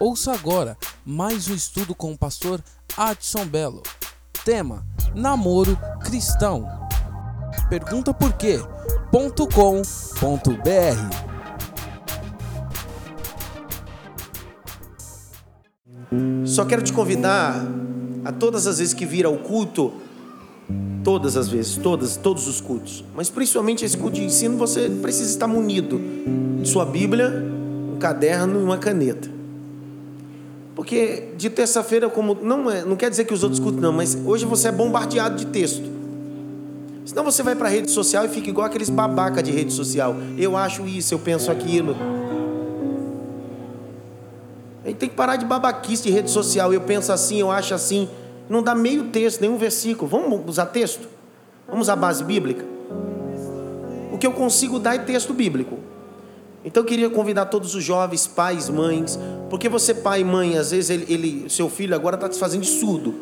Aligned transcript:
Ouça 0.00 0.32
agora 0.32 0.76
mais 1.04 1.48
um 1.48 1.54
estudo 1.54 1.94
com 1.94 2.12
o 2.12 2.18
pastor 2.18 2.60
Adson 2.96 3.46
Belo. 3.46 3.82
Tema: 4.44 4.84
Namoro 5.14 5.78
Cristão. 6.02 6.66
Pergunta 7.68 8.12
por 8.12 8.32
Só 16.44 16.64
quero 16.64 16.82
te 16.82 16.92
convidar 16.92 17.64
a 18.24 18.32
todas 18.32 18.66
as 18.66 18.78
vezes 18.78 18.94
que 18.94 19.06
vir 19.06 19.24
ao 19.24 19.36
culto, 19.36 19.92
todas 21.04 21.36
as 21.36 21.48
vezes, 21.48 21.76
todas, 21.76 22.16
todos 22.16 22.48
os 22.48 22.60
cultos, 22.60 23.04
mas 23.14 23.30
principalmente 23.30 23.84
esse 23.84 23.96
culto 23.96 24.16
de 24.16 24.24
ensino, 24.24 24.56
você 24.56 24.88
precisa 24.88 25.30
estar 25.30 25.46
munido 25.46 26.00
de 26.60 26.68
sua 26.68 26.84
Bíblia, 26.84 27.30
um 27.94 27.98
caderno 27.98 28.60
e 28.60 28.64
uma 28.64 28.78
caneta. 28.78 29.41
Porque 30.82 31.28
de 31.36 31.48
terça-feira, 31.48 32.10
como 32.10 32.34
não 32.34 32.68
é, 32.68 32.84
não 32.84 32.96
quer 32.96 33.08
dizer 33.08 33.24
que 33.24 33.32
os 33.32 33.44
outros 33.44 33.60
cultos 33.60 33.80
não, 33.80 33.92
mas 33.92 34.18
hoje 34.26 34.44
você 34.44 34.66
é 34.66 34.72
bombardeado 34.72 35.36
de 35.36 35.46
texto. 35.46 35.88
Senão 37.04 37.22
você 37.22 37.40
vai 37.40 37.54
para 37.54 37.68
a 37.68 37.70
rede 37.70 37.88
social 37.88 38.24
e 38.24 38.28
fica 38.28 38.50
igual 38.50 38.66
aqueles 38.66 38.90
babaca 38.90 39.40
de 39.40 39.52
rede 39.52 39.72
social. 39.72 40.16
Eu 40.36 40.56
acho 40.56 40.84
isso, 40.84 41.14
eu 41.14 41.20
penso 41.20 41.52
aquilo. 41.52 41.94
A 44.84 44.88
gente 44.88 44.96
tem 44.96 45.08
que 45.08 45.14
parar 45.14 45.36
de 45.36 45.44
babaquice 45.44 46.02
de 46.02 46.10
rede 46.10 46.32
social. 46.32 46.74
Eu 46.74 46.80
penso 46.80 47.12
assim, 47.12 47.38
eu 47.38 47.48
acho 47.48 47.72
assim. 47.74 48.08
Não 48.48 48.60
dá 48.60 48.74
meio 48.74 49.04
texto, 49.04 49.40
nenhum 49.40 49.56
versículo. 49.58 50.10
Vamos 50.10 50.40
usar 50.48 50.66
texto? 50.66 51.06
Vamos 51.68 51.82
usar 51.82 51.94
base 51.94 52.24
bíblica? 52.24 52.64
O 54.12 54.18
que 54.18 54.26
eu 54.26 54.32
consigo 54.32 54.80
dar 54.80 54.96
é 54.96 54.98
texto 54.98 55.32
bíblico. 55.32 55.78
Então 56.64 56.82
eu 56.82 56.86
queria 56.86 57.10
convidar 57.10 57.46
todos 57.46 57.74
os 57.74 57.82
jovens, 57.82 58.26
pais, 58.26 58.68
mães, 58.68 59.18
porque 59.50 59.68
você, 59.68 59.94
pai 59.94 60.20
e 60.20 60.24
mãe, 60.24 60.56
às 60.56 60.70
vezes 60.70 60.90
ele, 60.90 61.12
ele 61.12 61.50
seu 61.50 61.68
filho 61.68 61.94
agora 61.94 62.14
está 62.14 62.28
te 62.28 62.38
fazendo 62.38 62.62
de 62.62 62.68
surdo. 62.68 63.14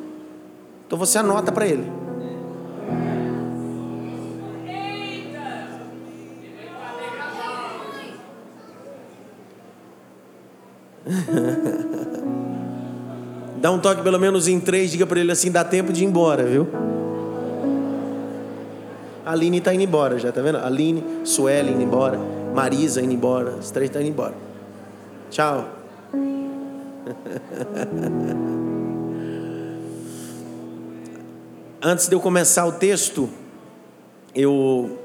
Então 0.86 0.98
você 0.98 1.19
anota 1.19 1.50
para 1.50 1.66
ele. 1.66 2.00
Dá 13.60 13.70
um 13.70 13.78
toque 13.78 14.02
pelo 14.02 14.19
menos 14.19 14.48
em 14.48 14.58
três, 14.58 14.91
diga 14.91 15.06
para 15.06 15.20
ele 15.20 15.30
assim, 15.30 15.50
dá 15.50 15.62
tempo 15.62 15.92
de 15.92 16.02
ir 16.02 16.06
embora, 16.06 16.44
viu? 16.44 16.66
A 19.25 19.32
Aline 19.32 19.58
está 19.58 19.75
indo 19.75 19.82
embora 19.82 20.19
já, 20.19 20.32
tá 20.32 20.41
vendo? 20.41 20.58
Aline, 20.58 21.04
Sueli 21.25 21.72
indo 21.72 21.82
embora, 21.82 22.19
Marisa 22.55 23.01
indo 23.01 23.12
embora, 23.12 23.56
as 23.59 23.70
três 23.70 23.89
estão 23.89 24.03
indo 24.03 24.11
embora. 24.11 24.34
Tchau. 25.31 25.67
Antes 31.83 32.09
de 32.09 32.15
eu 32.15 32.21
começar 32.21 32.67
o 32.67 32.73
texto, 32.73 33.31
eu 34.34 34.98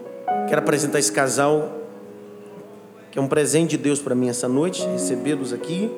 quero 0.49 0.59
apresentar 0.59 0.99
esse 0.99 1.11
casal 1.11 1.85
que 3.15 3.19
é 3.19 3.21
um 3.21 3.29
presente 3.29 3.71
de 3.71 3.77
Deus 3.77 4.01
para 4.01 4.13
mim 4.13 4.27
essa 4.27 4.49
noite, 4.49 4.85
recebê-los 4.87 5.53
aqui. 5.53 5.89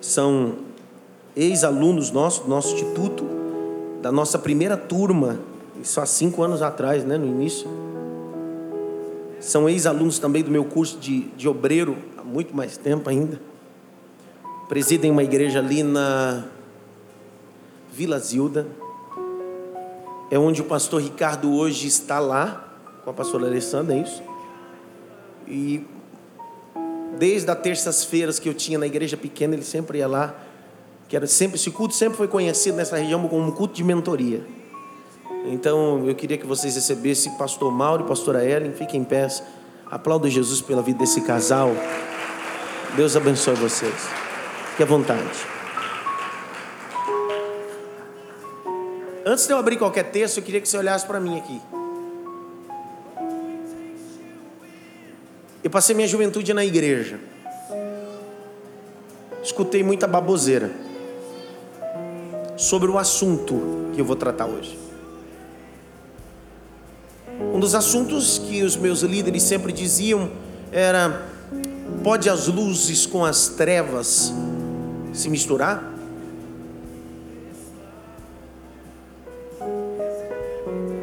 São 0.00 0.56
ex-alunos 1.36 2.10
nossos, 2.10 2.42
do 2.42 2.48
nosso 2.48 2.74
instituto, 2.74 3.24
da 4.02 4.10
nossa 4.10 4.36
primeira 4.36 4.76
turma, 4.76 5.38
isso 5.80 6.00
há 6.00 6.06
cinco 6.06 6.42
anos 6.42 6.60
atrás, 6.60 7.04
né, 7.04 7.16
no 7.16 7.24
início. 7.24 7.70
São 9.40 9.68
ex-alunos 9.68 10.18
também 10.18 10.42
do 10.42 10.50
meu 10.50 10.64
curso 10.64 10.98
de, 10.98 11.20
de 11.36 11.48
obreiro, 11.48 11.96
há 12.16 12.24
muito 12.24 12.56
mais 12.56 12.76
tempo 12.76 13.08
ainda. 13.08 13.40
Presidem 14.68 15.10
uma 15.10 15.22
igreja 15.22 15.60
ali 15.60 15.82
na 15.82 16.44
Vila 17.92 18.18
Zilda. 18.18 18.66
É 20.30 20.38
onde 20.38 20.60
o 20.60 20.64
pastor 20.64 21.00
Ricardo 21.00 21.52
hoje 21.54 21.86
está 21.86 22.18
lá, 22.18 22.74
com 23.04 23.10
a 23.10 23.14
pastora 23.14 23.46
Alessandra, 23.46 23.94
é 23.94 24.00
isso? 24.00 24.22
E 25.46 25.86
desde 27.18 27.50
as 27.50 27.58
terças-feiras 27.60 28.38
que 28.38 28.48
eu 28.48 28.54
tinha 28.54 28.78
na 28.78 28.86
igreja 28.86 29.16
pequena, 29.16 29.54
ele 29.54 29.64
sempre 29.64 29.98
ia 29.98 30.06
lá. 30.06 30.34
Que 31.08 31.16
era 31.16 31.26
sempre, 31.26 31.56
esse 31.56 31.70
culto 31.70 31.94
sempre 31.94 32.18
foi 32.18 32.28
conhecido 32.28 32.76
nessa 32.76 32.98
região 32.98 33.26
como 33.26 33.46
um 33.46 33.50
culto 33.50 33.74
de 33.74 33.82
mentoria. 33.82 34.44
Então 35.46 36.06
eu 36.06 36.14
queria 36.14 36.36
que 36.36 36.46
vocês 36.46 36.74
recebessem 36.74 37.32
pastor 37.32 37.72
Mauro 37.72 38.04
e 38.04 38.08
pastora 38.08 38.44
Ellen, 38.44 38.72
fiquem 38.72 39.00
em 39.00 39.04
pé. 39.04 39.28
Aplaudo 39.90 40.28
Jesus 40.28 40.60
pela 40.60 40.82
vida 40.82 40.98
desse 40.98 41.20
casal. 41.22 41.70
Deus 42.96 43.16
abençoe 43.16 43.54
vocês. 43.54 43.94
Fique 44.70 44.82
à 44.82 44.86
vontade. 44.86 45.22
Antes 49.24 49.46
de 49.46 49.52
eu 49.52 49.58
abrir 49.58 49.76
qualquer 49.76 50.04
texto, 50.10 50.38
eu 50.38 50.42
queria 50.42 50.60
que 50.60 50.68
você 50.68 50.78
olhasse 50.78 51.06
para 51.06 51.20
mim 51.20 51.38
aqui. 51.38 51.60
Eu 55.62 55.70
passei 55.70 55.94
minha 55.94 56.08
juventude 56.08 56.54
na 56.54 56.64
igreja. 56.64 57.20
Escutei 59.42 59.82
muita 59.82 60.06
baboseira 60.06 60.70
sobre 62.56 62.90
o 62.90 62.98
assunto 62.98 63.90
que 63.94 64.00
eu 64.00 64.04
vou 64.04 64.16
tratar 64.16 64.46
hoje. 64.46 64.87
Um 67.40 67.60
dos 67.60 67.74
assuntos 67.74 68.38
que 68.38 68.62
os 68.62 68.76
meus 68.76 69.02
líderes 69.02 69.42
sempre 69.42 69.72
diziam 69.72 70.30
era: 70.72 71.26
pode 72.02 72.28
as 72.28 72.46
luzes 72.48 73.06
com 73.06 73.24
as 73.24 73.48
trevas 73.48 74.32
se 75.12 75.28
misturar? 75.28 75.94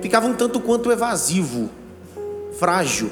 Ficava 0.02 0.28
um 0.28 0.34
tanto 0.34 0.60
quanto 0.60 0.92
evasivo, 0.92 1.70
frágil 2.60 3.10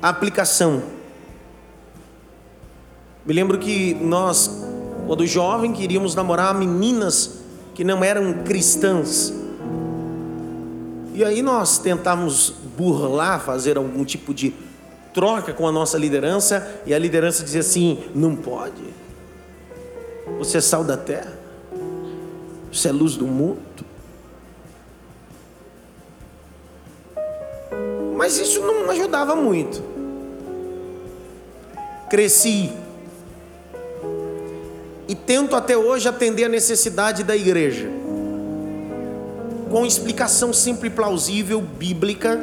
a 0.00 0.08
aplicação. 0.08 0.82
Me 3.24 3.32
lembro 3.34 3.58
que 3.58 3.94
nós, 3.94 4.48
quando 5.06 5.26
jovem, 5.26 5.72
queríamos 5.72 6.14
namorar 6.14 6.54
meninas 6.54 7.40
que 7.74 7.82
não 7.82 8.04
eram 8.04 8.44
cristãs. 8.44 9.34
E 11.16 11.24
aí 11.24 11.40
nós 11.40 11.78
tentávamos 11.78 12.50
burlar, 12.76 13.40
fazer 13.40 13.78
algum 13.78 14.04
tipo 14.04 14.34
de 14.34 14.54
troca 15.14 15.54
com 15.54 15.66
a 15.66 15.72
nossa 15.72 15.96
liderança, 15.96 16.82
e 16.84 16.92
a 16.92 16.98
liderança 16.98 17.42
dizia 17.42 17.62
assim: 17.62 18.04
não 18.14 18.36
pode. 18.36 18.82
Você 20.38 20.58
é 20.58 20.60
sal 20.60 20.84
da 20.84 20.94
terra, 20.94 21.32
você 22.70 22.88
é 22.88 22.92
luz 22.92 23.16
do 23.16 23.26
mundo. 23.26 23.62
Mas 28.14 28.36
isso 28.36 28.60
não 28.60 28.90
ajudava 28.90 29.34
muito. 29.34 29.82
Cresci. 32.10 32.70
E 35.08 35.14
tento 35.14 35.56
até 35.56 35.78
hoje 35.78 36.06
atender 36.06 36.44
a 36.44 36.48
necessidade 36.50 37.24
da 37.24 37.34
igreja. 37.34 37.95
Com 39.70 39.84
explicação 39.84 40.52
simples 40.52 40.92
e 40.92 40.94
plausível, 40.94 41.60
bíblica. 41.60 42.40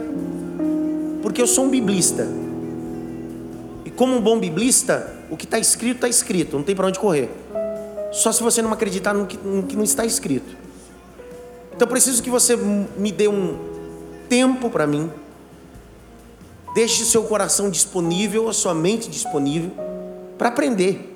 Porque 1.22 1.42
eu 1.42 1.48
sou 1.48 1.66
um 1.66 1.70
biblista. 1.70 2.28
E 3.86 3.90
como 3.90 4.16
um 4.16 4.22
bom 4.22 4.40
biblista, 4.40 5.14
o 5.30 5.38
que 5.38 5.46
está 5.46 5.58
escrito, 5.60 5.96
está 5.96 6.10
escrito. 6.10 6.58
Não 6.58 6.64
tem 6.64 6.76
para 6.76 6.88
onde 6.88 7.00
correr. 7.00 7.30
Só 8.12 8.32
se 8.32 8.44
você 8.44 8.62
não 8.62 8.72
acreditar 8.72 9.14
no 9.14 9.26
que, 9.26 9.38
no 9.38 9.64
que 9.64 9.76
não 9.76 9.84
está 9.84 10.06
escrito. 10.06 10.56
Então 11.76 11.88
preciso 11.88 12.22
que 12.22 12.30
você 12.30 12.56
me 12.56 13.12
dê 13.12 13.28
um 13.28 13.58
tempo 14.30 14.70
para 14.70 14.86
mim 14.86 15.10
Deixe 16.74 17.06
seu 17.06 17.24
coração 17.24 17.70
disponível, 17.70 18.50
a 18.50 18.54
sua 18.54 18.74
mente 18.74 19.08
disponível 19.08 19.72
para 20.38 20.50
aprender. 20.50 21.12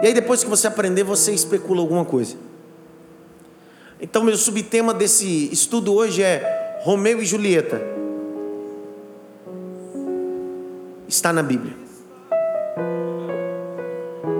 E 0.00 0.06
aí 0.06 0.14
depois 0.14 0.44
que 0.44 0.50
você 0.50 0.68
aprender, 0.68 1.02
você 1.02 1.32
especula 1.32 1.80
alguma 1.80 2.04
coisa. 2.04 2.36
Então 4.00 4.22
meu 4.22 4.36
subtema 4.36 4.94
desse 4.94 5.52
estudo 5.52 5.92
hoje 5.92 6.22
é 6.22 6.80
Romeu 6.82 7.20
e 7.20 7.26
Julieta. 7.26 7.80
Está 11.08 11.32
na 11.32 11.42
Bíblia. 11.42 11.74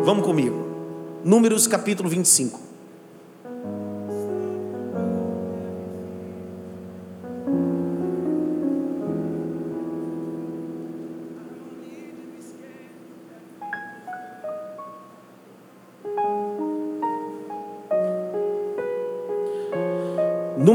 Vamos 0.05 0.25
comigo. 0.25 0.66
Números 1.25 1.66
capítulo 1.66 2.08
25. 2.08 2.68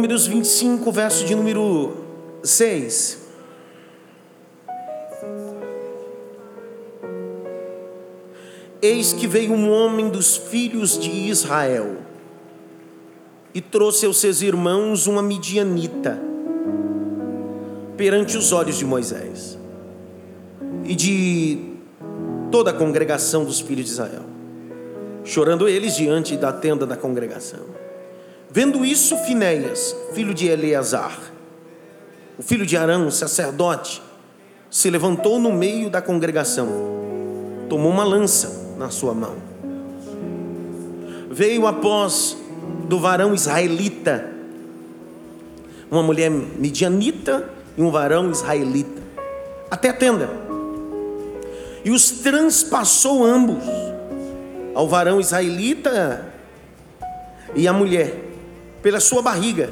Números 0.03 0.27
25, 0.27 0.91
verso 0.91 1.23
de 1.23 1.33
número 1.33 1.95
6. 2.43 3.19
Eis 8.81 9.13
que 9.13 9.25
veio 9.25 9.53
um 9.53 9.71
homem 9.71 10.09
dos 10.09 10.35
filhos 10.35 10.99
de 10.99 11.09
Israel 11.09 11.99
e 13.53 13.61
trouxe 13.61 14.05
aos 14.05 14.17
seus 14.19 14.41
irmãos 14.41 15.07
uma 15.07 15.21
midianita 15.21 16.21
perante 17.95 18.35
os 18.35 18.51
olhos 18.51 18.77
de 18.77 18.83
Moisés 18.83 19.57
e 20.83 20.95
de 20.95 21.75
toda 22.51 22.71
a 22.71 22.73
congregação 22.73 23.45
dos 23.45 23.61
filhos 23.61 23.85
de 23.85 23.91
Israel, 23.91 24.23
chorando 25.23 25.69
eles 25.69 25.95
diante 25.95 26.35
da 26.35 26.51
tenda 26.51 26.85
da 26.85 26.97
congregação. 26.97 27.82
Vendo 28.55 28.85
isso, 28.85 29.17
Finéias, 29.17 29.95
filho 30.13 30.31
de 30.31 30.47
Eleazar, 30.47 31.17
o 32.37 32.43
filho 32.43 32.67
de 32.67 32.77
Arão, 32.77 33.09
sacerdote, 33.09 33.99
se 34.69 34.91
levantou 34.91 35.39
no 35.39 35.51
meio 35.51 35.89
da 35.89 36.03
congregação, 36.03 36.67
tomou 37.67 37.91
uma 37.91 38.03
lança 38.03 38.75
na 38.77 38.91
sua 38.91 39.15
mão. 39.15 39.37
Veio 41.31 41.65
após 41.65 42.37
do 42.87 42.99
varão 42.99 43.33
israelita, 43.33 44.29
uma 45.89 46.03
mulher 46.03 46.29
midianita 46.29 47.49
e 47.75 47.81
um 47.81 47.89
varão 47.89 48.29
israelita, 48.29 49.01
até 49.71 49.89
a 49.89 49.93
tenda, 49.93 50.29
e 51.83 51.89
os 51.89 52.11
transpassou 52.11 53.25
ambos, 53.25 53.63
ao 54.75 54.87
varão 54.87 55.19
israelita 55.19 56.31
e 57.55 57.67
à 57.67 57.73
mulher, 57.73 58.32
pela 58.83 58.99
sua 58.99 59.21
barriga. 59.21 59.71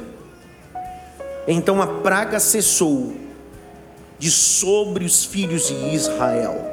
Então 1.46 1.80
a 1.80 1.86
praga 1.86 2.40
cessou 2.40 3.14
de 4.18 4.30
sobre 4.30 5.04
os 5.04 5.24
filhos 5.24 5.68
de 5.68 5.94
Israel. 5.94 6.72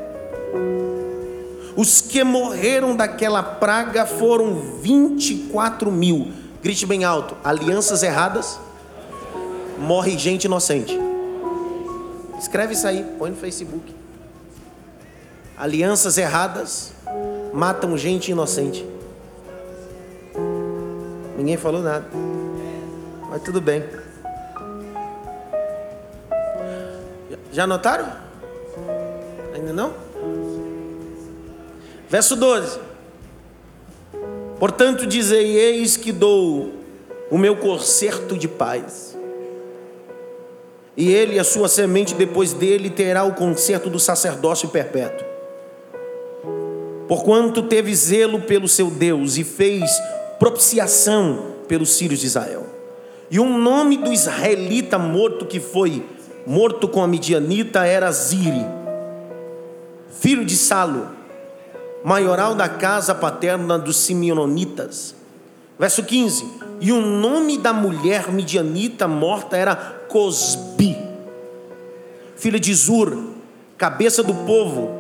Os 1.75 2.01
que 2.01 2.23
morreram 2.23 2.95
daquela 2.95 3.43
praga 3.43 4.05
foram 4.05 4.55
24 4.81 5.91
mil. 5.91 6.31
Grite 6.63 6.85
bem 6.85 7.03
alto: 7.03 7.35
alianças 7.43 8.03
erradas, 8.03 8.59
morre 9.77 10.17
gente 10.17 10.45
inocente. 10.45 10.97
Escreve 12.39 12.73
isso 12.73 12.87
aí, 12.87 13.05
põe 13.17 13.31
no 13.31 13.35
Facebook. 13.35 13.95
Alianças 15.57 16.17
erradas 16.17 16.93
matam 17.53 17.97
gente 17.97 18.31
inocente. 18.31 18.85
Ninguém 21.39 21.55
falou 21.55 21.81
nada, 21.81 22.05
mas 23.29 23.41
tudo 23.41 23.61
bem. 23.61 23.81
Já 27.53 27.65
notaram? 27.65 28.11
Ainda 29.55 29.71
não? 29.71 29.93
Verso 32.09 32.35
12: 32.35 32.77
Portanto, 34.59 35.07
dizei: 35.07 35.57
Eis 35.57 35.95
que 35.95 36.11
dou 36.11 36.73
o 37.31 37.37
meu 37.37 37.55
concerto 37.55 38.37
de 38.37 38.49
paz, 38.49 39.17
e 40.97 41.09
ele 41.09 41.35
e 41.35 41.39
a 41.39 41.45
sua 41.45 41.69
semente 41.69 42.13
depois 42.15 42.51
dele 42.51 42.89
terá 42.89 43.23
o 43.23 43.33
concerto 43.33 43.89
do 43.89 43.97
sacerdócio 43.97 44.67
perpétuo. 44.67 45.25
Porquanto 47.07 47.63
teve 47.63 47.95
zelo 47.95 48.41
pelo 48.41 48.67
seu 48.67 48.91
Deus 48.91 49.37
e 49.37 49.45
fez 49.45 49.89
propiciação 50.39 51.55
pelos 51.67 51.97
filhos 51.97 52.19
de 52.19 52.25
Israel. 52.25 52.65
E 53.29 53.39
o 53.39 53.45
nome 53.45 53.97
do 53.97 54.11
israelita 54.11 54.97
morto 54.97 55.45
que 55.45 55.59
foi 55.59 56.03
morto 56.47 56.87
com 56.87 57.03
a 57.03 57.07
midianita 57.07 57.85
era 57.85 58.11
Ziri, 58.11 58.65
filho 60.09 60.43
de 60.43 60.55
Salo 60.55 61.19
maioral 62.03 62.55
da 62.55 62.69
casa 62.69 63.13
paterna 63.13 63.77
dos 63.77 63.97
Simeonitas. 63.97 65.15
Verso 65.77 66.03
15: 66.03 66.45
E 66.81 66.91
o 66.91 67.01
nome 67.01 67.57
da 67.57 67.73
mulher 67.73 68.31
midianita 68.31 69.07
morta 69.07 69.57
era 69.57 69.75
Cosbi, 70.07 70.97
filha 72.35 72.59
de 72.59 72.73
Zur, 72.73 73.33
cabeça 73.77 74.23
do 74.23 74.33
povo 74.33 74.97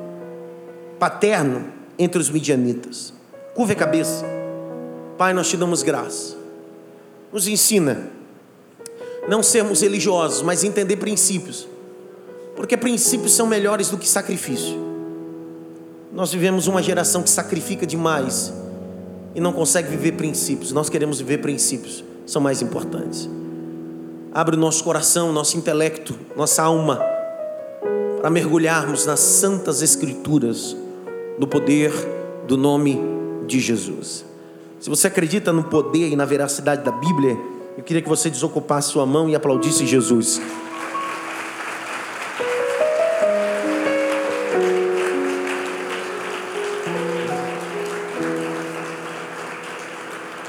paterno 0.99 1.65
entre 1.97 2.19
os 2.19 2.29
midianitas. 2.29 3.13
Curva 3.53 3.73
a 3.73 3.75
cabeça. 3.75 4.38
Pai, 5.19 5.33
nós 5.33 5.49
te 5.49 5.57
damos 5.57 5.83
graça. 5.83 6.37
Nos 7.33 7.45
ensina 7.45 8.09
não 9.27 9.43
sermos 9.43 9.81
religiosos, 9.81 10.41
mas 10.41 10.63
entender 10.63 10.95
princípios. 10.95 11.67
Porque 12.55 12.77
princípios 12.77 13.33
são 13.33 13.45
melhores 13.45 13.89
do 13.89 13.97
que 13.97 14.07
sacrifício. 14.07 14.79
Nós 16.13 16.31
vivemos 16.31 16.67
uma 16.67 16.81
geração 16.81 17.21
que 17.21 17.29
sacrifica 17.29 17.85
demais 17.85 18.53
e 19.35 19.41
não 19.41 19.51
consegue 19.51 19.89
viver 19.89 20.13
princípios. 20.13 20.71
Nós 20.71 20.89
queremos 20.89 21.19
viver 21.19 21.39
princípios, 21.39 22.01
são 22.25 22.41
mais 22.41 22.61
importantes. 22.61 23.29
Abre 24.31 24.55
o 24.55 24.59
nosso 24.59 24.85
coração, 24.85 25.33
nosso 25.33 25.57
intelecto, 25.57 26.17
nossa 26.33 26.63
alma, 26.63 26.97
para 28.21 28.29
mergulharmos 28.29 29.05
nas 29.05 29.19
santas 29.19 29.81
escrituras, 29.81 30.77
no 31.37 31.45
poder 31.45 31.91
do 32.47 32.55
nome 32.55 32.97
de 33.47 33.59
Jesus. 33.59 34.28
Se 34.79 34.89
você 34.89 35.07
acredita 35.07 35.51
no 35.51 35.65
poder 35.65 36.07
e 36.07 36.15
na 36.15 36.23
veracidade 36.23 36.85
da 36.85 36.91
Bíblia, 36.91 37.37
eu 37.77 37.83
queria 37.83 38.01
que 38.01 38.07
você 38.07 38.29
desocupasse 38.29 38.91
sua 38.91 39.05
mão 39.05 39.29
e 39.29 39.35
aplaudisse 39.35 39.85
Jesus. 39.85 40.39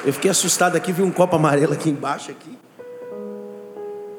Eu 0.05 0.13
fiquei 0.13 0.31
assustado 0.31 0.77
aqui, 0.77 0.93
vi 0.93 1.03
um 1.03 1.11
copo 1.11 1.35
amarelo 1.35 1.73
aqui 1.73 1.91
embaixo 1.91 2.31
aqui. 2.31 2.57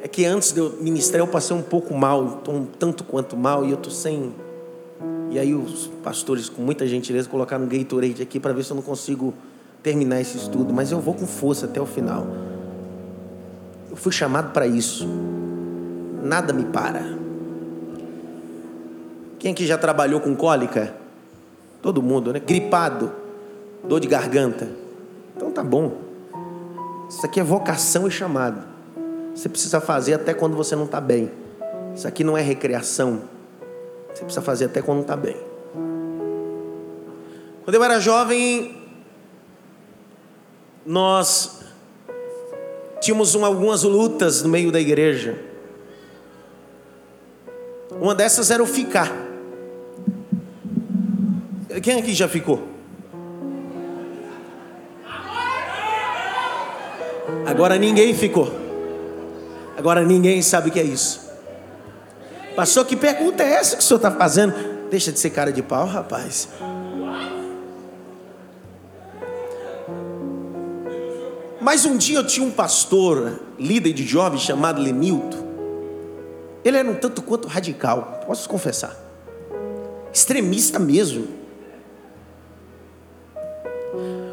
É 0.01 0.09
que 0.09 0.25
antes 0.25 0.51
de 0.51 0.59
eu 0.59 0.77
ministrar 0.81 1.21
eu 1.21 1.27
passei 1.27 1.55
um 1.55 1.61
pouco 1.61 1.93
mal, 1.93 2.41
um 2.49 2.65
tanto 2.65 3.05
quanto 3.05 3.37
mal, 3.37 3.65
e 3.65 3.71
eu 3.71 3.77
tô 3.77 3.89
sem. 3.89 4.35
E 5.29 5.39
aí 5.39 5.55
os 5.55 5.87
pastores, 6.03 6.49
com 6.49 6.61
muita 6.61 6.85
gentileza, 6.85 7.29
colocaram 7.29 7.63
um 7.63 7.67
Gatorade 7.69 8.21
aqui 8.21 8.41
para 8.41 8.51
ver 8.51 8.65
se 8.65 8.71
eu 8.71 8.75
não 8.75 8.83
consigo 8.83 9.33
terminar 9.83 10.21
esse 10.21 10.37
estudo, 10.37 10.73
mas 10.73 10.91
eu 10.91 10.99
vou 10.99 11.13
com 11.13 11.25
força 11.25 11.65
até 11.65 11.81
o 11.81 11.85
final. 11.85 12.27
Eu 13.89 13.95
fui 13.95 14.11
chamado 14.11 14.51
para 14.51 14.67
isso. 14.67 15.07
Nada 16.23 16.53
me 16.53 16.65
para. 16.65 17.03
Quem 19.39 19.53
aqui 19.53 19.65
já 19.65 19.77
trabalhou 19.77 20.19
com 20.21 20.35
cólica? 20.35 20.93
Todo 21.81 22.01
mundo, 22.01 22.31
né? 22.31 22.39
Gripado, 22.39 23.11
dor 23.83 23.99
de 23.99 24.07
garganta. 24.07 24.69
Então 25.35 25.51
tá 25.51 25.63
bom. 25.63 25.93
Isso 27.09 27.25
aqui 27.25 27.39
é 27.39 27.43
vocação 27.43 28.07
e 28.07 28.11
chamado. 28.11 28.61
Você 29.33 29.49
precisa 29.49 29.81
fazer 29.81 30.13
até 30.13 30.33
quando 30.33 30.55
você 30.55 30.75
não 30.75 30.85
está 30.85 31.01
bem. 31.01 31.31
Isso 31.95 32.07
aqui 32.07 32.23
não 32.23 32.37
é 32.37 32.41
recreação. 32.41 33.21
Você 34.13 34.23
precisa 34.23 34.41
fazer 34.41 34.65
até 34.65 34.81
quando 34.81 34.97
não 34.97 35.01
está 35.01 35.17
bem. 35.17 35.35
Quando 37.63 37.75
eu 37.75 37.83
era 37.83 37.99
jovem, 37.99 38.80
nós 40.85 41.61
tínhamos 42.99 43.35
algumas 43.35 43.83
lutas 43.83 44.41
no 44.41 44.49
meio 44.49 44.71
da 44.71 44.79
igreja. 44.79 45.37
Uma 47.91 48.15
dessas 48.15 48.49
era 48.51 48.61
o 48.63 48.67
ficar. 48.67 49.11
Quem 51.81 51.99
aqui 51.99 52.13
já 52.13 52.27
ficou? 52.27 52.67
Agora 57.45 57.77
ninguém 57.77 58.13
ficou. 58.13 58.51
Agora 59.77 60.03
ninguém 60.03 60.41
sabe 60.41 60.69
o 60.69 60.71
que 60.71 60.79
é 60.79 60.83
isso. 60.83 61.29
Pastor, 62.55 62.85
que 62.85 62.95
pergunta 62.95 63.43
é 63.43 63.53
essa 63.53 63.75
que 63.75 63.81
o 63.81 63.85
senhor 63.85 63.97
está 63.97 64.11
fazendo? 64.11 64.53
Deixa 64.89 65.11
de 65.11 65.19
ser 65.19 65.29
cara 65.29 65.51
de 65.51 65.61
pau, 65.61 65.85
rapaz. 65.85 66.49
Mas 71.61 71.85
um 71.85 71.95
dia 71.95 72.17
eu 72.17 72.25
tinha 72.25 72.45
um 72.45 72.49
pastor, 72.49 73.39
líder 73.59 73.93
de 73.93 74.03
jovens, 74.03 74.41
chamado 74.41 74.81
Lenilton. 74.81 75.51
Ele 76.65 76.77
era 76.77 76.89
um 76.89 76.95
tanto 76.95 77.21
quanto 77.21 77.47
radical, 77.47 78.23
posso 78.25 78.49
confessar. 78.49 78.97
Extremista 80.11 80.79
mesmo. 80.79 81.27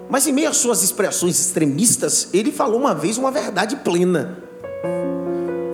Mas 0.08 0.26
em 0.26 0.32
meio 0.32 0.48
às 0.48 0.56
suas 0.56 0.82
expressões 0.82 1.38
extremistas, 1.38 2.30
ele 2.32 2.50
falou 2.50 2.80
uma 2.80 2.94
vez 2.94 3.18
uma 3.18 3.30
verdade 3.30 3.76
plena. 3.76 4.42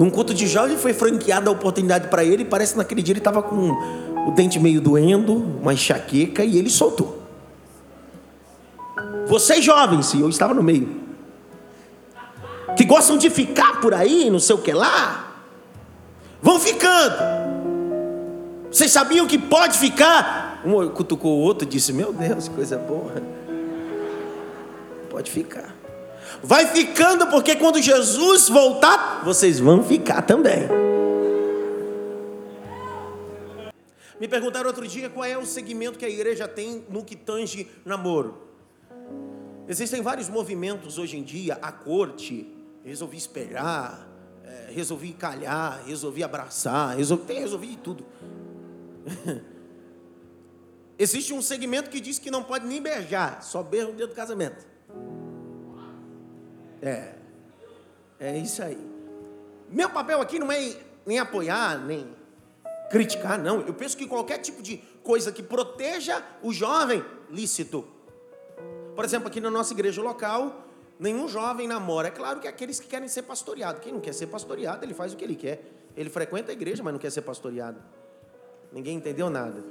Num 0.01 0.11
culto 0.11 0.35
de 0.35 0.49
jovem 0.49 0.77
foi 0.77 0.93
franqueada 0.93 1.49
a 1.49 1.53
oportunidade 1.53 2.09
para 2.09 2.25
ele, 2.25 2.45
parece 2.45 2.73
que 2.73 2.79
naquele 2.79 3.01
dia 3.01 3.13
ele 3.13 3.21
estava 3.21 3.41
com 3.41 3.71
o 4.27 4.33
dente 4.33 4.59
meio 4.59 4.81
doendo, 4.81 5.37
uma 5.37 5.73
enxaqueca, 5.73 6.45
e 6.45 6.59
ele 6.59 6.69
soltou. 6.69 7.23
Vocês 9.29 9.65
jovens, 9.65 10.13
e 10.15 10.21
eu 10.21 10.29
estava 10.29 10.53
no 10.53 10.63
meio, 10.63 11.04
que 12.77 12.85
gostam 12.85 13.17
de 13.17 13.31
ficar 13.31 13.81
por 13.81 13.95
aí, 13.95 14.31
não 14.31 14.39
sei 14.39 14.55
o 14.55 14.59
que 14.59 14.73
lá, 14.73 15.43
vão 16.43 16.59
ficando. 16.59 17.17
Vocês 18.71 18.91
sabiam 18.91 19.27
que 19.27 19.39
pode 19.39 19.79
ficar 19.79 20.61
Um 20.65 20.89
cutucou 20.89 21.39
o 21.39 21.41
outro 21.41 21.67
e 21.67 21.71
disse: 21.71 21.93
Meu 21.93 22.13
Deus, 22.13 22.49
coisa 22.49 22.77
boa. 22.77 23.23
Pode 25.09 25.31
ficar. 25.31 25.75
Vai 26.43 26.67
ficando, 26.67 27.29
porque 27.29 27.55
quando 27.55 27.81
Jesus 27.81 28.49
voltar, 28.49 29.23
vocês 29.25 29.61
vão 29.61 29.83
ficar 29.83 30.23
também. 30.23 30.69
Me 34.19 34.29
perguntaram 34.29 34.67
outro 34.67 34.87
dia 34.87 35.11
qual 35.11 35.25
é 35.25 35.37
o 35.37 35.45
segmento 35.45 35.99
que 35.99 36.05
a 36.05 36.09
igreja 36.09 36.49
tem 36.49 36.85
no 36.89 37.05
que 37.05 37.15
tange 37.15 37.69
namoro. 37.85 38.39
Existem 39.69 40.03
vários 40.03 40.29
movimentos 40.29 40.99
hoje 40.99 41.17
em 41.17 41.23
dia, 41.23 41.59
a 41.61 41.73
corte, 41.73 42.54
resolvi 42.85 43.17
esperar, 43.17 44.07
é, 44.45 44.71
resolvi 44.71 45.13
calhar, 45.15 45.83
resolvi 45.87 46.23
abraçar, 46.23 46.97
resolvi, 46.97 47.25
tem 47.25 47.41
resolvi 47.41 47.77
tudo. 47.77 48.05
Existe 50.99 51.33
um 51.33 51.43
segmento 51.43 51.91
que 51.91 52.01
diz 52.01 52.19
que 52.19 52.31
não 52.31 52.45
pode 52.45 52.67
nem 52.67 52.81
beijar, 52.81 53.43
só 53.43 53.63
beija 53.63 53.87
no 53.87 53.95
dia 53.95 54.07
do 54.07 54.15
casamento. 54.15 54.65
É, 56.81 57.15
é 58.21 58.39
isso 58.39 58.63
aí. 58.63 58.79
Meu 59.69 59.91
papel 59.91 60.21
aqui 60.21 60.39
não 60.39 60.53
é 60.53 60.77
nem 61.05 61.19
apoiar, 61.19 61.79
nem 61.79 62.07
criticar, 62.91 63.39
não. 63.39 63.61
Eu 63.63 63.75
penso 63.75 63.97
que 63.97 64.07
qualquer 64.07 64.39
tipo 64.39 64.63
de 64.63 64.77
coisa 65.03 65.33
que 65.33 65.43
proteja 65.43 66.23
o 66.43 66.53
jovem, 66.53 67.05
lícito. 67.31 67.85
Por 68.95 69.05
exemplo, 69.05 69.27
aqui 69.29 69.41
na 69.41 69.51
nossa 69.51 69.73
igreja 69.73 70.01
local, 70.01 70.65
nenhum 71.05 71.29
jovem 71.29 71.69
namora. 71.69 72.09
É 72.09 72.11
claro 72.11 72.41
que 72.41 72.47
é 72.47 72.51
aqueles 72.51 72.81
que 72.81 72.89
querem 72.89 73.07
ser 73.09 73.23
pastoreado. 73.23 73.81
Quem 73.81 73.93
não 73.93 74.01
quer 74.01 74.15
ser 74.15 74.27
pastoreado, 74.27 74.85
ele 74.85 74.95
faz 74.95 75.13
o 75.13 75.17
que 75.17 75.23
ele 75.23 75.37
quer. 75.37 75.63
Ele 75.97 76.11
frequenta 76.11 76.51
a 76.51 76.55
igreja, 76.55 76.83
mas 76.83 76.93
não 76.93 76.99
quer 76.99 77.11
ser 77.11 77.23
pastoreado. 77.23 77.81
Ninguém 78.73 78.97
entendeu 78.97 79.29
nada. 79.31 79.63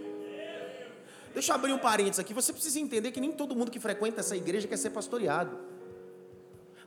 Deixa 1.34 1.52
eu 1.52 1.56
abrir 1.56 1.74
um 1.74 1.80
parênteses 1.80 2.20
aqui. 2.20 2.34
Você 2.34 2.54
precisa 2.54 2.80
entender 2.80 3.12
que 3.12 3.20
nem 3.20 3.32
todo 3.32 3.56
mundo 3.56 3.72
que 3.72 3.80
frequenta 3.80 4.20
essa 4.20 4.38
igreja 4.38 4.68
quer 4.68 4.78
ser 4.78 4.92
pastoreado. 4.92 5.58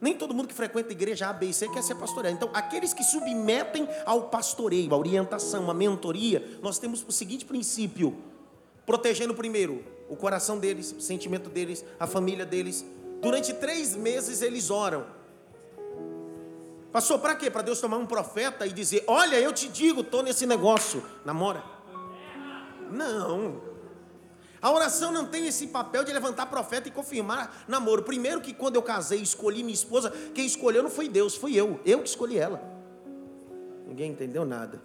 Nem 0.01 0.15
todo 0.15 0.33
mundo 0.33 0.47
que 0.47 0.55
frequenta 0.55 0.91
a 0.91 0.93
igreja 0.93 1.29
A, 1.29 1.33
B 1.33 1.47
e 1.47 1.53
C 1.53 1.69
quer 1.69 1.83
ser 1.83 1.97
pastoreado. 1.97 2.37
Então, 2.37 2.51
aqueles 2.55 2.95
que 2.95 3.03
submetem 3.03 3.89
ao 4.05 4.29
pastoreio, 4.29 4.95
à 4.95 4.97
orientação, 4.97 5.71
à 5.71 5.75
mentoria, 5.75 6.59
nós 6.63 6.79
temos 6.79 7.05
o 7.09 7.11
seguinte 7.11 7.45
princípio: 7.45 8.17
protegendo 8.85 9.35
primeiro 9.35 9.83
o 10.09 10.15
coração 10.15 10.59
deles, 10.59 10.93
o 10.93 11.01
sentimento 11.01 11.51
deles, 11.51 11.85
a 11.99 12.07
família 12.07 12.47
deles. 12.47 12.85
Durante 13.27 13.53
três 13.55 13.97
meses 13.97 14.41
eles 14.41 14.71
oram. 14.71 15.05
Passou 16.93 17.19
para 17.19 17.35
quê? 17.35 17.51
Para 17.51 17.63
Deus 17.63 17.81
tomar 17.81 17.97
um 17.97 18.07
profeta 18.07 18.65
e 18.65 18.73
dizer: 18.73 19.03
Olha, 19.09 19.35
eu 19.41 19.53
te 19.53 19.67
digo, 19.67 20.03
estou 20.03 20.23
nesse 20.23 20.47
negócio. 20.47 21.05
Namora. 21.25 21.61
Não. 22.89 23.61
A 24.63 24.71
oração 24.71 25.11
não 25.11 25.27
tem 25.27 25.45
esse 25.49 25.67
papel 25.67 26.05
de 26.05 26.13
levantar 26.13 26.47
profeta 26.47 26.87
e 26.87 26.93
confirmar 26.93 27.65
namoro. 27.67 28.05
Primeiro 28.05 28.41
que 28.41 28.55
quando 28.55 28.77
eu 28.77 28.83
casei, 28.83 29.21
escolhi 29.21 29.65
minha 29.65 29.75
esposa, 29.75 30.13
quem 30.33 30.47
escolheu 30.47 30.85
não 30.85 30.91
foi 30.91 31.09
Deus, 31.09 31.35
fui 31.35 31.57
eu. 31.57 31.81
Eu 31.85 32.03
que 32.03 32.09
escolhi 32.09 32.39
ela. 32.39 32.63
Ninguém 33.89 34.13
entendeu 34.13 34.45
nada. 34.45 34.81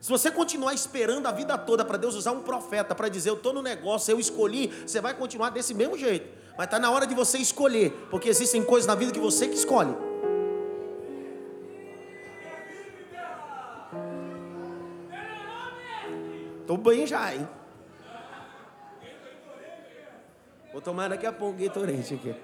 Se 0.00 0.10
você 0.10 0.30
continuar 0.30 0.74
esperando 0.74 1.26
a 1.26 1.32
vida 1.32 1.56
toda 1.56 1.84
para 1.84 1.96
Deus 1.96 2.14
usar 2.14 2.32
um 2.32 2.42
profeta 2.42 2.94
para 2.94 3.08
dizer 3.08 3.30
eu 3.30 3.34
estou 3.34 3.52
no 3.52 3.62
negócio, 3.62 4.12
eu 4.12 4.20
escolhi, 4.20 4.68
você 4.86 5.00
vai 5.00 5.14
continuar 5.14 5.50
desse 5.50 5.74
mesmo 5.74 5.96
jeito. 5.96 6.28
Mas 6.56 6.66
está 6.66 6.78
na 6.78 6.90
hora 6.90 7.06
de 7.06 7.14
você 7.14 7.38
escolher, 7.38 7.90
porque 8.10 8.28
existem 8.28 8.62
coisas 8.62 8.86
na 8.86 8.94
vida 8.94 9.12
que 9.12 9.20
você 9.20 9.48
que 9.48 9.54
escolhe. 9.54 9.94
Estou 16.60 16.76
bem 16.76 17.06
já, 17.06 17.34
hein? 17.34 17.48
Vou 20.72 20.82
tomar 20.82 21.08
daqui 21.08 21.24
a 21.24 21.32
pouco 21.32 21.58
Gatorade 21.58 22.14
aqui. 22.14 22.34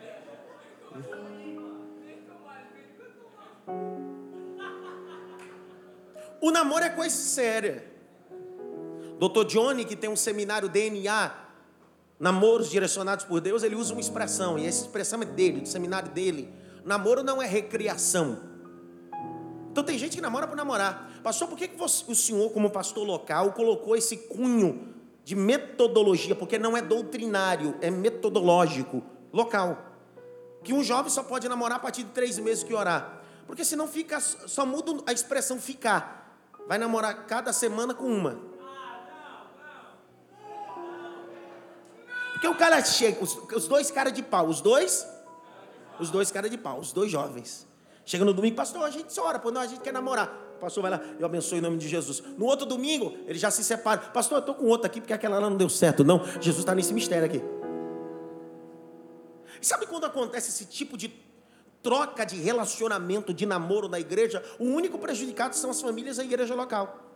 O 6.42 6.50
namoro 6.50 6.84
é 6.84 6.90
coisa 6.90 7.14
séria. 7.14 7.84
Dr. 9.16 9.44
Johnny, 9.46 9.84
que 9.84 9.94
tem 9.94 10.10
um 10.10 10.16
seminário 10.16 10.68
DNA, 10.68 11.32
namoros 12.18 12.68
direcionados 12.68 13.24
por 13.24 13.40
Deus, 13.40 13.62
ele 13.62 13.76
usa 13.76 13.92
uma 13.92 14.00
expressão, 14.00 14.58
e 14.58 14.66
essa 14.66 14.82
expressão 14.82 15.22
é 15.22 15.24
dele, 15.24 15.60
do 15.60 15.68
seminário 15.68 16.10
dele. 16.10 16.52
Namoro 16.84 17.22
não 17.22 17.40
é 17.40 17.46
recriação. 17.46 18.40
Então 19.70 19.84
tem 19.84 19.96
gente 19.96 20.16
que 20.16 20.20
namora 20.20 20.48
por 20.48 20.56
namorar. 20.56 21.12
Pastor, 21.22 21.46
por 21.46 21.56
que, 21.56 21.68
que 21.68 21.76
você, 21.76 22.04
o 22.10 22.14
senhor, 22.14 22.50
como 22.50 22.68
pastor 22.70 23.06
local, 23.06 23.52
colocou 23.52 23.94
esse 23.96 24.16
cunho 24.16 24.88
de 25.24 25.36
metodologia? 25.36 26.34
Porque 26.34 26.58
não 26.58 26.76
é 26.76 26.82
doutrinário, 26.82 27.76
é 27.80 27.88
metodológico, 27.88 29.00
local. 29.32 29.78
Que 30.64 30.72
um 30.72 30.82
jovem 30.82 31.08
só 31.08 31.22
pode 31.22 31.48
namorar 31.48 31.76
a 31.76 31.80
partir 31.80 32.02
de 32.02 32.10
três 32.10 32.36
meses 32.40 32.64
que 32.64 32.74
orar. 32.74 33.22
Porque 33.46 33.64
senão 33.64 33.86
fica, 33.86 34.18
só 34.18 34.66
muda 34.66 35.04
a 35.06 35.12
expressão 35.12 35.60
ficar. 35.60 36.21
Vai 36.66 36.78
namorar 36.78 37.26
cada 37.26 37.52
semana 37.52 37.94
com 37.94 38.06
uma. 38.06 38.38
Porque 42.32 42.48
o 42.48 42.54
cara 42.56 42.82
chega, 42.84 43.22
os, 43.22 43.36
os 43.54 43.68
dois 43.68 43.90
caras 43.90 44.12
de 44.12 44.22
pau, 44.22 44.48
os 44.48 44.60
dois, 44.60 45.06
os 46.00 46.10
dois 46.10 46.30
caras 46.30 46.50
de 46.50 46.58
pau, 46.58 46.80
os 46.80 46.92
dois 46.92 47.10
jovens. 47.10 47.68
Chega 48.04 48.24
no 48.24 48.34
domingo, 48.34 48.56
pastor, 48.56 48.82
a 48.82 48.90
gente 48.90 49.18
ora, 49.20 49.38
pô, 49.38 49.50
não, 49.52 49.60
a 49.60 49.66
gente 49.66 49.80
quer 49.80 49.92
namorar. 49.92 50.28
O 50.56 50.60
pastor 50.60 50.82
vai 50.82 50.90
lá, 50.90 51.00
eu 51.18 51.26
abençoe 51.26 51.58
em 51.58 51.60
nome 51.60 51.76
de 51.76 51.88
Jesus. 51.88 52.20
No 52.36 52.46
outro 52.46 52.66
domingo, 52.66 53.16
ele 53.26 53.38
já 53.38 53.50
se 53.50 53.62
separa. 53.62 54.00
Pastor, 54.00 54.38
eu 54.38 54.40
estou 54.40 54.54
com 54.54 54.66
outro 54.66 54.86
aqui 54.86 55.00
porque 55.00 55.12
aquela 55.12 55.38
lá 55.38 55.48
não 55.48 55.56
deu 55.56 55.68
certo. 55.68 56.02
Não, 56.02 56.24
Jesus 56.40 56.58
está 56.58 56.74
nesse 56.74 56.92
mistério 56.92 57.26
aqui. 57.26 57.40
E 59.60 59.64
sabe 59.64 59.86
quando 59.86 60.04
acontece 60.04 60.48
esse 60.48 60.64
tipo 60.66 60.96
de 60.96 61.08
troca 61.82 62.24
de 62.24 62.36
relacionamento, 62.36 63.34
de 63.34 63.44
namoro 63.44 63.88
na 63.88 63.98
igreja, 63.98 64.42
o 64.58 64.64
único 64.64 64.98
prejudicado 64.98 65.56
são 65.56 65.70
as 65.70 65.80
famílias 65.80 66.18
e 66.18 66.20
a 66.20 66.24
igreja 66.24 66.54
local. 66.54 67.12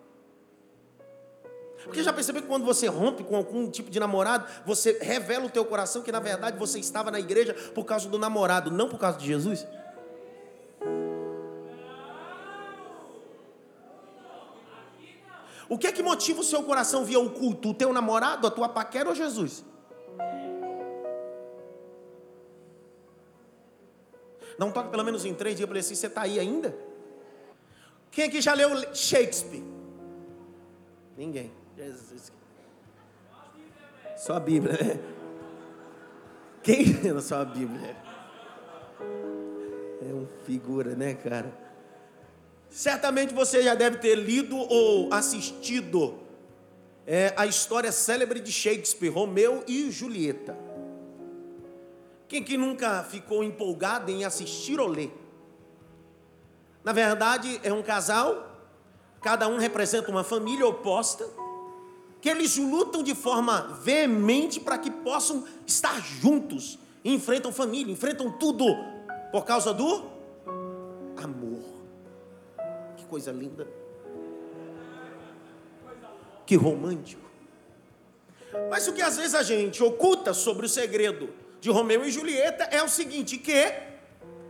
Porque 1.84 2.02
já 2.02 2.12
percebeu 2.12 2.42
que 2.42 2.48
quando 2.48 2.64
você 2.64 2.88
rompe 2.88 3.22
com 3.22 3.36
algum 3.36 3.70
tipo 3.70 3.90
de 3.90 4.00
namorado, 4.00 4.44
você 4.66 4.98
revela 5.00 5.46
o 5.46 5.48
teu 5.48 5.64
coração 5.64 6.02
que 6.02 6.10
na 6.10 6.18
verdade 6.18 6.58
você 6.58 6.80
estava 6.80 7.12
na 7.12 7.20
igreja 7.20 7.54
por 7.74 7.84
causa 7.84 8.08
do 8.08 8.18
namorado, 8.18 8.72
não 8.72 8.88
por 8.88 8.98
causa 8.98 9.18
de 9.18 9.26
Jesus? 9.26 9.64
O 15.68 15.78
que 15.78 15.86
é 15.86 15.92
que 15.92 16.02
motiva 16.02 16.40
o 16.40 16.44
seu 16.44 16.62
coração 16.62 17.04
via 17.04 17.20
o 17.20 17.30
culto? 17.30 17.70
O 17.70 17.74
teu 17.74 17.92
namorado, 17.92 18.46
a 18.46 18.50
tua 18.50 18.68
paquera 18.68 19.08
ou 19.08 19.14
Jesus? 19.14 19.64
Um 24.64 24.70
toque 24.70 24.90
pelo 24.90 25.04
menos 25.04 25.24
em 25.24 25.34
três 25.34 25.56
dias 25.56 25.68
para 25.68 25.76
ele 25.76 25.84
assim: 25.84 25.94
você 25.94 26.06
está 26.06 26.22
aí 26.22 26.40
ainda? 26.40 26.74
Quem 28.10 28.24
aqui 28.24 28.40
já 28.40 28.54
leu 28.54 28.94
Shakespeare? 28.94 29.62
Ninguém. 31.16 31.52
Jesus. 31.76 32.32
Só 34.16 34.34
a 34.34 34.40
Bíblia, 34.40 34.72
né? 34.72 35.00
Quem 36.62 36.84
leu 37.02 37.20
só 37.20 37.42
a 37.42 37.44
Bíblia? 37.44 37.96
É 40.00 40.14
um 40.14 40.26
figura, 40.44 40.94
né, 40.94 41.14
cara? 41.14 41.52
Certamente 42.70 43.34
você 43.34 43.62
já 43.62 43.74
deve 43.74 43.98
ter 43.98 44.14
lido 44.14 44.56
ou 44.56 45.12
assistido 45.12 46.18
é, 47.06 47.32
a 47.36 47.46
história 47.46 47.92
célebre 47.92 48.40
de 48.40 48.50
Shakespeare, 48.50 49.10
Romeu 49.10 49.62
e 49.68 49.90
Julieta. 49.90 50.65
Quem 52.28 52.42
que 52.42 52.56
nunca 52.56 53.04
ficou 53.04 53.44
empolgado 53.44 54.10
em 54.10 54.24
assistir 54.24 54.80
ou 54.80 54.88
ler? 54.88 55.14
Na 56.82 56.92
verdade, 56.92 57.60
é 57.62 57.72
um 57.72 57.82
casal, 57.82 58.64
cada 59.20 59.46
um 59.48 59.58
representa 59.58 60.10
uma 60.10 60.24
família 60.24 60.66
oposta, 60.66 61.28
que 62.20 62.28
eles 62.28 62.56
lutam 62.56 63.02
de 63.02 63.14
forma 63.14 63.78
veemente 63.82 64.58
para 64.58 64.78
que 64.78 64.90
possam 64.90 65.44
estar 65.66 66.00
juntos, 66.00 66.78
enfrentam 67.04 67.52
família, 67.52 67.92
enfrentam 67.92 68.32
tudo 68.32 68.64
por 69.30 69.44
causa 69.44 69.72
do 69.72 70.04
amor. 71.16 71.62
Que 72.96 73.04
coisa 73.04 73.30
linda. 73.30 73.66
Que 76.44 76.56
romântico. 76.56 77.22
Mas 78.70 78.88
o 78.88 78.92
que 78.92 79.02
às 79.02 79.16
vezes 79.16 79.34
a 79.34 79.42
gente 79.42 79.82
oculta 79.82 80.32
sobre 80.32 80.66
o 80.66 80.68
segredo 80.68 81.45
de 81.60 81.70
Romeu 81.70 82.04
e 82.04 82.10
Julieta 82.10 82.64
é 82.64 82.82
o 82.82 82.88
seguinte: 82.88 83.38
que 83.38 83.72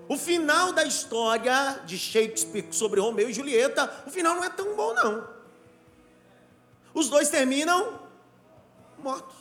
o 0.09 0.17
final 0.17 0.73
da 0.73 0.85
história 0.85 1.81
de 1.85 1.99
Shakespeare 1.99 2.67
sobre 2.71 3.01
Romeu 3.01 3.29
e 3.29 3.33
Julieta, 3.33 4.05
o 4.07 4.11
final 4.11 4.37
não 4.37 4.45
é 4.45 4.51
tão 4.51 4.75
bom, 4.77 4.95
não. 4.95 5.29
Os 6.95 7.09
dois 7.09 7.29
terminam 7.29 8.01
mortos. 8.99 9.37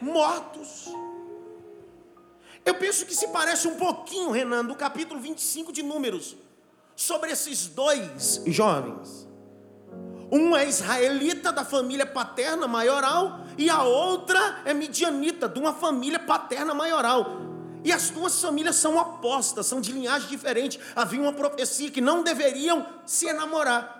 Mortos. 0.00 0.86
Eu 2.64 2.74
penso 2.74 3.06
que 3.06 3.14
se 3.14 3.28
parece 3.28 3.66
um 3.66 3.76
pouquinho, 3.76 4.30
Renan, 4.30 4.64
do 4.64 4.74
capítulo 4.74 5.20
25 5.20 5.72
de 5.72 5.82
Números 5.82 6.36
sobre 6.94 7.30
esses 7.30 7.66
dois 7.66 8.42
jovens. 8.46 9.26
Um 10.30 10.56
é 10.56 10.68
israelita 10.68 11.52
da 11.52 11.64
família 11.64 12.06
paterna 12.06 12.66
maioral 12.66 13.40
e 13.56 13.70
a 13.70 13.82
outra 13.84 14.60
é 14.64 14.74
midianita 14.74 15.48
de 15.48 15.58
uma 15.58 15.72
família 15.72 16.18
paterna 16.18 16.74
maioral. 16.74 17.46
E 17.84 17.92
as 17.92 18.10
duas 18.10 18.40
famílias 18.40 18.76
são 18.76 18.96
opostas, 18.96 19.66
são 19.66 19.80
de 19.80 19.92
linhagem 19.92 20.28
diferente. 20.28 20.80
Havia 20.96 21.20
uma 21.20 21.32
profecia 21.32 21.90
que 21.90 22.00
não 22.00 22.24
deveriam 22.24 22.84
se 23.06 23.26
enamorar. 23.26 23.96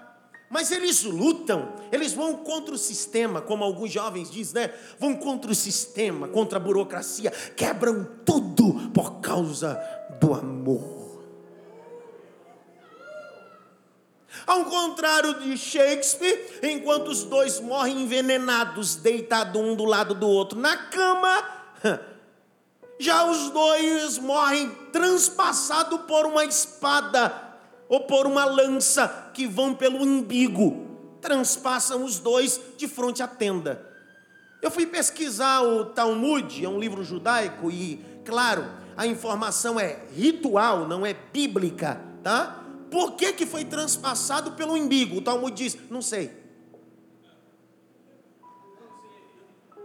Mas 0.50 0.71
eles 0.71 1.02
lutam, 1.04 1.73
eles 1.90 2.12
vão 2.12 2.35
contra 2.35 2.75
o 2.75 2.78
sistema, 2.78 3.40
como 3.40 3.64
alguns 3.64 3.90
jovens 3.92 4.30
dizem, 4.30 4.62
né? 4.62 4.75
Vão 4.99 5.14
contra 5.14 5.50
o 5.50 5.54
sistema, 5.54 6.28
contra 6.28 6.59
a 6.59 6.61
burocracia, 6.61 7.30
quebram 7.56 8.06
tudo 8.25 8.90
por 8.90 9.21
causa 9.21 9.80
do 10.21 10.35
amor. 10.35 11.05
Ao 14.46 14.64
contrário 14.64 15.40
de 15.40 15.58
Shakespeare, 15.58 16.60
enquanto 16.62 17.08
os 17.08 17.24
dois 17.24 17.58
morrem 17.58 18.02
envenenados, 18.02 18.94
deitados 18.94 19.60
um 19.60 19.74
do 19.74 19.84
lado 19.84 20.14
do 20.14 20.28
outro 20.28 20.56
na 20.58 20.76
cama, 20.76 21.44
já 23.00 23.24
os 23.24 23.50
dois 23.50 24.18
morrem 24.18 24.70
transpassados 24.92 26.00
por 26.02 26.26
uma 26.26 26.44
espada 26.44 27.34
ou 27.88 28.02
por 28.02 28.24
uma 28.24 28.44
lança 28.44 29.30
que 29.34 29.48
vão 29.48 29.74
pelo 29.74 30.00
umbigo, 30.00 30.86
transpassam 31.20 32.04
os 32.04 32.20
dois 32.20 32.60
de 32.76 32.86
frente 32.86 33.24
à 33.24 33.26
tenda. 33.26 33.84
Eu 34.62 34.70
fui 34.70 34.86
pesquisar 34.86 35.60
o 35.62 35.86
Talmud, 35.86 36.64
é 36.64 36.68
um 36.68 36.78
livro 36.78 37.02
judaico, 37.02 37.68
e, 37.68 38.00
claro, 38.24 38.64
a 38.96 39.06
informação 39.06 39.78
é 39.78 40.04
ritual, 40.14 40.86
não 40.86 41.04
é 41.04 41.14
bíblica, 41.14 42.00
tá? 42.22 42.62
Por 42.96 43.12
que, 43.12 43.30
que 43.34 43.44
foi 43.44 43.62
transpassado 43.62 44.52
pelo 44.52 44.72
umbigo? 44.72 45.18
O 45.18 45.20
Talmud 45.20 45.54
diz, 45.54 45.76
não 45.90 46.00
sei. 46.00 46.32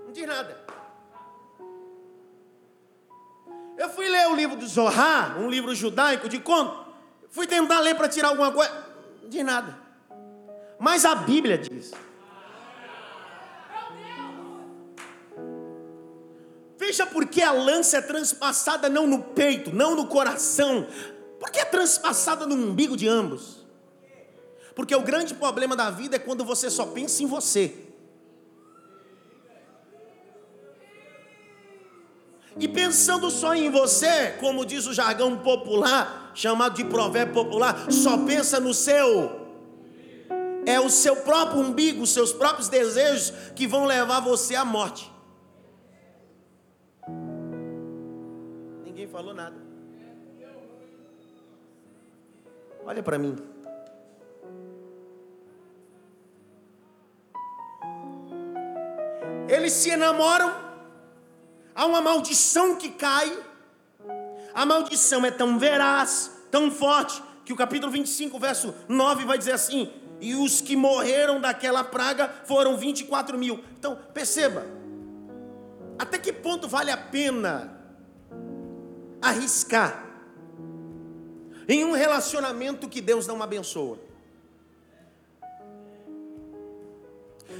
Não 0.05 0.13
diz 0.13 0.25
nada. 0.25 0.57
Eu 3.77 3.89
fui 3.89 4.07
ler 4.07 4.29
o 4.29 4.33
livro 4.33 4.55
do 4.55 4.65
Zohar, 4.65 5.37
um 5.37 5.49
livro 5.49 5.75
judaico 5.75 6.29
de 6.29 6.39
conto. 6.39 6.85
Fui 7.29 7.45
tentar 7.45 7.81
ler 7.81 7.95
para 7.95 8.07
tirar 8.07 8.29
alguma 8.29 8.49
coisa. 8.49 8.71
Não 9.21 9.27
diz 9.27 9.43
nada. 9.43 9.77
Mas 10.79 11.03
a 11.03 11.13
Bíblia 11.13 11.57
diz. 11.57 11.91
Veja 16.77 17.05
porque 17.05 17.41
a 17.41 17.51
lança 17.51 17.97
é 17.97 18.01
transpassada 18.01 18.87
não 18.87 19.05
no 19.05 19.21
peito, 19.21 19.75
não 19.75 19.97
no 19.97 20.07
coração, 20.07 20.87
por 21.41 21.49
que 21.49 21.59
é 21.59 21.65
transpassada 21.65 22.45
no 22.45 22.53
umbigo 22.53 22.95
de 22.95 23.07
ambos? 23.07 23.65
Porque 24.75 24.95
o 24.95 25.01
grande 25.01 25.33
problema 25.33 25.75
da 25.75 25.89
vida 25.89 26.15
é 26.15 26.19
quando 26.19 26.45
você 26.45 26.69
só 26.69 26.85
pensa 26.85 27.23
em 27.23 27.25
você. 27.25 27.87
E 32.59 32.67
pensando 32.67 33.31
só 33.31 33.55
em 33.55 33.71
você, 33.71 34.33
como 34.39 34.63
diz 34.63 34.85
o 34.85 34.93
jargão 34.93 35.35
popular, 35.39 36.31
chamado 36.35 36.75
de 36.75 36.85
provérbio 36.85 37.33
popular, 37.33 37.91
só 37.91 38.19
pensa 38.19 38.59
no 38.59 38.71
seu. 38.71 39.41
É 40.63 40.79
o 40.79 40.91
seu 40.91 41.15
próprio 41.15 41.59
umbigo, 41.59 42.03
os 42.03 42.11
seus 42.11 42.31
próprios 42.31 42.69
desejos 42.69 43.33
que 43.55 43.65
vão 43.65 43.85
levar 43.85 44.19
você 44.19 44.53
à 44.53 44.63
morte. 44.63 45.11
Ninguém 48.85 49.07
falou 49.07 49.33
nada. 49.33 49.70
Olha 52.85 53.03
para 53.03 53.17
mim. 53.17 53.35
Eles 59.47 59.73
se 59.73 59.89
enamoram, 59.89 60.53
há 61.75 61.85
uma 61.85 62.01
maldição 62.01 62.75
que 62.75 62.89
cai. 62.89 63.31
A 64.53 64.65
maldição 64.65 65.25
é 65.25 65.31
tão 65.31 65.59
veraz, 65.59 66.31
tão 66.49 66.71
forte, 66.71 67.21
que 67.43 67.53
o 67.53 67.55
capítulo 67.55 67.91
25, 67.91 68.39
verso 68.39 68.73
9 68.87 69.25
vai 69.25 69.37
dizer 69.37 69.51
assim: 69.51 69.91
E 70.19 70.35
os 70.35 70.61
que 70.61 70.75
morreram 70.75 71.41
daquela 71.41 71.83
praga 71.83 72.33
foram 72.45 72.77
24 72.77 73.37
mil. 73.37 73.63
Então, 73.77 73.97
perceba, 74.13 74.65
até 75.99 76.17
que 76.17 76.31
ponto 76.31 76.67
vale 76.67 76.89
a 76.89 76.97
pena 76.97 77.77
arriscar 79.21 80.10
em 81.71 81.85
um 81.85 81.93
relacionamento 81.93 82.89
que 82.89 82.99
Deus 82.99 83.25
não 83.25 83.41
abençoa. 83.41 83.97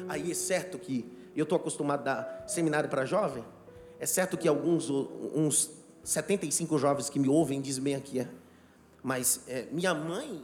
Aí 0.10 0.30
é 0.30 0.34
certo 0.34 0.78
que 0.78 1.10
eu 1.34 1.43
estou 1.43 1.56
acostumado 1.56 2.02
a 2.02 2.04
dar 2.04 2.43
seminário 2.45 2.89
para 2.89 3.06
jovem, 3.06 3.43
é 3.97 4.06
certo 4.06 4.38
que 4.38 4.50
alguns, 4.50 4.89
uns 4.89 5.71
75 6.04 6.78
jovens 6.78 7.10
que 7.10 7.19
me 7.19 7.30
ouvem 7.30 7.62
dizem 7.62 7.84
bem 7.84 7.95
aqui, 7.95 8.19
é, 8.19 8.28
mas 9.02 9.41
é, 9.47 9.67
minha 9.71 9.93
mãe 9.93 10.43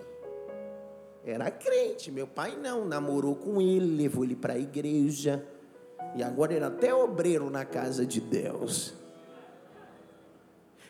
era 1.25 1.51
crente, 1.51 2.09
meu 2.09 2.25
pai 2.25 2.55
não, 2.55 2.85
namorou 2.85 3.35
com 3.35 3.59
ele, 3.59 3.97
levou 3.97 4.23
ele 4.23 4.35
para 4.35 4.53
a 4.53 4.57
igreja, 4.57 5.45
e 6.15 6.23
agora 6.23 6.53
ele 6.53 6.63
é 6.63 6.67
até 6.67 6.93
obreiro 6.93 7.49
na 7.49 7.65
casa 7.65 8.05
de 8.05 8.21
Deus. 8.21 8.93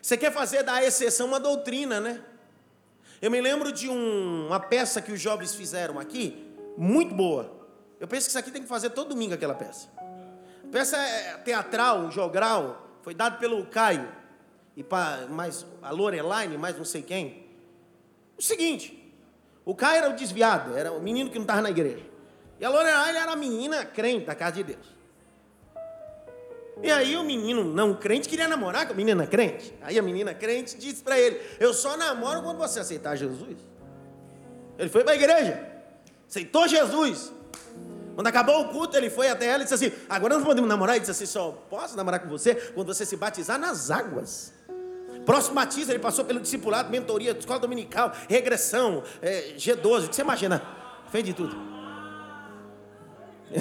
Você 0.00 0.16
quer 0.16 0.32
fazer 0.32 0.62
da 0.62 0.84
exceção 0.84 1.26
uma 1.26 1.40
doutrina, 1.40 2.00
né? 2.00 2.22
Eu 3.20 3.30
me 3.30 3.40
lembro 3.40 3.72
de 3.72 3.88
um, 3.88 4.46
uma 4.46 4.60
peça 4.60 5.02
que 5.02 5.10
os 5.10 5.20
jovens 5.20 5.54
fizeram 5.54 5.98
aqui, 5.98 6.54
muito 6.76 7.14
boa. 7.14 7.52
Eu 7.98 8.06
penso 8.06 8.26
que 8.26 8.30
isso 8.30 8.38
aqui 8.38 8.50
tem 8.50 8.62
que 8.62 8.68
fazer 8.68 8.90
todo 8.90 9.08
domingo 9.08 9.34
aquela 9.34 9.54
peça. 9.54 9.88
A 10.64 10.70
peça 10.70 10.96
é 10.96 11.36
teatral, 11.38 12.10
jogral, 12.10 12.98
foi 13.02 13.14
dado 13.14 13.38
pelo 13.38 13.66
Caio 13.66 14.08
e 14.76 14.84
para 14.84 15.26
mais 15.26 15.66
a 15.82 15.90
Lorelaine, 15.90 16.56
mais 16.56 16.76
não 16.76 16.84
sei 16.84 17.02
quem. 17.02 17.48
O 18.36 18.42
seguinte, 18.42 19.12
o 19.64 19.74
Caio 19.74 20.04
era 20.04 20.10
o 20.10 20.16
desviado, 20.16 20.76
era 20.76 20.92
o 20.92 21.02
menino 21.02 21.28
que 21.30 21.36
não 21.36 21.42
estava 21.42 21.62
na 21.62 21.70
igreja. 21.70 22.04
E 22.60 22.64
a 22.64 22.70
Lorelaine 22.70 23.18
era 23.18 23.32
a 23.32 23.36
menina 23.36 23.84
crente 23.84 24.26
da 24.26 24.34
casa 24.34 24.56
de 24.56 24.62
Deus. 24.62 24.97
E 26.82 26.90
aí 26.90 27.16
o 27.16 27.24
menino 27.24 27.64
não 27.64 27.94
crente 27.94 28.28
queria 28.28 28.46
namorar 28.46 28.86
com 28.86 28.92
a 28.92 28.96
menina 28.96 29.26
crente. 29.26 29.74
Aí 29.82 29.98
a 29.98 30.02
menina 30.02 30.32
crente 30.32 30.76
disse 30.76 31.02
para 31.02 31.18
ele: 31.18 31.40
Eu 31.58 31.74
só 31.74 31.96
namoro 31.96 32.42
quando 32.42 32.58
você 32.58 32.80
aceitar 32.80 33.16
Jesus. 33.16 33.56
Ele 34.78 34.88
foi 34.88 35.02
para 35.02 35.12
a 35.12 35.16
igreja, 35.16 35.60
aceitou 36.28 36.68
Jesus. 36.68 37.32
Quando 38.14 38.26
acabou 38.26 38.62
o 38.62 38.68
culto, 38.70 38.96
ele 38.96 39.10
foi 39.10 39.28
até 39.28 39.46
ela 39.46 39.62
e 39.62 39.66
disse 39.66 39.74
assim: 39.74 39.92
Agora 40.08 40.34
nós 40.34 40.44
podemos 40.44 40.68
namorar? 40.68 40.96
Ele 40.96 41.00
disse 41.00 41.12
assim: 41.12 41.26
Só 41.26 41.50
posso 41.68 41.96
namorar 41.96 42.20
com 42.20 42.28
você 42.28 42.54
quando 42.54 42.86
você 42.86 43.04
se 43.04 43.16
batizar 43.16 43.58
nas 43.58 43.90
águas. 43.90 44.52
Próximo 45.26 45.56
batismo, 45.56 45.92
ele 45.92 45.98
passou 45.98 46.24
pelo 46.24 46.40
discipulado, 46.40 46.90
mentoria, 46.90 47.32
escola 47.32 47.60
dominical, 47.60 48.12
regressão, 48.28 49.02
é, 49.20 49.52
G12. 49.56 50.12
Você 50.12 50.22
imagina? 50.22 50.62
Fez 51.10 51.24
de 51.24 51.34
tudo. 51.34 51.56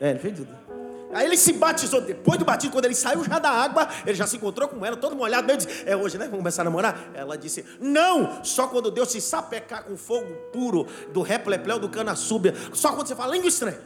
é, 0.00 0.10
ele 0.10 0.18
fez 0.18 0.34
de 0.34 0.44
tudo. 0.44 0.67
Aí 1.12 1.26
ele 1.26 1.36
se 1.36 1.52
batizou. 1.52 2.00
Depois 2.00 2.38
do 2.38 2.44
batismo, 2.44 2.72
quando 2.72 2.84
ele 2.84 2.94
saiu 2.94 3.24
já 3.24 3.38
da 3.38 3.50
água, 3.50 3.88
ele 4.06 4.14
já 4.14 4.26
se 4.26 4.36
encontrou 4.36 4.68
com 4.68 4.84
ela, 4.84 4.96
todo 4.96 5.16
molhado. 5.16 5.50
Ele 5.50 5.58
disse: 5.58 5.84
É 5.86 5.96
hoje, 5.96 6.18
né? 6.18 6.24
Vamos 6.24 6.40
começar 6.40 6.62
a 6.62 6.64
namorar? 6.64 7.10
Ela 7.14 7.36
disse: 7.36 7.64
Não, 7.80 8.44
só 8.44 8.66
quando 8.66 8.90
Deus 8.90 9.10
se 9.10 9.20
sapecar 9.20 9.84
com 9.84 9.96
fogo 9.96 10.32
puro 10.52 10.86
do 11.12 11.22
replepleu 11.22 11.78
do 11.78 11.88
cana 11.88 12.14
súbia. 12.14 12.54
Só 12.72 12.92
quando 12.92 13.06
você 13.06 13.16
fala 13.16 13.32
língua 13.32 13.48
estranha. 13.48 13.78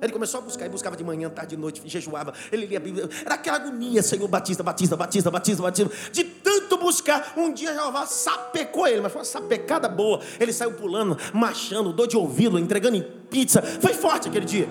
Ele 0.00 0.12
começou 0.12 0.38
a 0.38 0.42
buscar, 0.42 0.66
e 0.66 0.68
buscava 0.68 0.96
de 0.96 1.02
manhã, 1.02 1.28
tarde, 1.28 1.56
de 1.56 1.60
noite, 1.60 1.82
jejuava. 1.86 2.32
Ele 2.52 2.66
lia 2.66 2.78
a 2.78 2.80
Bíblia. 2.80 3.08
Era 3.24 3.34
aquela 3.34 3.56
agonia, 3.56 4.00
Senhor 4.00 4.28
Batista, 4.28 4.62
Batista, 4.62 4.96
Batista, 4.96 5.30
Batista, 5.30 5.62
Batista. 5.62 5.92
De 6.12 6.22
tanto 6.22 6.76
buscar, 6.78 7.32
um 7.36 7.52
dia 7.52 7.74
Jeová 7.74 8.06
sapecou 8.06 8.86
ele, 8.86 9.00
mas 9.00 9.10
foi 9.10 9.20
uma 9.20 9.24
sapecada 9.24 9.88
boa. 9.88 10.20
Ele 10.38 10.52
saiu 10.52 10.72
pulando, 10.74 11.18
marchando, 11.34 11.92
dor 11.92 12.06
de 12.06 12.16
ouvido, 12.16 12.58
entregando 12.58 12.96
em 12.96 13.02
pizza. 13.02 13.60
Foi 13.60 13.92
forte 13.92 14.28
aquele 14.28 14.46
dia. 14.46 14.68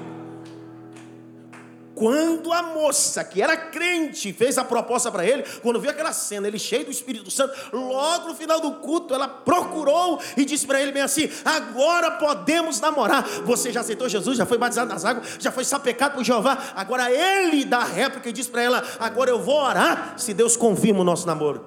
Quando 1.97 2.53
a 2.53 2.61
moça, 2.61 3.23
que 3.23 3.41
era 3.41 3.57
crente, 3.57 4.31
fez 4.31 4.55
a 4.59 4.63
proposta 4.63 5.11
para 5.11 5.25
ele, 5.25 5.43
quando 5.63 5.81
viu 5.81 5.89
aquela 5.89 6.13
cena, 6.13 6.47
ele 6.47 6.59
cheio 6.59 6.85
do 6.85 6.91
Espírito 6.91 7.31
Santo, 7.31 7.55
logo 7.73 8.27
no 8.27 8.35
final 8.35 8.61
do 8.61 8.73
culto, 8.73 9.15
ela 9.15 9.27
procurou 9.27 10.21
e 10.37 10.45
disse 10.45 10.67
para 10.67 10.79
ele 10.79 10.91
bem 10.91 11.01
assim: 11.01 11.27
Agora 11.43 12.11
podemos 12.11 12.79
namorar. 12.79 13.27
Você 13.45 13.71
já 13.71 13.81
aceitou 13.81 14.07
Jesus, 14.07 14.37
já 14.37 14.45
foi 14.45 14.59
batizado 14.59 14.87
nas 14.87 15.03
águas, 15.03 15.37
já 15.39 15.51
foi 15.51 15.65
sapecado 15.65 16.13
por 16.13 16.23
Jeová. 16.23 16.55
Agora 16.75 17.11
ele 17.11 17.65
dá 17.65 17.79
a 17.79 17.85
réplica 17.85 18.29
e 18.29 18.31
diz 18.31 18.47
para 18.47 18.61
ela: 18.61 18.83
Agora 18.99 19.31
eu 19.31 19.41
vou 19.41 19.59
orar 19.59 20.13
se 20.17 20.35
Deus 20.35 20.55
confirma 20.55 20.99
o 20.99 21.03
nosso 21.03 21.25
namoro. 21.25 21.65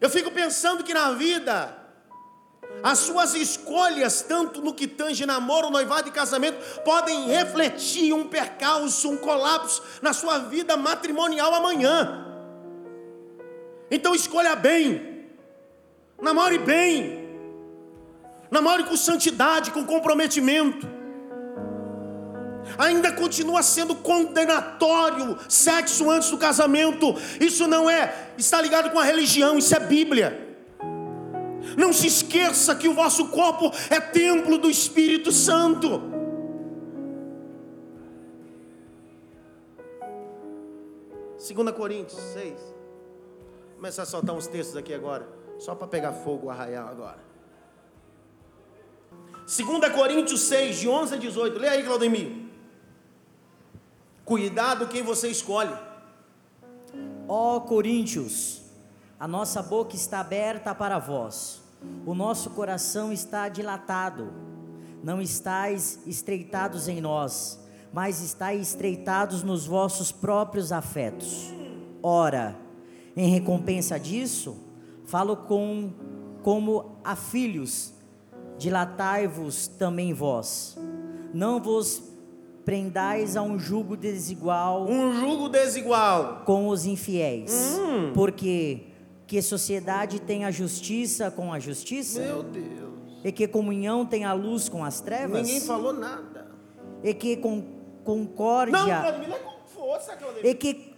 Eu 0.00 0.10
fico 0.10 0.32
pensando 0.32 0.82
que 0.82 0.92
na 0.92 1.12
vida 1.12 1.85
As 2.82 2.98
suas 2.98 3.34
escolhas, 3.34 4.22
tanto 4.22 4.60
no 4.62 4.72
que 4.72 4.86
tange 4.86 5.26
namoro, 5.26 5.70
noivado 5.70 6.08
e 6.08 6.12
casamento, 6.12 6.58
podem 6.82 7.28
refletir 7.28 8.12
um 8.12 8.28
percalço, 8.28 9.10
um 9.10 9.16
colapso 9.16 9.82
na 10.02 10.12
sua 10.12 10.38
vida 10.38 10.76
matrimonial 10.76 11.54
amanhã. 11.54 12.24
Então 13.90 14.14
escolha 14.14 14.54
bem, 14.54 15.26
namore 16.20 16.58
bem, 16.58 17.28
namore 18.50 18.84
com 18.84 18.96
santidade, 18.96 19.70
com 19.70 19.84
comprometimento. 19.84 20.96
Ainda 22.78 23.12
continua 23.12 23.62
sendo 23.62 23.94
condenatório 23.94 25.38
sexo 25.48 26.10
antes 26.10 26.30
do 26.30 26.38
casamento. 26.38 27.14
Isso 27.40 27.66
não 27.68 27.88
é, 27.88 28.32
está 28.36 28.60
ligado 28.60 28.90
com 28.90 28.98
a 28.98 29.04
religião, 29.04 29.56
isso 29.56 29.74
é 29.74 29.80
Bíblia. 29.80 30.45
Não 31.76 31.92
se 31.92 32.06
esqueça 32.06 32.74
que 32.74 32.88
o 32.88 32.94
vosso 32.94 33.28
corpo 33.28 33.70
é 33.90 34.00
templo 34.00 34.56
do 34.56 34.70
Espírito 34.70 35.30
Santo. 35.30 36.00
Segunda 41.36 41.72
Coríntios 41.72 42.18
6. 42.32 42.58
Vou 42.58 43.74
começar 43.76 44.02
a 44.02 44.06
soltar 44.06 44.34
uns 44.34 44.46
textos 44.46 44.74
aqui 44.74 44.94
agora, 44.94 45.28
só 45.58 45.74
para 45.74 45.86
pegar 45.86 46.12
fogo 46.12 46.48
arraial 46.48 46.88
agora. 46.88 47.18
2 49.44 49.92
Coríntios 49.94 50.40
6, 50.40 50.80
de 50.80 50.88
11 50.88 51.14
a 51.14 51.18
18. 51.18 51.58
Lê 51.58 51.68
aí, 51.68 51.84
Claudemir. 51.84 52.46
Cuidado 54.24 54.88
quem 54.88 55.02
você 55.02 55.28
escolhe. 55.28 55.76
Ó 57.28 57.60
Coríntios, 57.60 58.62
a 59.20 59.28
nossa 59.28 59.62
boca 59.62 59.94
está 59.94 60.20
aberta 60.20 60.74
para 60.74 60.98
vós 60.98 61.65
o 62.04 62.14
nosso 62.14 62.50
coração 62.50 63.12
está 63.12 63.48
dilatado, 63.48 64.32
não 65.02 65.20
estáis 65.20 66.00
estreitados 66.06 66.88
em 66.88 67.00
nós, 67.00 67.60
mas 67.92 68.22
estáis 68.22 68.68
estreitados 68.68 69.42
nos 69.42 69.66
vossos 69.66 70.12
próprios 70.12 70.72
afetos. 70.72 71.52
Ora, 72.02 72.56
em 73.16 73.30
recompensa 73.30 73.98
disso, 73.98 74.56
falo 75.04 75.36
com 75.36 75.90
como 76.42 76.96
a 77.02 77.16
filhos, 77.16 77.92
dilatai-vos 78.58 79.66
também 79.66 80.12
vós. 80.12 80.78
Não 81.34 81.60
vos 81.60 82.02
prendais 82.64 83.36
a 83.36 83.42
um 83.42 83.58
jugo 83.58 83.96
desigual. 83.96 84.86
Um 84.88 85.20
jugo 85.20 85.48
desigual 85.48 86.42
com 86.44 86.68
os 86.68 86.84
infiéis. 86.84 87.78
Hum. 87.78 88.12
Porque 88.12 88.88
que 89.26 89.42
sociedade 89.42 90.20
tem 90.20 90.44
a 90.44 90.50
justiça 90.50 91.30
com 91.30 91.52
a 91.52 91.58
justiça? 91.58 92.20
Meu 92.20 92.42
Deus. 92.42 92.86
E 93.24 93.32
que 93.32 93.48
comunhão 93.48 94.06
tem 94.06 94.24
a 94.24 94.32
luz 94.32 94.68
com 94.68 94.84
as 94.84 95.00
trevas? 95.00 95.42
Ninguém 95.42 95.60
falou 95.60 95.92
nada. 95.92 96.46
E 97.02 97.12
que 97.12 97.36
com, 97.36 97.62
concórdia. 98.04 98.78
Não, 98.78 98.86
Vladimir, 98.86 99.32
é 99.32 99.38
com 99.38 99.66
força, 99.66 100.16
E 100.44 100.54
que, 100.54 100.94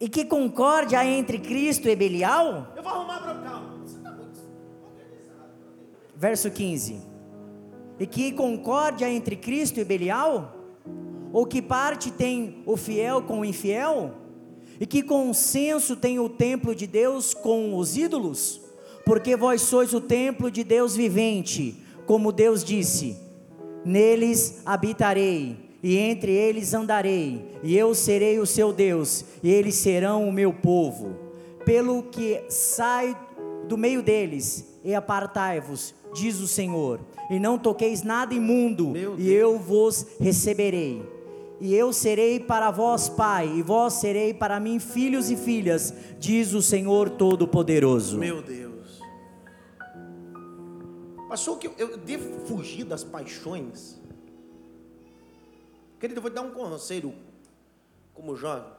e 0.00 0.08
que 0.08 0.24
concórdia 0.24 1.04
entre 1.04 1.38
Cristo 1.38 1.88
e 1.88 1.94
Belial? 1.94 2.72
Eu 2.76 2.82
vou 2.82 2.92
arrumar 2.92 3.20
para 3.20 3.34
calma. 3.36 3.78
Você 3.84 3.96
está 3.96 4.10
muito 4.10 4.40
organizado. 4.84 5.50
Verso 6.16 6.50
15. 6.50 7.00
E 8.00 8.06
que 8.06 8.32
concórdia 8.32 9.08
entre 9.08 9.36
Cristo 9.36 9.78
e 9.78 9.84
Belial? 9.84 10.54
Ou 11.32 11.46
que 11.46 11.62
parte 11.62 12.10
tem 12.10 12.62
o 12.66 12.76
fiel 12.76 13.22
com 13.22 13.40
o 13.40 13.44
infiel? 13.44 14.14
E 14.80 14.86
que 14.86 15.02
consenso 15.02 15.96
tem 15.96 16.18
o 16.18 16.28
templo 16.28 16.74
de 16.74 16.86
Deus 16.86 17.34
com 17.34 17.76
os 17.76 17.96
ídolos? 17.96 18.60
Porque 19.04 19.36
vós 19.36 19.62
sois 19.62 19.92
o 19.92 20.00
templo 20.00 20.50
de 20.50 20.62
Deus 20.62 20.94
vivente, 20.94 21.82
como 22.06 22.30
Deus 22.30 22.62
disse: 22.62 23.16
Neles 23.84 24.62
habitarei, 24.64 25.56
e 25.82 25.96
entre 25.96 26.30
eles 26.30 26.74
andarei, 26.74 27.44
e 27.62 27.76
eu 27.76 27.94
serei 27.94 28.38
o 28.38 28.46
seu 28.46 28.72
Deus, 28.72 29.24
e 29.42 29.50
eles 29.50 29.74
serão 29.74 30.28
o 30.28 30.32
meu 30.32 30.52
povo. 30.52 31.16
Pelo 31.64 32.04
que 32.04 32.42
sai 32.48 33.16
do 33.66 33.76
meio 33.76 34.02
deles, 34.02 34.64
e 34.84 34.94
apartai-vos, 34.94 35.94
diz 36.14 36.38
o 36.38 36.46
Senhor, 36.46 37.00
e 37.30 37.40
não 37.40 37.58
toqueis 37.58 38.02
nada 38.02 38.32
imundo, 38.32 38.92
e 39.18 39.32
eu 39.32 39.58
vos 39.58 40.06
receberei 40.20 41.17
e 41.60 41.74
eu 41.74 41.92
serei 41.92 42.38
para 42.38 42.70
vós 42.70 43.08
pai, 43.08 43.48
e 43.48 43.62
vós 43.62 43.94
serei 43.94 44.32
para 44.32 44.60
mim 44.60 44.78
filhos 44.78 45.30
e 45.30 45.36
filhas, 45.36 45.92
diz 46.18 46.54
o 46.54 46.62
Senhor 46.62 47.10
Todo-Poderoso. 47.10 48.18
Meu 48.18 48.42
Deus. 48.42 49.00
Passou 51.28 51.56
que 51.56 51.66
eu, 51.66 51.74
eu 51.78 51.96
devo 51.96 52.46
fugir 52.46 52.84
das 52.84 53.04
paixões? 53.04 54.00
Querido, 56.00 56.18
eu 56.18 56.22
vou 56.22 56.30
te 56.30 56.34
dar 56.34 56.42
um 56.42 56.52
conselho 56.52 57.12
como 58.14 58.36
jovem. 58.36 58.72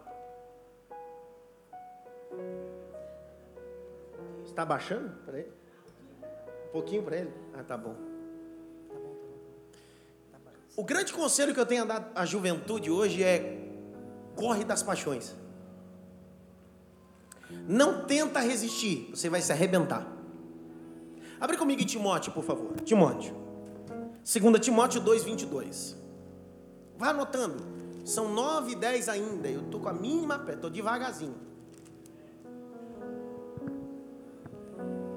Está 4.46 4.66
baixando 4.66 5.12
ele? 5.28 5.52
Um 6.68 6.72
pouquinho 6.72 7.04
para 7.04 7.18
ele? 7.18 7.34
Ah, 7.54 7.64
tá 7.64 7.78
bom. 7.78 8.09
O 10.80 10.84
grande 10.86 11.12
conselho 11.12 11.54
que 11.54 11.60
eu 11.60 11.66
tenho 11.66 11.84
a 11.84 11.86
dar 11.86 12.12
à 12.16 12.26
juventude 12.26 12.90
hoje 12.90 13.22
é: 13.22 13.70
corre 14.34 14.64
das 14.64 14.82
paixões. 14.82 15.36
Não 17.68 18.06
tenta 18.06 18.40
resistir, 18.40 19.10
você 19.14 19.30
vai 19.30 19.42
se 19.42 19.52
arrebentar. 19.52 20.08
Abre 21.38 21.58
comigo 21.58 21.82
em 21.82 21.86
Timóteo, 21.86 22.32
por 22.32 22.46
favor. 22.46 22.80
Timóteo. 22.86 23.36
2 24.24 24.60
Timóteo 24.62 25.02
2, 25.02 25.26
22. 25.26 25.98
Vai 26.98 27.10
anotando. 27.10 27.62
São 28.06 28.34
9 28.34 28.72
e 28.72 28.76
10 28.76 29.10
ainda. 29.10 29.50
Eu 29.50 29.64
estou 29.64 29.82
com 29.82 29.90
a 29.90 29.94
mínima 29.94 30.42
estou 30.48 30.70
devagarzinho. 30.70 31.36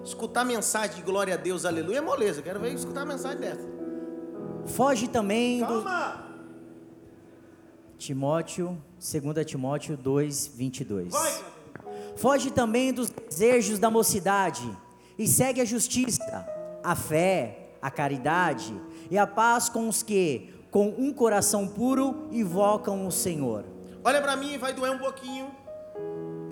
Escutar 0.03 0.45
mensagem 0.45 0.97
de 0.97 1.03
glória 1.03 1.35
a 1.35 1.37
Deus, 1.37 1.65
aleluia, 1.65 1.99
é 1.99 2.01
moleza. 2.01 2.43
Quero 2.43 2.59
ver 2.59 2.75
escutar 2.75 3.03
a 3.03 3.07
mensagem 3.07 3.39
dessa. 3.39 3.82
Foge 4.67 5.09
também 5.09 5.61
Calma. 5.61 6.25
do. 6.29 6.33
Timóteo, 7.99 8.77
2 8.99 9.47
Timóteo 9.47 9.97
2, 9.97 10.49
22. 10.49 11.13
Vai. 11.13 11.45
Foge 12.17 12.51
também 12.51 12.93
dos 12.93 13.11
desejos 13.11 13.79
da 13.79 13.91
mocidade 13.91 14.69
e 15.19 15.27
segue 15.27 15.61
a 15.61 15.65
justiça, 15.65 16.47
a 16.83 16.97
fé, 16.97 17.71
a 17.81 17.91
caridade 17.91 18.75
e 19.11 19.17
a 19.17 19.27
paz 19.27 19.69
com 19.69 19.89
os 19.89 20.03
que, 20.03 20.53
com 20.71 20.89
um 20.89 21.13
coração 21.13 21.69
puro, 21.69 22.29
invocam 22.31 23.07
o 23.07 23.13
Senhor. 23.13 23.65
Olha 24.05 24.21
para 24.21 24.37
mim, 24.37 24.59
vai 24.59 24.73
doer 24.73 24.91
um 24.93 24.99
pouquinho. 24.99 25.51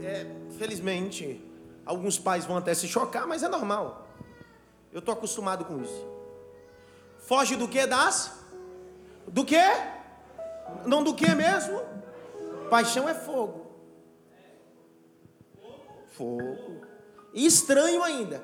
É, 0.02 0.26
felizmente, 0.56 1.44
alguns 1.84 2.18
pais 2.18 2.44
vão 2.44 2.56
até 2.56 2.74
se 2.74 2.86
chocar, 2.86 3.26
mas 3.26 3.42
é 3.42 3.48
normal. 3.48 4.06
Eu 4.92 5.00
estou 5.00 5.12
acostumado 5.14 5.64
com 5.64 5.82
isso. 5.82 6.19
Foge 7.30 7.54
do 7.54 7.68
que 7.68 7.86
das? 7.86 8.42
Do 9.28 9.44
que? 9.44 9.62
Não 10.84 11.04
do 11.04 11.14
que 11.14 11.32
mesmo? 11.32 11.80
Paixão 12.68 13.08
é 13.08 13.14
fogo. 13.14 13.70
Fogo. 16.08 16.84
E 17.32 17.46
estranho 17.46 18.02
ainda. 18.02 18.42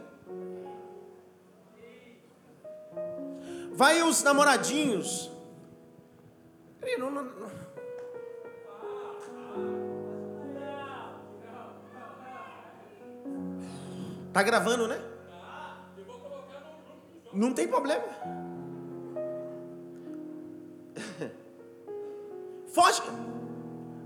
Vai 3.73 4.03
os 4.03 4.23
namoradinhos. 4.23 5.33
Não, 6.97 7.11
não, 7.11 7.25
não. 7.25 7.51
Tá 14.33 14.45
gravando, 14.45 14.87
né? 14.87 15.03
Não 17.33 17.53
tem 17.53 17.67
problema. 17.67 18.46
Foge. 22.73 23.03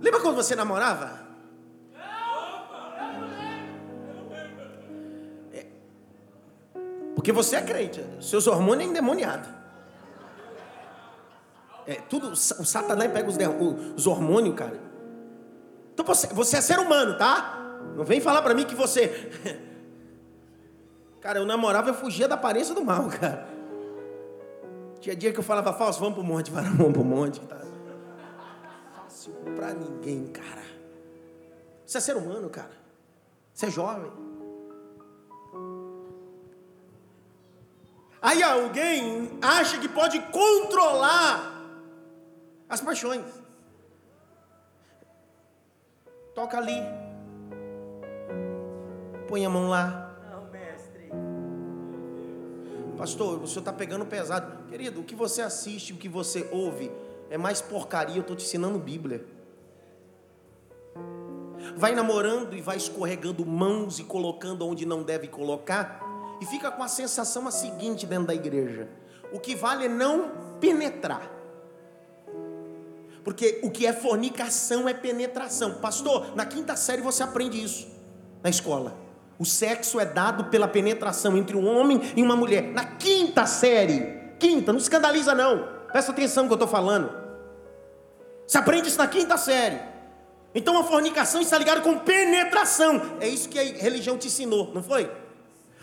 Lembra 0.00 0.20
quando 0.20 0.36
você 0.36 0.54
namorava? 0.56 1.20
É. 5.52 5.66
Porque 7.14 7.32
você 7.32 7.56
é 7.56 7.62
crente, 7.62 8.04
seus 8.20 8.46
hormônios 8.46 8.86
é 8.86 8.90
endemoniado. 8.90 9.48
É, 11.86 11.94
tudo, 11.94 12.28
o 12.30 12.36
satanás 12.36 13.10
pega 13.10 13.28
os, 13.28 13.36
os 13.96 14.06
hormônios, 14.06 14.54
cara. 14.54 14.80
Então 15.92 16.04
você, 16.04 16.28
você 16.28 16.56
é 16.56 16.60
ser 16.60 16.78
humano, 16.78 17.18
tá? 17.18 17.58
Não 17.96 18.04
vem 18.04 18.20
falar 18.20 18.42
pra 18.42 18.54
mim 18.54 18.64
que 18.64 18.74
você. 18.74 19.30
Cara, 21.20 21.38
eu 21.38 21.44
namorava, 21.44 21.90
eu 21.90 21.94
fugia 21.94 22.26
da 22.26 22.34
aparência 22.34 22.74
do 22.74 22.82
mal, 22.82 23.06
cara. 23.20 23.46
Tinha 25.00 25.16
dia 25.16 25.32
que 25.32 25.38
eu 25.38 25.42
falava 25.42 25.72
falso, 25.72 25.98
vamos 25.98 26.14
pro 26.14 26.24
monte, 26.24 26.50
vamos 26.52 26.92
pro 26.92 27.04
monte. 27.04 27.40
Tá? 27.40 27.60
Fácil 28.94 29.32
pra 29.56 29.72
ninguém, 29.72 30.26
cara. 30.26 30.62
Você 31.86 31.98
é 31.98 32.00
ser 32.00 32.16
humano, 32.16 32.48
cara. 32.50 32.70
Você 33.52 33.66
é 33.66 33.70
jovem. 33.70 34.12
Aí 38.22 38.42
alguém 38.42 39.38
acha 39.40 39.78
que 39.78 39.88
pode 39.88 40.20
controlar 40.30 41.58
as 42.68 42.80
paixões. 42.80 43.24
Toca 46.34 46.58
ali. 46.58 46.80
Põe 49.26 49.46
a 49.46 49.50
mão 49.50 49.68
lá. 49.68 50.09
Pastor, 53.00 53.42
o 53.42 53.46
senhor 53.46 53.60
está 53.60 53.72
pegando 53.72 54.04
pesado. 54.04 54.68
Querido, 54.68 55.00
o 55.00 55.04
que 55.04 55.14
você 55.14 55.40
assiste, 55.40 55.94
o 55.94 55.96
que 55.96 56.06
você 56.06 56.46
ouve, 56.52 56.92
é 57.30 57.38
mais 57.38 57.62
porcaria. 57.62 58.16
Eu 58.16 58.20
estou 58.20 58.36
te 58.36 58.44
ensinando 58.44 58.78
Bíblia. 58.78 59.24
Vai 61.74 61.94
namorando 61.94 62.54
e 62.54 62.60
vai 62.60 62.76
escorregando 62.76 63.46
mãos 63.46 63.98
e 63.98 64.04
colocando 64.04 64.68
onde 64.68 64.84
não 64.84 65.02
deve 65.02 65.28
colocar. 65.28 65.98
E 66.42 66.44
fica 66.44 66.70
com 66.70 66.82
a 66.82 66.88
sensação 66.88 67.48
a 67.48 67.50
seguinte 67.50 68.04
dentro 68.04 68.26
da 68.26 68.34
igreja: 68.34 68.86
o 69.32 69.40
que 69.40 69.54
vale 69.54 69.86
é 69.86 69.88
não 69.88 70.32
penetrar. 70.60 71.26
Porque 73.24 73.60
o 73.62 73.70
que 73.70 73.86
é 73.86 73.94
fornicação 73.94 74.86
é 74.86 74.92
penetração. 74.92 75.76
Pastor, 75.76 76.36
na 76.36 76.44
quinta 76.44 76.76
série 76.76 77.00
você 77.00 77.22
aprende 77.22 77.64
isso 77.64 77.88
na 78.42 78.50
escola. 78.50 78.94
O 79.40 79.44
sexo 79.46 79.98
é 79.98 80.04
dado 80.04 80.44
pela 80.44 80.68
penetração 80.68 81.34
entre 81.34 81.56
um 81.56 81.66
homem 81.66 82.12
e 82.14 82.22
uma 82.22 82.36
mulher. 82.36 82.62
Na 82.62 82.84
quinta 82.84 83.46
série. 83.46 84.20
Quinta, 84.38 84.70
não 84.70 84.78
escandaliza 84.78 85.34
não. 85.34 85.66
Presta 85.90 86.12
atenção 86.12 86.42
no 86.42 86.50
que 86.50 86.52
eu 86.52 86.56
estou 86.56 86.68
falando. 86.68 87.10
Você 88.46 88.58
aprende 88.58 88.88
isso 88.88 88.98
na 88.98 89.08
quinta 89.08 89.38
série. 89.38 89.80
Então 90.54 90.78
a 90.78 90.84
fornicação 90.84 91.40
está 91.40 91.56
ligada 91.56 91.80
com 91.80 91.98
penetração. 92.00 93.16
É 93.18 93.26
isso 93.26 93.48
que 93.48 93.58
a 93.58 93.62
religião 93.62 94.18
te 94.18 94.26
ensinou, 94.26 94.72
não 94.74 94.82
foi? 94.82 95.10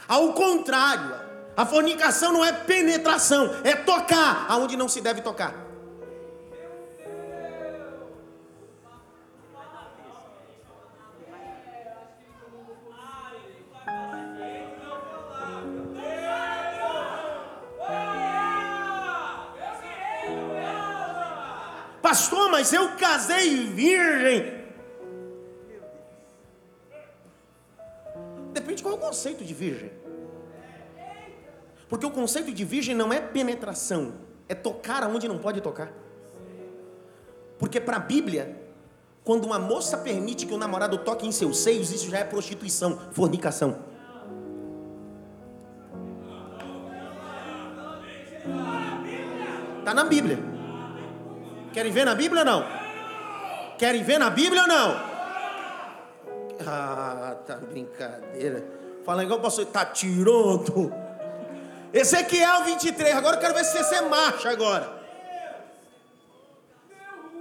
Ao 0.08 0.34
contrário, 0.34 1.15
a 1.56 1.65
fornicação 1.65 2.32
não 2.32 2.46
é 2.46 2.54
penetração, 2.54 3.50
é 3.63 3.76
tocar 3.76 4.46
aonde 4.50 4.78
não 4.78 4.88
se 4.88 5.02
deve 5.02 5.22
tocar. 5.22 5.66
Pastor, 22.08 22.50
mas 22.50 22.72
eu 22.72 22.96
casei 22.96 23.65
virgem. 23.65 24.63
Depende 28.54 28.82
qual 28.82 28.96
é 28.96 28.98
o 28.98 29.02
conceito 29.02 29.43
de 29.43 29.54
virgem. 29.54 29.91
Porque 31.89 32.06
o 32.06 32.10
conceito 32.10 32.54
de 32.54 32.63
virgem 32.63 32.96
não 32.96 33.12
é 33.12 33.20
penetração, 33.20 34.13
é 34.48 34.56
tocar 34.56 35.04
aonde 35.04 35.28
não 35.28 35.38
pode 35.38 35.60
tocar. 35.60 35.91
Porque 37.60 37.78
para 37.78 37.98
a 37.98 38.00
Bíblia, 38.00 38.58
quando 39.26 39.43
uma 39.43 39.60
moça 39.60 39.98
permite 39.98 40.46
que 40.46 40.54
o 40.54 40.58
namorado 40.58 41.00
toque 41.00 41.28
em 41.28 41.32
seus 41.34 41.60
seios, 41.60 41.91
isso 41.91 42.10
já 42.10 42.20
é 42.20 42.24
prostituição, 42.24 42.98
fornicação. 43.12 43.84
Está 49.82 49.93
na 49.93 50.06
Bíblia. 50.06 50.57
Querem 51.73 51.91
ver 51.91 52.06
na 52.06 52.15
Bíblia 52.15 52.41
ou 52.41 52.45
não? 52.45 52.65
Querem 53.77 54.03
ver 54.03 54.17
na 54.17 54.30
Bíblia 54.30 54.63
ou 54.63 54.67
não? 54.67 55.17
Ah, 56.65 57.36
tá 57.45 57.58
brincadeira. 57.58 58.65
Fala 59.06 59.23
igual 59.23 59.39
o 59.39 59.41
pastor, 59.41 59.65
tá 59.67 59.86
tirando. 59.86 60.91
Ezequiel 61.93 62.63
23, 62.63 63.15
agora 63.15 63.38
eu 63.38 63.39
quero 63.39 63.53
ver 63.53 63.63
se 63.63 63.77
você 63.77 64.01
marcha 64.01 64.49
agora. 64.49 64.97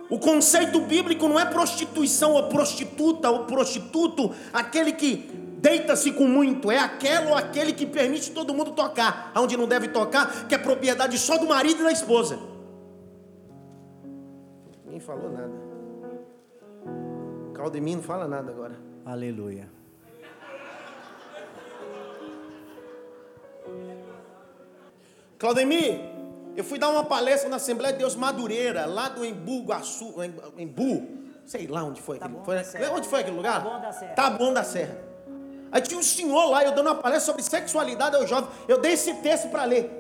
O 0.09 0.19
conceito 0.19 0.81
bíblico 0.81 1.27
não 1.27 1.41
é 1.41 1.45
prostituição 1.45 2.33
ou 2.35 2.45
prostituta 2.45 3.29
ou 3.29 3.45
prostituto, 3.45 4.33
aquele 4.53 4.93
que 4.93 5.29
deita-se 5.59 6.13
com 6.13 6.29
muito, 6.29 6.71
é 6.71 6.79
aquele 6.79 7.27
ou 7.27 7.35
aquele 7.35 7.73
que 7.73 7.85
permite 7.85 8.31
todo 8.31 8.55
mundo 8.55 8.71
tocar, 8.71 9.33
aonde 9.35 9.57
não 9.57 9.67
deve 9.67 9.89
tocar, 9.89 10.47
que 10.47 10.55
é 10.55 10.59
propriedade 10.59 11.19
só 11.19 11.37
do 11.39 11.47
marido 11.47 11.81
e 11.81 11.85
da 11.85 11.91
esposa 11.91 12.56
ninguém 14.97 15.01
falou 15.01 15.31
nada. 15.31 15.53
Caldemir 17.55 17.97
não 17.97 18.03
fala 18.03 18.27
nada 18.27 18.51
agora. 18.51 18.77
Aleluia. 19.05 19.69
Claudemir, 25.39 26.01
eu 26.57 26.65
fui 26.65 26.79
dar 26.79 26.89
uma 26.89 27.05
palestra 27.05 27.49
na 27.49 27.57
Assembleia 27.57 27.93
de 27.93 27.99
Deus 27.99 28.17
Madureira, 28.17 28.87
lá 28.87 29.09
do 29.11 29.25
Embu, 29.25 29.65
Guaçu, 29.65 30.15
Embu, 30.57 31.07
sei 31.45 31.67
lá 31.67 31.85
onde 31.85 32.01
foi. 32.01 32.19
Tá 32.19 32.27
aquele, 32.27 32.65
foi 32.65 32.89
onde 32.89 33.09
foi 33.09 33.21
aquele 33.21 33.37
lugar? 33.37 33.63
Tá 33.63 33.71
bom 33.71 33.81
da 33.81 33.93
Serra. 33.93 34.15
Tá 34.15 34.31
bom 34.31 34.53
da 34.53 34.65
Serra. 34.65 34.99
Aí 35.71 35.83
tinha 35.83 36.01
um 36.01 36.03
senhor 36.03 36.47
lá, 36.47 36.65
eu 36.65 36.73
dando 36.73 36.87
uma 36.87 36.95
palestra 36.95 37.27
sobre 37.27 37.43
sexualidade 37.43 38.17
ao 38.17 38.27
jovem. 38.27 38.49
Eu 38.67 38.79
dei 38.79 38.93
esse 38.93 39.13
texto 39.17 39.51
para 39.51 39.65
ler. 39.65 39.91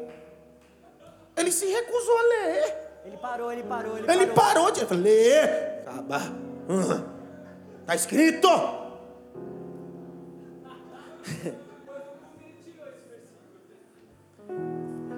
Ele 1.36 1.52
se 1.52 1.66
recusou 1.66 2.18
a 2.18 2.22
ler. 2.22 2.85
Ele 3.06 3.16
parou, 3.16 3.52
ele 3.52 3.62
parou, 3.62 3.96
ele, 3.98 4.10
Ele 4.10 4.26
parou. 4.28 4.64
parou 4.66 4.70
de 4.72 4.94
lê. 4.94 5.40
Acaba. 5.40 6.20
Está 7.82 7.94
escrito. 7.94 8.48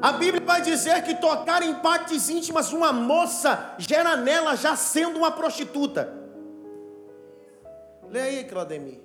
A 0.00 0.12
Bíblia 0.12 0.40
vai 0.44 0.62
dizer 0.62 1.02
que 1.02 1.14
tocar 1.16 1.62
em 1.62 1.74
partes 1.74 2.28
íntimas 2.28 2.72
uma 2.72 2.92
moça 2.92 3.74
gera 3.78 4.16
nela 4.16 4.54
já 4.56 4.76
sendo 4.76 5.18
uma 5.18 5.32
prostituta. 5.32 6.12
Lê 8.08 8.20
aí, 8.20 8.44
Claudemir. 8.44 9.00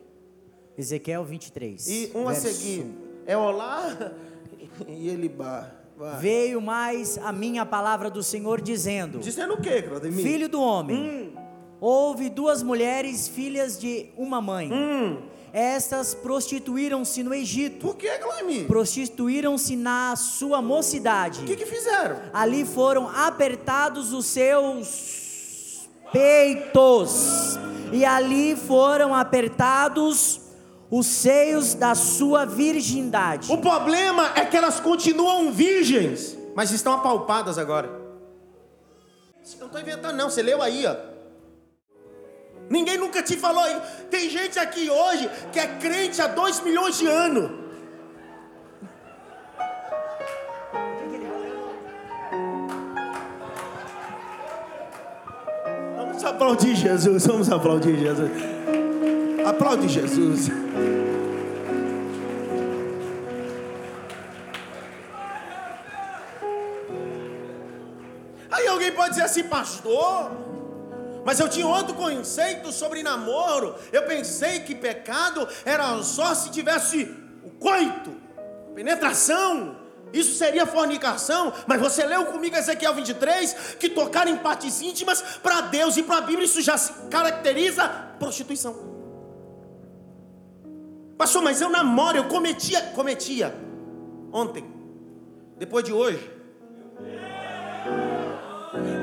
Ezequiel 0.77 1.23
23. 1.25 1.87
E 1.87 2.11
um 2.15 2.27
a 2.27 2.31
verso- 2.31 2.47
seguir. 2.47 2.85
É 3.25 3.35
Olá 3.35 4.11
e 4.87 5.09
Elibá. 5.09 5.71
Vai. 5.97 6.19
Veio 6.19 6.59
mais 6.61 7.17
a 7.19 7.31
minha 7.31 7.65
palavra 7.65 8.09
do 8.09 8.23
Senhor 8.23 8.59
dizendo: 8.61 9.19
Dizendo 9.19 9.53
o 9.53 9.61
que, 9.61 9.81
Claudemir? 9.83 10.23
Filho 10.23 10.49
do 10.49 10.59
homem, 10.61 10.97
Hum. 10.97 11.31
houve 11.79 12.29
duas 12.29 12.63
mulheres, 12.63 13.27
filhas 13.27 13.77
de 13.79 14.07
uma 14.17 14.41
mãe. 14.41 14.71
Hum. 14.71 15.17
Estas 15.53 16.15
prostituíram-se 16.15 17.21
no 17.21 17.31
Egito, 17.31 17.85
Por 17.85 17.95
que, 17.95 18.09
Claudemir? 18.17 18.65
prostituíram-se 18.65 19.75
na 19.75 20.15
sua 20.15 20.63
mocidade. 20.63 21.41
O 21.41 21.45
que, 21.45 21.55
que 21.55 21.65
fizeram? 21.67 22.17
Ali 22.33 22.65
foram 22.65 23.07
apertados 23.07 24.13
os 24.13 24.25
seus 24.25 25.87
peitos, 26.11 27.57
e 27.91 28.03
ali 28.03 28.55
foram 28.55 29.13
apertados 29.13 30.41
os 30.95 31.07
seios 31.07 31.73
da 31.73 31.95
sua 31.95 32.45
virgindade. 32.45 33.51
O 33.51 33.57
problema 33.57 34.31
é 34.35 34.45
que 34.45 34.55
elas 34.55 34.79
continuam 34.79 35.51
virgens, 35.51 36.37
mas 36.55 36.69
estão 36.69 36.93
apalpadas 36.93 37.57
agora. 37.57 37.87
Eu 37.87 39.59
não 39.59 39.65
estou 39.65 39.81
inventando, 39.81 40.15
não. 40.15 40.29
Você 40.29 40.43
leu 40.43 40.61
aí, 40.61 40.85
ó. 40.85 40.95
Ninguém 42.69 42.99
nunca 42.99 43.23
te 43.23 43.35
falou 43.35 43.65
isso. 43.65 43.81
Tem 44.11 44.29
gente 44.29 44.59
aqui 44.59 44.87
hoje 44.87 45.27
que 45.51 45.59
é 45.59 45.65
crente 45.79 46.21
há 46.21 46.27
dois 46.27 46.59
milhões 46.61 46.95
de 46.99 47.07
anos. 47.07 47.49
Vamos 55.97 56.23
aplaudir 56.23 56.75
Jesus, 56.75 57.25
vamos 57.25 57.51
aplaudir 57.51 57.97
Jesus. 57.97 58.62
Aplaude 59.45 59.89
Jesus. 59.89 60.49
Aí 68.49 68.67
alguém 68.67 68.91
pode 68.91 69.09
dizer 69.09 69.23
assim, 69.23 69.43
pastor, 69.43 70.31
mas 71.25 71.39
eu 71.39 71.49
tinha 71.49 71.67
outro 71.67 71.93
conceito 71.93 72.71
sobre 72.71 73.03
namoro. 73.03 73.75
Eu 73.91 74.03
pensei 74.03 74.61
que 74.61 74.73
pecado 74.75 75.47
era 75.65 76.01
só 76.03 76.33
se 76.33 76.49
tivesse 76.49 77.13
o 77.43 77.49
coito, 77.51 78.15
penetração. 78.73 79.81
Isso 80.13 80.37
seria 80.37 80.67
fornicação, 80.67 81.51
mas 81.65 81.81
você 81.81 82.05
leu 82.05 82.27
comigo 82.27 82.55
Ezequiel 82.55 82.93
23 82.93 83.75
que 83.79 83.89
tocar 83.89 84.27
em 84.27 84.37
partes 84.37 84.79
íntimas 84.79 85.21
para 85.41 85.61
Deus 85.61 85.97
e 85.97 86.03
para 86.03 86.17
a 86.17 86.21
Bíblia 86.21 86.45
isso 86.45 86.61
já 86.61 86.77
se 86.77 86.93
caracteriza 87.09 87.87
prostituição. 88.19 88.92
Pastor, 91.17 91.41
mas 91.41 91.61
eu 91.61 91.69
namoro, 91.69 92.17
eu 92.17 92.25
cometia, 92.25 92.81
cometia 92.95 93.53
ontem, 94.31 94.65
depois 95.57 95.83
de 95.83 95.93
hoje. 95.93 96.31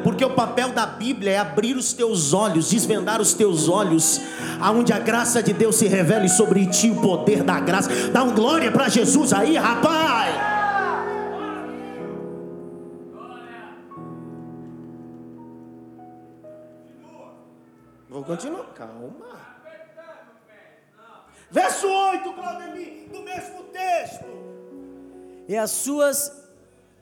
Porque 0.03 0.25
o 0.25 0.31
papel 0.31 0.71
da 0.71 0.87
Bíblia 0.87 1.33
é 1.33 1.39
abrir 1.39 1.77
os 1.77 1.93
teus 1.93 2.33
olhos, 2.33 2.71
desvendar 2.71 3.21
os 3.21 3.35
teus 3.35 3.69
olhos, 3.69 4.21
aonde 4.61 4.93
a 4.93 4.99
graça 4.99 5.43
de 5.43 5.53
Deus 5.53 5.77
se 5.77 5.87
revele 5.87 6.29
sobre 6.29 6.67
ti, 6.67 6.91
o 6.91 7.01
poder 7.01 7.43
da 7.43 7.61
graça. 7.61 7.91
Dá 8.11 8.23
um 8.23 8.35
glória 8.35 8.73
para 8.73 8.89
Jesus 8.89 9.33
aí, 9.33 9.57
rapaz. 9.57 10.35
Vou 18.09 18.25
continuar, 18.25 18.65
calma. 18.75 19.40
Verso 21.51 21.89
8, 21.89 22.33
Claudemir, 22.33 23.09
do 23.13 23.23
mesmo 23.23 23.65
texto. 23.73 24.25
E 25.49 25.57
as 25.57 25.71
suas 25.73 26.33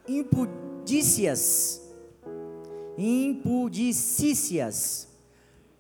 impudícias, 0.08 1.82
impudicícias, 2.96 5.06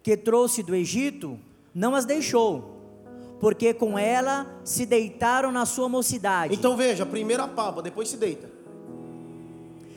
que 0.02 0.16
trouxe 0.16 0.62
do 0.62 0.74
Egito, 0.74 1.38
não 1.74 1.94
as 1.94 2.04
deixou, 2.04 2.76
porque 3.40 3.72
com 3.74 3.98
ela 3.98 4.46
se 4.64 4.86
deitaram 4.86 5.52
na 5.52 5.66
sua 5.66 5.88
mocidade. 5.88 6.54
Então 6.54 6.76
veja, 6.76 7.04
primeiro 7.06 7.42
apalpa, 7.42 7.82
depois 7.82 8.08
se 8.08 8.16
deita. 8.16 8.50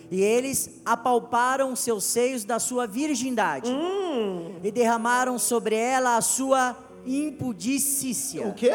E 0.09 0.21
eles 0.21 0.81
apalparam 0.85 1.75
seus 1.75 2.03
seios 2.03 2.43
da 2.43 2.59
sua 2.59 2.85
virgindade 2.85 3.71
Hum. 3.71 4.55
e 4.61 4.69
derramaram 4.71 5.39
sobre 5.39 5.75
ela 5.75 6.17
a 6.17 6.21
sua 6.21 6.75
impudicícia. 7.05 8.47
O 8.47 8.53
quê? 8.53 8.73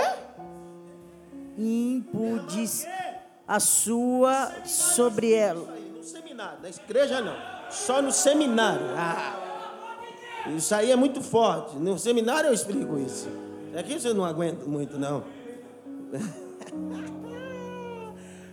Impudic 1.57 2.87
a 3.47 3.61
sua 3.61 4.53
sobre 4.65 5.33
ela. 5.33 5.73
Aí, 5.73 5.93
no 5.97 6.03
seminário, 6.03 6.59
na 6.63 6.69
igreja 6.69 7.21
não. 7.21 7.37
Só 7.71 8.03
no 8.03 8.13
seminário. 8.13 8.87
Ah, 8.97 9.37
isso 10.57 10.75
aí 10.75 10.91
é 10.91 10.97
muito 10.97 11.21
forte. 11.23 11.77
No 11.77 11.99
seminário 11.99 12.49
eu 12.49 12.55
explico 12.55 12.99
isso. 12.99 13.29
Aqui 13.77 13.99
você 13.99 14.13
não 14.13 14.25
aguenta 14.25 14.65
muito, 14.67 14.99
não. 14.99 15.25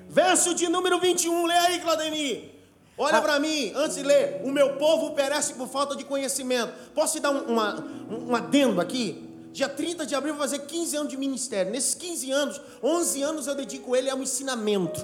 Verso 0.10 0.54
de 0.54 0.70
número 0.70 1.00
21, 1.00 1.46
lê 1.46 1.54
aí, 1.54 1.80
Claudemir. 1.80 2.52
Olha 2.96 3.22
para 3.22 3.40
mim, 3.40 3.72
antes 3.76 3.96
de 3.96 4.04
ler. 4.04 4.42
O 4.44 4.52
meu 4.52 4.76
povo 4.76 5.12
perece 5.12 5.56
por 5.56 5.68
falta 5.68 5.96
de 5.96 6.04
conhecimento. 6.04 6.72
Posso 6.94 7.14
te 7.14 7.20
dar 7.20 7.32
um, 7.32 7.54
uma, 7.54 7.80
um, 7.80 8.30
um 8.30 8.36
adendo 8.36 8.80
aqui? 8.80 9.23
Dia 9.54 9.70
30 9.70 10.08
de 10.08 10.16
abril 10.16 10.34
vou 10.34 10.42
fazer 10.42 10.60
15 10.66 10.98
anos 10.98 11.10
de 11.10 11.16
ministério. 11.16 11.72
Nesses 11.72 11.94
15 11.94 12.32
anos, 12.32 12.62
11 12.82 13.22
anos 13.22 13.46
eu 13.46 13.54
dedico 13.54 13.96
ele 13.96 14.10
ao 14.10 14.18
ensinamento. 14.18 15.00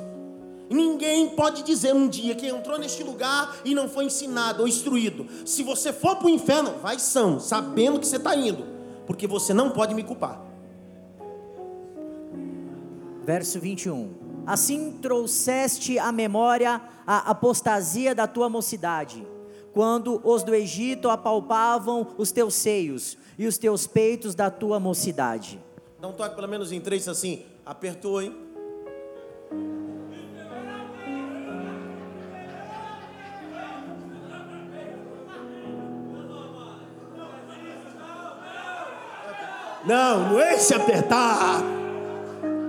Ninguém 0.67 1.29
pode 1.29 1.61
dizer 1.61 1.93
um 1.93 2.07
dia 2.07 2.33
que 2.33 2.47
entrou 2.47 2.79
neste 2.79 3.03
lugar 3.03 3.59
e 3.63 3.75
não 3.75 3.87
foi 3.87 4.05
ensinado 4.05 4.63
ou 4.63 4.67
instruído. 4.67 5.27
Se 5.45 5.61
você 5.61 5.93
for 5.93 6.15
para 6.15 6.25
o 6.25 6.29
inferno, 6.29 6.73
vai 6.81 6.97
são, 6.97 7.39
sabendo 7.39 7.99
que 7.99 8.07
você 8.07 8.15
está 8.15 8.35
indo, 8.35 8.65
porque 9.05 9.27
você 9.27 9.53
não 9.53 9.69
pode 9.69 9.93
me 9.93 10.03
culpar. 10.03 10.41
Verso 13.23 13.59
21. 13.59 14.15
Assim 14.47 14.93
trouxeste 14.99 15.99
à 15.99 16.11
memória 16.11 16.81
a 17.05 17.29
apostasia 17.29 18.15
da 18.15 18.25
tua 18.25 18.49
mocidade, 18.49 19.25
quando 19.79 20.19
os 20.25 20.43
do 20.43 20.53
Egito 20.53 21.09
apalpavam 21.09 22.05
os 22.17 22.33
teus 22.33 22.53
seios 22.53 23.17
e 23.37 23.47
os 23.47 23.57
teus 23.57 23.87
peitos 23.87 24.35
da 24.35 24.51
tua 24.51 24.77
mocidade. 24.77 25.57
Dá 26.01 26.09
um 26.09 26.11
toque 26.11 26.35
pelo 26.35 26.49
menos 26.49 26.73
em 26.73 26.81
três 26.81 27.07
assim. 27.07 27.45
Apertou, 27.65 28.21
hein? 28.21 28.35
Não, 39.85 40.29
não 40.31 40.41
é 40.41 40.55
esse 40.55 40.73
apertar. 40.73 41.63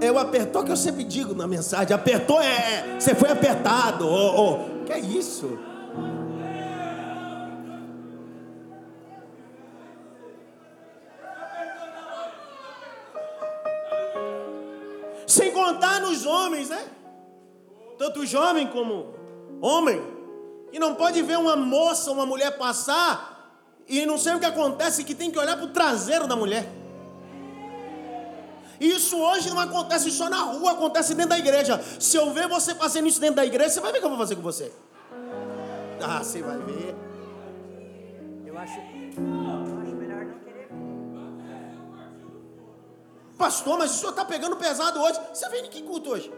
É 0.01 0.13
o 0.13 0.17
apertou 0.17 0.63
que 0.63 0.71
eu 0.71 0.77
sempre 0.77 1.03
digo 1.03 1.35
na 1.35 1.49
mensagem. 1.49 1.93
Apertou 1.93 2.41
é. 2.41 3.01
Você 3.01 3.17
foi 3.17 3.31
apertado. 3.31 4.07
Ô, 4.07 4.53
ô. 4.53 4.85
Que 4.87 4.93
é 4.93 5.01
isso? 5.01 5.70
Nos 16.21 16.27
homens, 16.27 16.69
né? 16.69 16.85
Tanto 17.99 18.27
jovem 18.27 18.67
como 18.67 19.15
homem. 19.61 20.01
E 20.73 20.79
não 20.79 20.95
pode 20.95 21.21
ver 21.23 21.39
uma 21.39 21.57
moça, 21.57 22.11
uma 22.11 22.25
mulher 22.25 22.57
passar 22.57 23.29
e 23.89 24.07
não 24.07 24.17
sei 24.17 24.35
o 24.35 24.39
que 24.39 24.47
acontece, 24.47 25.03
que 25.03 25.15
tem 25.15 25.31
que 25.31 25.39
olhar 25.39 25.57
para 25.57 25.67
o 25.67 25.71
traseiro 25.71 26.27
da 26.27 26.37
mulher. 26.37 26.69
Isso 28.81 29.19
hoje 29.19 29.51
não 29.51 29.59
acontece 29.59 30.11
só 30.11 30.31
na 30.31 30.43
rua, 30.43 30.73
acontece 30.73 31.15
dentro 31.15 31.31
da 31.31 31.39
igreja. 31.39 31.83
Se 31.99 32.17
eu 32.17 32.33
ver 32.33 32.49
você 32.49 32.75
fazendo 32.75 33.09
isso 33.09 33.21
dentro 33.21 33.37
da 33.37 33.45
igreja, 33.45 33.71
você 33.71 33.81
vai 33.81 33.93
ver 33.93 33.99
o 33.99 34.01
que 34.01 34.07
eu 34.07 34.11
vou 34.11 34.19
fazer 34.19 34.37
com 34.37 34.43
você. 34.43 34.73
Ah, 36.01 36.23
você 36.23 36.41
vai 36.41 36.57
ver. 36.59 36.95
Eu 38.47 38.57
acho, 38.57 38.81
Pastor, 43.41 43.79
mas 43.79 43.93
o 43.93 43.95
senhor 43.95 44.11
está 44.11 44.23
pegando 44.23 44.55
pesado 44.55 45.01
hoje. 45.01 45.19
Você 45.33 45.49
vem 45.49 45.65
em 45.65 45.71
que 45.71 45.81
culto 45.83 46.11
hoje? 46.11 46.31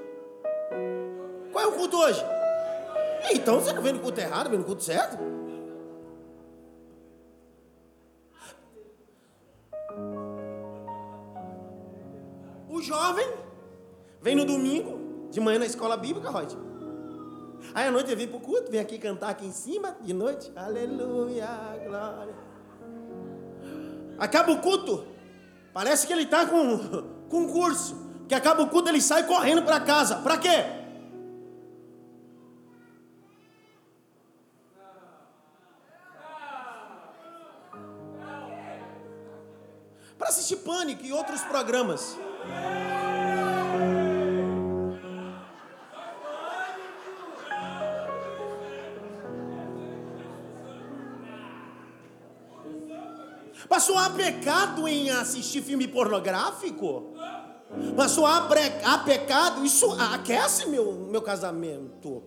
Qual 1.50 1.64
é 1.64 1.66
o 1.66 1.72
culto 1.72 1.96
hoje? 1.96 2.24
Então 3.32 3.58
você 3.58 3.72
não 3.72 3.82
vem 3.82 3.92
no 3.92 3.98
culto 3.98 4.20
errado, 4.20 4.48
vem 4.48 4.60
no 4.60 4.64
culto 4.64 4.84
certo? 4.84 5.18
O 12.68 12.80
jovem 12.80 13.28
vem 14.20 14.36
no 14.36 14.44
domingo, 14.44 15.28
de 15.28 15.40
manhã 15.40 15.58
na 15.58 15.66
escola 15.66 15.96
bíblica, 15.96 16.30
Rod. 16.30 16.52
Aí 17.74 17.88
à 17.88 17.90
noite 17.90 18.12
ele 18.12 18.16
vem 18.16 18.28
para 18.28 18.36
o 18.36 18.40
culto, 18.40 18.70
vem 18.70 18.78
aqui 18.78 18.96
cantar 18.96 19.30
aqui 19.30 19.44
em 19.44 19.52
cima, 19.52 19.96
de 20.00 20.12
noite. 20.12 20.52
Aleluia, 20.54 21.48
glória. 21.84 22.34
Acaba 24.20 24.52
o 24.52 24.60
culto, 24.60 25.11
parece 25.72 26.06
que 26.06 26.12
ele 26.12 26.22
está 26.24 26.46
com 26.46 26.78
concurso. 27.28 28.00
Que 28.28 28.34
acaba 28.34 28.62
o 28.62 28.68
culto, 28.68 28.88
ele 28.88 29.00
sai 29.00 29.26
correndo 29.26 29.62
para 29.62 29.80
casa. 29.80 30.16
Para 30.16 30.38
quê? 30.38 30.64
Para 40.16 40.28
assistir 40.28 40.56
Pânico 40.56 41.04
e 41.04 41.12
outros 41.12 41.42
programas. 41.42 42.16
Passou 53.72 53.96
há 53.96 54.10
pecado 54.10 54.86
em 54.86 55.08
assistir 55.08 55.62
filme 55.62 55.88
pornográfico? 55.88 57.14
Passou 57.96 58.26
há, 58.26 58.42
bre- 58.42 58.70
há 58.84 58.98
pecado? 58.98 59.64
Isso 59.64 59.90
aquece 60.12 60.68
meu, 60.68 60.92
meu 61.10 61.22
casamento. 61.22 62.22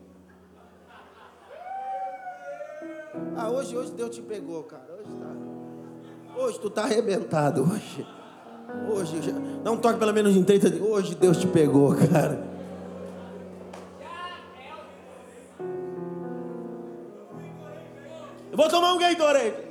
Ah, 3.38 3.48
hoje, 3.52 3.78
hoje 3.78 3.92
Deus 3.92 4.10
te 4.10 4.24
pegou, 4.24 4.64
cara. 4.64 4.88
Hoje 4.98 5.12
tá. 5.20 6.42
Hoje 6.42 6.60
tu 6.60 6.70
tá 6.72 6.82
arrebentado 6.82 7.62
hoje. 7.62 8.08
Hoje, 8.92 9.32
dá 9.64 9.72
um 9.72 9.78
toque 9.78 10.00
pelo 10.00 10.14
menos 10.14 10.36
em 10.36 10.44
30 10.44 10.72
dias. 10.72 10.82
Hoje 10.82 11.14
Deus 11.14 11.38
te 11.38 11.46
pegou, 11.46 11.96
cara. 11.96 12.44
Eu 18.52 18.58
vou 18.58 18.68
tomar 18.68 18.94
um 18.94 18.98
Gatorade. 18.98 19.65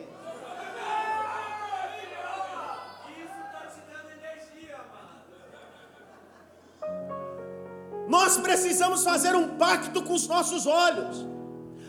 Nós 8.15 8.37
precisamos 8.37 9.03
fazer 9.03 9.35
um 9.35 9.57
pacto 9.57 10.01
com 10.01 10.15
os 10.15 10.29
nossos 10.29 10.69
olhos. 10.69 11.27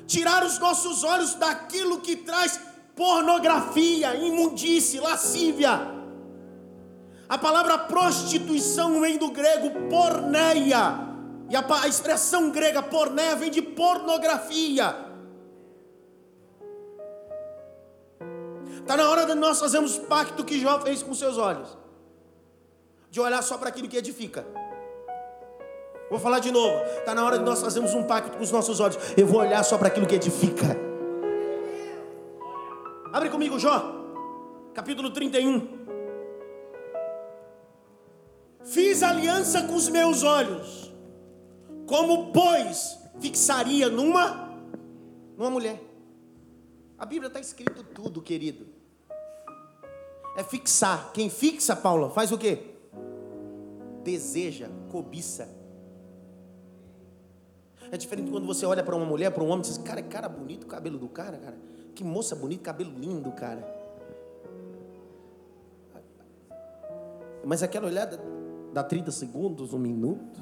Tirar 0.07 0.43
os 0.43 0.57
nossos 0.57 1.03
olhos 1.03 1.35
daquilo 1.35 2.01
que 2.01 2.15
traz 2.15 2.59
pornografia, 2.95 4.15
imundície, 4.15 4.99
lascívia. 4.99 5.73
A 7.29 7.37
palavra 7.37 7.77
prostituição 7.77 8.99
vem 9.01 9.19
do 9.19 9.29
grego 9.29 9.69
porneia. 9.87 10.81
E 11.47 11.55
a, 11.55 11.63
a 11.83 11.87
expressão 11.87 12.49
grega 12.49 12.81
porneia 12.81 13.35
vem 13.35 13.51
de 13.51 13.61
pornografia. 13.61 14.95
Está 18.79 18.97
na 18.97 19.07
hora 19.11 19.27
de 19.27 19.35
nós 19.35 19.59
fazermos 19.59 19.99
pacto 19.99 20.43
que 20.43 20.59
Jó 20.59 20.79
fez 20.79 21.03
com 21.03 21.13
seus 21.13 21.37
olhos. 21.37 21.77
De 23.11 23.21
olhar 23.21 23.43
só 23.43 23.59
para 23.59 23.69
aquilo 23.69 23.87
que 23.87 23.97
edifica. 23.97 24.64
Vou 26.09 26.19
falar 26.19 26.39
de 26.39 26.51
novo. 26.51 26.83
Está 26.99 27.15
na 27.15 27.25
hora 27.25 27.39
de 27.39 27.43
nós 27.43 27.61
fazermos 27.61 27.93
um 27.93 28.03
pacto 28.03 28.37
com 28.37 28.43
os 28.43 28.51
nossos 28.51 28.79
olhos. 28.79 28.97
Eu 29.17 29.25
vou 29.25 29.39
olhar 29.39 29.63
só 29.63 29.77
para 29.77 29.87
aquilo 29.87 30.05
que 30.05 30.15
edifica. 30.15 30.77
Abre 33.11 33.29
comigo, 33.29 33.57
Jó. 33.57 33.93
Capítulo 34.73 35.09
31. 35.09 35.85
Fiz 38.63 39.01
aliança 39.03 39.63
com 39.63 39.75
os 39.75 39.87
meus 39.89 40.23
olhos. 40.23 40.93
Como, 41.87 42.31
pois, 42.33 42.97
fixaria 43.19 43.89
numa 43.89 44.45
numa 45.37 45.49
mulher. 45.49 45.81
A 46.97 47.05
Bíblia 47.05 47.27
está 47.27 47.39
escrito 47.39 47.83
tudo, 47.83 48.21
querido. 48.21 48.67
É 50.37 50.43
fixar. 50.43 51.11
Quem 51.13 51.29
fixa, 51.29 51.75
Paula, 51.75 52.09
faz 52.09 52.31
o 52.31 52.37
quê? 52.37 52.75
Deseja, 54.03 54.69
cobiça. 54.91 55.54
É 57.91 57.97
diferente 57.97 58.31
quando 58.31 58.45
você 58.47 58.65
olha 58.65 58.83
para 58.83 58.95
uma 58.95 59.05
mulher, 59.05 59.31
para 59.31 59.43
um 59.43 59.47
homem, 59.47 59.59
e 59.59 59.69
diz: 59.69 59.77
Cara, 59.77 60.01
cara 60.01 60.27
bonito 60.27 60.65
cabelo 60.65 60.97
do 60.97 61.07
cara, 61.07 61.37
cara. 61.37 61.57
Que 61.93 62.03
moça 62.03 62.35
bonita, 62.35 62.63
cabelo 62.63 62.91
lindo, 62.97 63.31
cara. 63.31 63.65
Mas 67.45 67.61
aquela 67.61 67.85
olhada 67.85 68.19
dá 68.73 68.83
30 68.83 69.11
segundos, 69.11 69.73
um 69.73 69.79
minuto. 69.79 70.41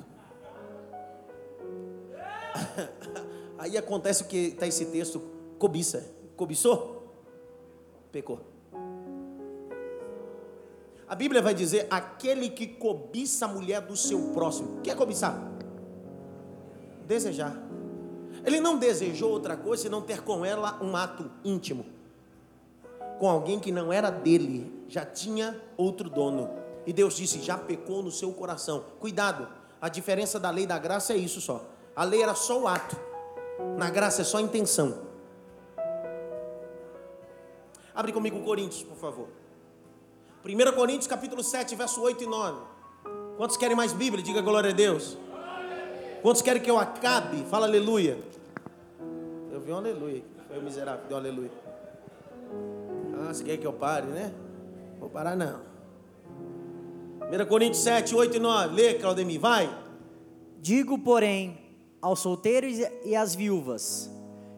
Aí 3.60 3.78
acontece 3.78 4.24
o 4.24 4.26
que 4.26 4.38
está 4.48 4.66
esse 4.66 4.86
texto: 4.86 5.22
cobiça. 5.60 6.12
Cobiçou? 6.36 7.14
Pecou. 8.12 8.40
A 11.08 11.16
Bíblia 11.16 11.42
vai 11.42 11.54
dizer: 11.54 11.88
aquele 11.92 12.50
que 12.50 12.66
cobiça 12.66 13.46
a 13.46 13.48
mulher 13.48 13.82
do 13.82 13.96
seu 13.96 14.32
próximo. 14.34 14.80
O 14.80 14.82
que 14.82 14.90
é 14.90 14.96
cobiçar? 14.96 15.53
Desejar. 17.06 17.56
Ele 18.46 18.60
não 18.60 18.78
desejou 18.78 19.32
outra 19.32 19.56
coisa 19.56 19.84
senão 19.84 20.02
ter 20.02 20.22
com 20.22 20.46
ela 20.46 20.78
um 20.82 20.96
ato 20.96 21.30
íntimo. 21.44 21.86
Com 23.20 23.30
alguém 23.30 23.60
que 23.60 23.72
não 23.72 23.94
era 23.94 24.10
dele, 24.10 24.86
já 24.88 25.06
tinha 25.06 25.60
outro 25.78 26.10
dono. 26.10 26.50
E 26.86 26.92
Deus 26.92 27.16
disse: 27.16 27.42
já 27.42 27.58
pecou 27.58 28.04
no 28.04 28.12
seu 28.12 28.32
coração. 28.34 28.84
Cuidado, 29.00 29.48
a 29.80 29.88
diferença 29.88 30.40
da 30.40 30.50
lei 30.50 30.66
e 30.66 30.68
da 30.68 30.78
graça 30.78 31.14
é 31.14 31.18
isso 31.18 31.40
só. 31.40 31.64
A 31.96 32.04
lei 32.04 32.22
era 32.22 32.36
só 32.36 32.60
o 32.60 32.68
ato, 32.68 32.98
na 33.78 33.90
graça 33.90 34.22
é 34.22 34.26
só 34.26 34.38
a 34.38 34.42
intenção. 34.42 34.98
Abre 37.96 38.12
comigo 38.12 38.42
Coríntios, 38.42 38.82
por 38.82 38.98
favor. 38.98 39.28
1 40.44 40.76
Coríntios 40.76 41.08
capítulo 41.08 41.44
7, 41.44 41.76
verso 41.76 42.02
8 42.02 42.24
e 42.24 42.28
9. 42.28 42.62
Quantos 43.38 43.56
querem 43.56 43.76
mais 43.76 43.94
Bíblia? 43.94 44.24
Diga 44.24 44.42
glória 44.42 44.72
a 44.72 44.74
Deus. 44.74 45.18
Quantos 46.24 46.42
querem 46.42 46.62
que 46.62 46.72
eu 46.72 46.80
acabe? 46.80 47.44
Fala 47.50 47.68
aleluia. 47.68 48.18
Eu 49.52 49.60
vi 49.60 49.74
um 49.74 49.76
aleluia. 49.76 50.24
Foi 50.48 50.58
o 50.58 50.64
miserável, 50.64 51.06
deu 51.06 51.18
um 51.18 51.20
aleluia. 51.20 51.52
Ah, 53.20 53.34
você 53.34 53.44
quer 53.44 53.58
que 53.58 53.68
eu 53.68 53.74
pare, 53.74 54.08
né? 54.08 54.34
Vou 55.02 55.10
parar 55.10 55.36
não. 55.36 55.60
1 57.30 57.46
Coríntios 57.46 57.84
7, 57.84 58.16
8 58.16 58.38
e 58.38 58.40
9. 58.40 58.74
Lê, 58.74 58.94
Claudemir, 58.94 59.38
vai. 59.38 59.70
Digo, 60.62 60.98
porém, 60.98 61.60
aos 62.02 62.20
solteiros 62.20 62.78
e 63.04 63.16
às 63.18 63.36
viúvas, 63.36 64.10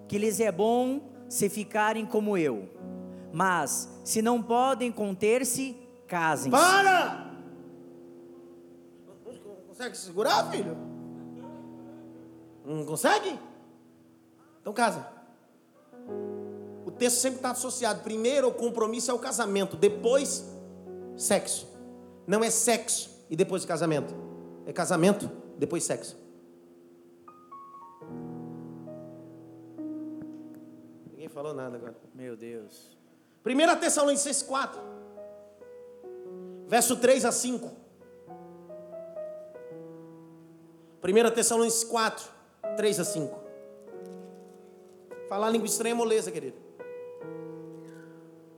que 0.08 0.20
lhes 0.20 0.40
é 0.40 0.52
bom 0.52 1.02
se 1.28 1.50
ficarem 1.50 2.06
como 2.06 2.38
eu. 2.38 2.70
Mas, 3.34 3.90
se 4.04 4.22
não 4.22 4.40
podem 4.40 4.92
conter-se, 4.92 5.76
casem-se. 6.08 6.52
Para! 6.52 7.34
Consegue 9.68 9.98
segurar, 9.98 10.52
filho? 10.52 10.95
Não 12.66 12.86
consegue? 12.86 13.40
Então 14.62 14.74
casa. 14.74 15.08
O 16.86 16.92
texto 16.92 17.18
sempre 17.18 17.38
está 17.38 17.52
associado. 17.52 18.02
Primeiro, 18.02 18.48
o 18.48 18.54
compromisso 18.54 19.12
é 19.12 19.14
o 19.14 19.20
casamento. 19.20 19.78
Depois, 19.78 20.46
sexo. 21.16 21.68
Não 22.26 22.44
é 22.44 22.50
sexo 22.50 23.10
e 23.30 23.36
depois 23.36 23.66
casamento. 23.66 24.14
É 24.66 24.74
casamento, 24.74 25.30
depois 25.58 25.84
sexo. 25.84 26.18
Ninguém 31.12 31.28
falou 31.28 31.54
nada 31.54 31.78
agora. 31.78 31.96
Meu 32.14 32.36
Deus. 32.36 32.96
1 33.46 33.80
Tessalonicenses 33.80 34.42
4, 34.42 34.82
verso 36.68 36.96
3 36.96 37.26
a 37.26 37.32
5. 37.32 37.72
1 41.04 41.32
Tessalonicenses 41.32 41.84
4, 41.84 42.35
3 42.78 43.00
a 43.00 43.04
5. 43.06 43.40
Falar 45.30 45.50
língua 45.50 45.66
estranha 45.68 45.94
é 45.94 45.96
moleza, 45.96 46.32
querido. 46.32 46.58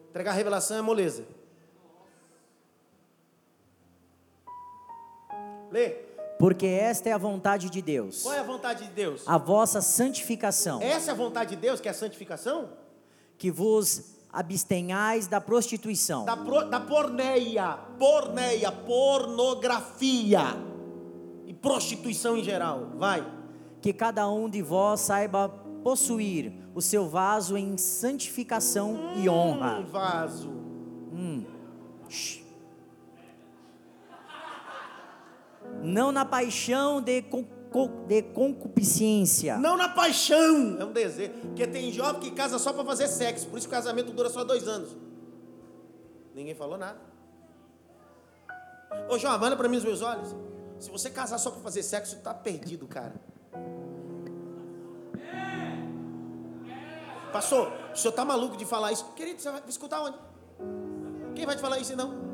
Entregar 0.10 0.32
revelação 0.34 0.78
é 0.78 0.82
moleza. 0.82 1.24
Lê. 5.72 5.90
Porque 6.40 6.66
esta 6.68 7.10
é 7.10 7.14
a 7.14 7.18
vontade 7.18 7.70
de 7.70 7.82
Deus, 7.82 8.22
Qual 8.22 8.34
é 8.34 8.40
a 8.40 8.44
vontade 8.44 8.86
de 8.88 8.92
Deus? 8.92 9.24
a 9.28 9.38
vossa 9.40 9.82
santificação, 9.82 10.80
Essa 10.82 11.10
é 11.10 11.14
a 11.14 11.16
vontade 11.16 11.56
de 11.56 11.56
Deus, 11.56 11.80
que 11.82 11.88
é 11.88 11.92
a 11.92 11.96
santificação? 11.96 12.70
que 13.40 13.50
vos 13.52 14.16
abstenhais 14.32 15.26
da 15.28 15.40
prostituição, 15.42 16.26
Da, 16.26 16.38
pro, 16.38 16.64
da 16.70 16.80
porneia, 16.80 17.78
porneia, 18.00 18.72
pornografia 18.72 20.42
e 21.46 21.54
prostituição 21.54 22.38
em 22.38 22.44
geral. 22.44 22.92
Vai. 22.96 23.24
Que 23.82 23.94
cada 23.94 24.30
um 24.30 24.50
de 24.50 24.62
vós 24.62 25.02
saiba 25.02 25.50
possuir 25.84 26.54
o 26.76 26.82
seu 26.82 27.08
vaso 27.08 27.56
em 27.58 27.78
santificação 27.78 29.14
e 29.16 29.30
Um 29.30 29.34
honra, 29.34 29.82
vaso. 29.84 30.52
não 35.84 36.12
na 36.12 36.26
paixão 36.26 37.02
de, 37.02 37.24
de 38.08 38.22
concupiscência, 38.34 39.58
Não 39.58 39.78
na 39.78 39.90
paixão, 39.90 40.78
é 40.80 40.86
um 40.86 40.92
desejo. 40.92 41.32
Porque 41.42 41.68
tem 41.68 41.92
jovem 41.92 42.22
que 42.22 42.32
casa 42.32 42.58
só 42.60 42.74
para 42.74 42.84
fazer 42.86 43.08
sexo, 43.08 43.48
por 43.48 43.58
isso 43.58 43.68
o 43.68 43.72
casamento 43.72 44.12
dura 44.12 44.30
só 44.30 44.44
dois 44.44 44.68
anos. 44.68 44.96
Ninguém 46.34 46.56
falou 46.56 46.78
nada. 46.78 47.00
Ô 49.10 49.18
João, 49.18 49.40
olha 49.42 49.56
para 49.56 49.68
mim 49.70 49.78
os 49.78 49.84
meus 49.84 50.02
olhos. 50.02 50.36
Se 50.80 50.90
você 50.90 51.10
casar 51.10 51.38
só 51.40 51.50
para 51.52 51.62
fazer 51.62 51.84
sexo, 51.84 52.12
você 52.12 52.18
está 52.18 52.34
perdido, 52.34 52.88
cara. 52.88 53.16
Pastor, 57.32 57.72
o 57.94 57.96
senhor 57.96 58.12
está 58.12 58.24
maluco 58.26 58.58
de 58.58 58.66
falar 58.66 58.92
isso? 58.92 59.06
Querido, 59.16 59.42
você 59.42 59.52
vai 59.52 59.62
escutar 59.68 60.02
onde? 60.02 60.18
Quem 61.36 61.46
vai 61.46 61.56
te 61.56 61.62
falar 61.62 61.78
isso 61.80 61.96
não? 61.96 62.26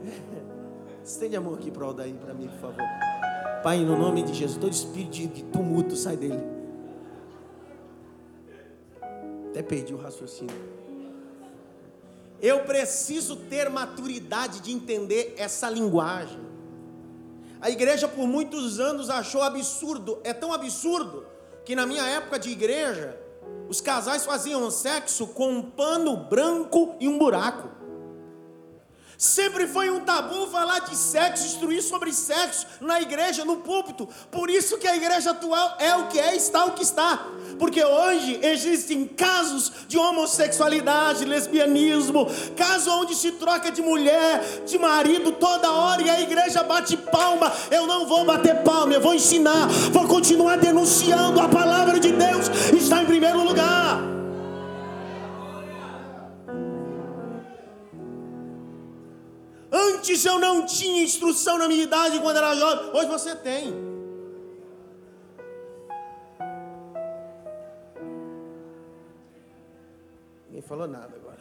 Estende 1.04 1.36
a 1.36 1.40
mão 1.40 1.54
aqui 1.54 1.70
para 1.70 1.84
o 1.84 1.86
Aldair, 1.88 2.14
para 2.14 2.34
mim, 2.34 2.48
por 2.48 2.58
favor. 2.58 2.84
Pai, 3.62 3.84
no 3.84 3.96
nome 3.96 4.22
de 4.22 4.32
Jesus, 4.32 4.58
todo 4.58 4.72
espírito 4.72 5.10
de- 5.34 5.44
tumulto 5.44 5.94
sai 5.96 6.16
dele. 6.16 6.42
Até 9.50 9.62
perdi 9.62 9.92
o 9.92 9.98
raciocínio. 9.98 10.54
Eu 12.42 12.60
preciso 12.60 13.36
ter 13.36 13.68
maturidade 13.68 14.60
de 14.60 14.72
entender 14.72 15.34
essa 15.36 15.68
linguagem. 15.68 16.40
A 17.60 17.68
igreja 17.68 18.08
por 18.08 18.26
muitos 18.26 18.80
anos 18.80 19.10
achou 19.10 19.42
absurdo, 19.42 20.18
é 20.24 20.32
tão 20.32 20.52
absurdo 20.52 21.26
que 21.64 21.74
na 21.74 21.84
minha 21.84 22.04
época 22.04 22.38
de 22.38 22.50
igreja, 22.50 23.18
os 23.68 23.80
casais 23.80 24.24
faziam 24.24 24.70
sexo 24.70 25.26
com 25.28 25.50
um 25.50 25.62
pano 25.62 26.16
branco 26.16 26.96
e 26.98 27.06
um 27.06 27.18
buraco. 27.18 27.79
Sempre 29.20 29.66
foi 29.66 29.90
um 29.90 30.00
tabu 30.00 30.46
falar 30.46 30.78
de 30.78 30.96
sexo, 30.96 31.44
instruir 31.44 31.82
sobre 31.82 32.10
sexo 32.10 32.66
na 32.80 33.02
igreja, 33.02 33.44
no 33.44 33.58
púlpito. 33.58 34.08
Por 34.30 34.48
isso 34.48 34.78
que 34.78 34.88
a 34.88 34.96
igreja 34.96 35.32
atual 35.32 35.76
é 35.78 35.94
o 35.94 36.06
que 36.06 36.18
é, 36.18 36.34
está 36.34 36.64
o 36.64 36.70
que 36.70 36.82
está. 36.82 37.26
Porque 37.58 37.84
hoje 37.84 38.40
existem 38.42 39.04
casos 39.04 39.72
de 39.86 39.98
homossexualidade, 39.98 41.26
lesbianismo, 41.26 42.28
casos 42.56 42.88
onde 42.88 43.14
se 43.14 43.32
troca 43.32 43.70
de 43.70 43.82
mulher, 43.82 44.64
de 44.64 44.78
marido 44.78 45.32
toda 45.32 45.70
hora 45.70 46.00
e 46.00 46.08
a 46.08 46.22
igreja 46.22 46.62
bate 46.62 46.96
palma. 46.96 47.52
Eu 47.70 47.86
não 47.86 48.06
vou 48.06 48.24
bater 48.24 48.62
palma, 48.62 48.94
eu 48.94 49.02
vou 49.02 49.12
ensinar, 49.12 49.68
vou 49.92 50.08
continuar 50.08 50.56
denunciando. 50.56 51.40
A 51.40 51.48
palavra 51.48 52.00
de 52.00 52.10
Deus 52.10 52.48
está 52.72 53.02
em 53.02 53.06
primeiro 53.06 53.44
lugar. 53.44 54.19
Antes 59.72 60.24
eu 60.24 60.38
não 60.38 60.66
tinha 60.66 61.02
instrução 61.02 61.58
na 61.58 61.68
minha 61.68 61.84
idade 61.84 62.18
quando 62.20 62.36
era 62.36 62.54
jovem, 62.54 62.90
hoje 62.92 63.08
você 63.08 63.36
tem. 63.36 63.72
Ninguém 70.46 70.62
falou 70.62 70.88
nada 70.88 71.14
agora. 71.14 71.38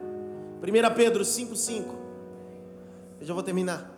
1 0.00 0.94
Pedro 0.94 1.22
5,5. 1.22 1.84
Eu 3.20 3.26
já 3.26 3.34
vou 3.34 3.42
terminar. 3.42 3.90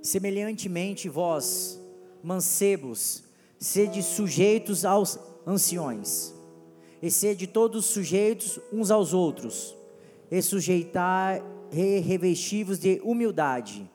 Semelhantemente, 0.00 1.08
vós, 1.08 1.80
mancebos, 2.22 3.24
sede 3.58 4.02
sujeitos 4.02 4.84
aos 4.84 5.18
anciões, 5.46 6.34
e 7.02 7.10
sede 7.10 7.46
todos 7.46 7.86
sujeitos 7.86 8.58
uns 8.72 8.90
aos 8.90 9.12
outros, 9.12 9.76
e 10.30 10.40
sujeitar, 10.42 11.38
e 11.38 11.53
revestivos 11.74 12.78
de 12.78 13.00
humildade, 13.04 13.90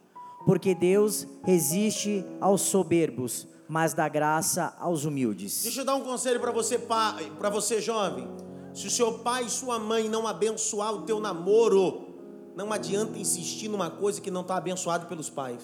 porque 0.46 0.76
Deus 0.76 1.28
resiste 1.44 2.26
aos 2.42 2.62
soberbos, 2.62 3.48
mas 3.68 3.94
dá 3.94 4.10
graça 4.10 4.76
aos 4.80 5.06
humildes. 5.06 5.64
Deixa 5.64 5.82
eu 5.82 5.86
dar 5.86 5.96
um 5.96 6.02
conselho 6.02 6.40
para 6.40 6.52
você, 6.52 6.78
para 6.78 7.50
você 7.50 7.82
jovem. 7.82 8.28
Se 8.74 8.88
o 8.88 8.92
seu 8.92 9.20
pai 9.20 9.46
e 9.46 9.50
sua 9.50 9.80
mãe 9.80 10.10
não 10.10 10.28
abençoar 10.28 10.94
o 10.94 11.02
teu 11.04 11.20
namoro, 11.20 12.08
não 12.56 12.72
adianta 12.72 13.18
insistir 13.18 13.68
numa 13.68 13.90
coisa 13.90 14.20
que 14.20 14.32
não 14.32 14.42
está 14.42 14.58
abençoado 14.58 15.06
pelos 15.08 15.30
pais. 15.30 15.62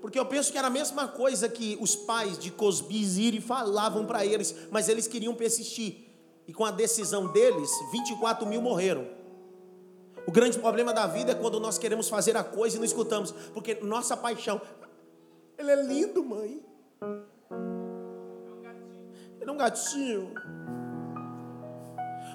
Porque 0.00 0.18
eu 0.18 0.24
penso 0.24 0.50
que 0.50 0.58
era 0.58 0.68
a 0.68 0.70
mesma 0.70 1.08
coisa 1.08 1.48
que 1.48 1.76
os 1.80 1.94
pais 1.94 2.38
de 2.38 2.50
Cosbiziri 2.50 3.40
falavam 3.40 4.06
para 4.06 4.24
eles, 4.24 4.54
mas 4.70 4.88
eles 4.88 5.06
queriam 5.06 5.34
persistir. 5.34 6.08
E 6.48 6.52
com 6.52 6.64
a 6.64 6.70
decisão 6.70 7.30
deles, 7.30 7.70
24 7.92 8.46
mil 8.46 8.62
morreram. 8.62 9.19
O 10.30 10.32
grande 10.32 10.60
problema 10.60 10.92
da 10.92 11.08
vida 11.08 11.32
é 11.32 11.34
quando 11.34 11.58
nós 11.58 11.76
queremos 11.76 12.08
fazer 12.08 12.36
a 12.36 12.44
coisa 12.44 12.76
e 12.76 12.78
não 12.78 12.86
escutamos, 12.86 13.32
porque 13.52 13.74
nossa 13.82 14.16
paixão, 14.16 14.60
ele 15.58 15.72
é 15.72 15.82
lindo, 15.82 16.22
mãe. 16.22 16.64
Ele 19.40 19.50
é 19.50 19.52
um 19.52 19.56
gatinho. 19.56 20.32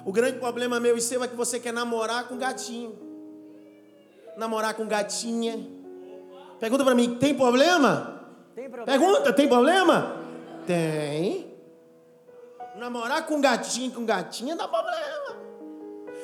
O 0.04 0.12
grande 0.12 0.38
problema 0.38 0.78
meu 0.78 0.94
e 0.98 1.00
seu 1.00 1.24
é 1.24 1.26
que 1.26 1.34
você 1.34 1.58
quer 1.58 1.72
namorar 1.72 2.28
com 2.28 2.36
gatinho, 2.36 2.98
namorar 4.36 4.74
com 4.74 4.86
gatinha. 4.86 5.66
Pergunta 6.60 6.84
para 6.84 6.94
mim, 6.94 7.14
tem 7.14 7.34
problema? 7.34 8.20
Tem 8.54 8.68
problema? 8.68 8.84
Pergunta, 8.84 9.32
tem 9.32 9.48
problema? 9.48 10.16
Tem. 10.66 11.50
Namorar 12.74 13.24
com 13.24 13.40
gatinho, 13.40 13.90
com 13.90 14.04
gatinha 14.04 14.54
dá 14.54 14.68
problema. 14.68 15.34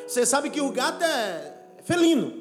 Você 0.06 0.26
sabe 0.26 0.50
que 0.50 0.60
o 0.60 0.70
gato 0.70 1.02
é 1.02 1.51
felino. 1.84 2.32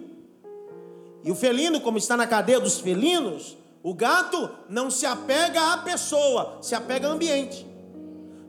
E 1.23 1.31
o 1.31 1.35
felino, 1.35 1.79
como 1.81 1.97
está 1.97 2.17
na 2.17 2.25
cadeia 2.25 2.59
dos 2.59 2.79
felinos, 2.79 3.57
o 3.83 3.93
gato 3.93 4.49
não 4.69 4.89
se 4.89 5.05
apega 5.05 5.73
à 5.73 5.77
pessoa, 5.77 6.57
se 6.61 6.75
apega 6.75 7.07
ao 7.07 7.13
ambiente. 7.13 7.67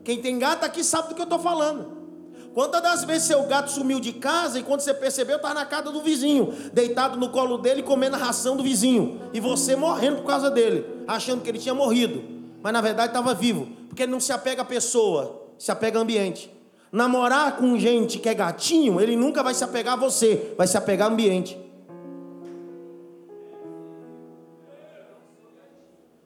Quem 0.03 0.21
tem 0.21 0.37
gato 0.37 0.63
aqui 0.63 0.83
sabe 0.83 1.09
do 1.09 1.15
que 1.15 1.21
eu 1.21 1.25
estou 1.25 1.39
falando. 1.39 2.03
Quantas 2.53 2.83
das 2.83 3.03
vezes 3.03 3.27
seu 3.27 3.43
gato 3.43 3.71
sumiu 3.71 3.99
de 3.99 4.13
casa 4.13 4.59
e 4.59 4.63
quando 4.63 4.81
você 4.81 4.93
percebeu, 4.93 5.37
estava 5.37 5.55
na 5.55 5.65
casa 5.65 5.91
do 5.91 6.01
vizinho, 6.01 6.53
deitado 6.71 7.17
no 7.17 7.29
colo 7.29 7.57
dele, 7.57 7.81
comendo 7.81 8.15
a 8.15 8.19
ração 8.19 8.55
do 8.55 8.61
vizinho, 8.61 9.21
e 9.33 9.39
você 9.39 9.75
morrendo 9.75 10.17
por 10.17 10.27
causa 10.27 10.51
dele, 10.51 10.85
achando 11.07 11.41
que 11.41 11.49
ele 11.49 11.57
tinha 11.57 11.73
morrido, 11.73 12.23
mas 12.61 12.71
na 12.71 12.79
verdade 12.79 13.07
estava 13.07 13.33
vivo, 13.33 13.67
porque 13.87 14.03
ele 14.03 14.11
não 14.11 14.19
se 14.19 14.31
apega 14.31 14.61
à 14.61 14.65
pessoa, 14.65 15.47
se 15.57 15.71
apega 15.71 15.97
ao 15.97 16.03
ambiente. 16.03 16.51
Namorar 16.93 17.57
com 17.57 17.75
gente 17.79 18.19
que 18.19 18.29
é 18.29 18.35
gatinho, 18.35 19.01
ele 19.01 19.15
nunca 19.15 19.41
vai 19.41 19.55
se 19.55 19.63
apegar 19.63 19.95
a 19.95 19.97
você, 19.97 20.53
vai 20.55 20.67
se 20.67 20.77
apegar 20.77 21.07
ao 21.07 21.13
ambiente. 21.13 21.57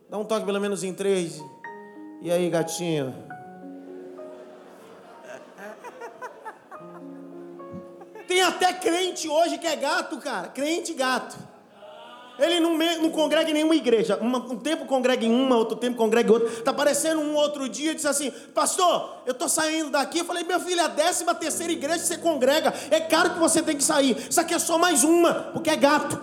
Dá 0.10 0.18
um 0.18 0.26
toque 0.26 0.46
pelo 0.46 0.60
menos 0.60 0.84
em 0.84 0.94
três. 0.94 1.42
E 2.22 2.30
aí, 2.30 2.50
gatinho? 2.50 3.16
Tem 8.28 8.42
até 8.42 8.74
crente 8.74 9.30
hoje 9.30 9.58
que 9.58 9.68
é 9.68 9.76
gato, 9.78 10.18
cara. 10.18 10.50
Crente 10.50 10.94
gato. 10.94 11.47
Ele 12.40 12.60
não, 12.60 12.78
não 12.78 13.10
congrega 13.10 13.50
em 13.50 13.54
nenhuma 13.54 13.76
igreja. 13.76 14.20
um 14.22 14.58
tempo 14.58 14.86
congrega 14.86 15.26
em 15.26 15.32
uma, 15.32 15.56
outro 15.58 15.76
tempo 15.76 15.98
congrega 15.98 16.30
em 16.30 16.34
outra. 16.34 16.50
Está 16.50 16.72
aparecendo 16.72 17.22
um 17.22 17.36
outro 17.36 17.68
dia 17.68 17.92
e 17.92 17.96
disse 17.96 18.08
assim: 18.08 18.32
Pastor, 18.54 19.22
eu 19.26 19.32
estou 19.32 19.50
saindo 19.50 19.90
daqui. 19.90 20.20
Eu 20.20 20.26
falei: 20.26 20.44
Meu 20.44 20.60
filho, 20.60 20.82
é 20.82 20.84
a 20.84 20.88
décima 20.88 21.34
terceira 21.34 21.72
igreja 21.74 22.00
que 22.00 22.06
você 22.06 22.18
congrega. 22.18 22.74
É 22.92 23.00
claro 23.00 23.32
que 23.32 23.40
você 23.40 23.62
tem 23.62 23.76
que 23.76 23.84
sair. 23.84 24.18
Isso 24.30 24.40
aqui 24.40 24.54
é 24.54 24.60
só 24.60 24.78
mais 24.78 25.04
uma, 25.04 25.34
porque 25.54 25.70
é 25.70 25.76
gato. 25.76 26.20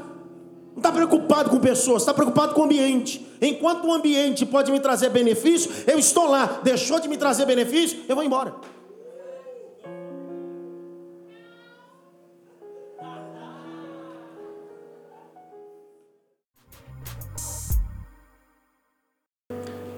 Não 0.72 0.78
está 0.78 0.90
preocupado 0.90 1.50
com 1.50 1.58
pessoas, 1.60 2.02
está 2.02 2.12
preocupado 2.12 2.52
com 2.52 2.62
o 2.62 2.64
ambiente. 2.64 3.24
Enquanto 3.40 3.86
o 3.86 3.92
ambiente 3.92 4.44
pode 4.44 4.72
me 4.72 4.80
trazer 4.80 5.08
benefício, 5.08 5.70
eu 5.86 5.98
estou 5.98 6.28
lá. 6.28 6.60
Deixou 6.64 6.98
de 6.98 7.08
me 7.08 7.16
trazer 7.16 7.46
benefício, 7.46 8.00
eu 8.08 8.16
vou 8.16 8.24
embora. 8.24 8.54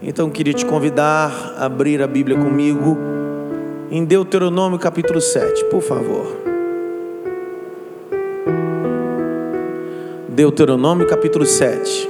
Então 0.08 0.30
queria 0.30 0.54
te 0.54 0.64
convidar 0.64 1.56
a 1.58 1.64
abrir 1.64 2.00
a 2.00 2.06
Bíblia 2.06 2.38
comigo 2.38 2.96
em 3.90 4.04
Deuteronômio 4.04 4.78
capítulo 4.78 5.20
7, 5.20 5.64
por 5.64 5.82
favor. 5.82 6.24
Deuteronômio 10.28 11.08
capítulo 11.08 11.44
7. 11.44 12.08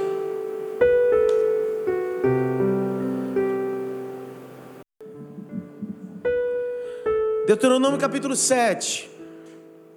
Deuteronômio 7.47 7.97
capítulo 7.97 8.35
7, 8.35 9.09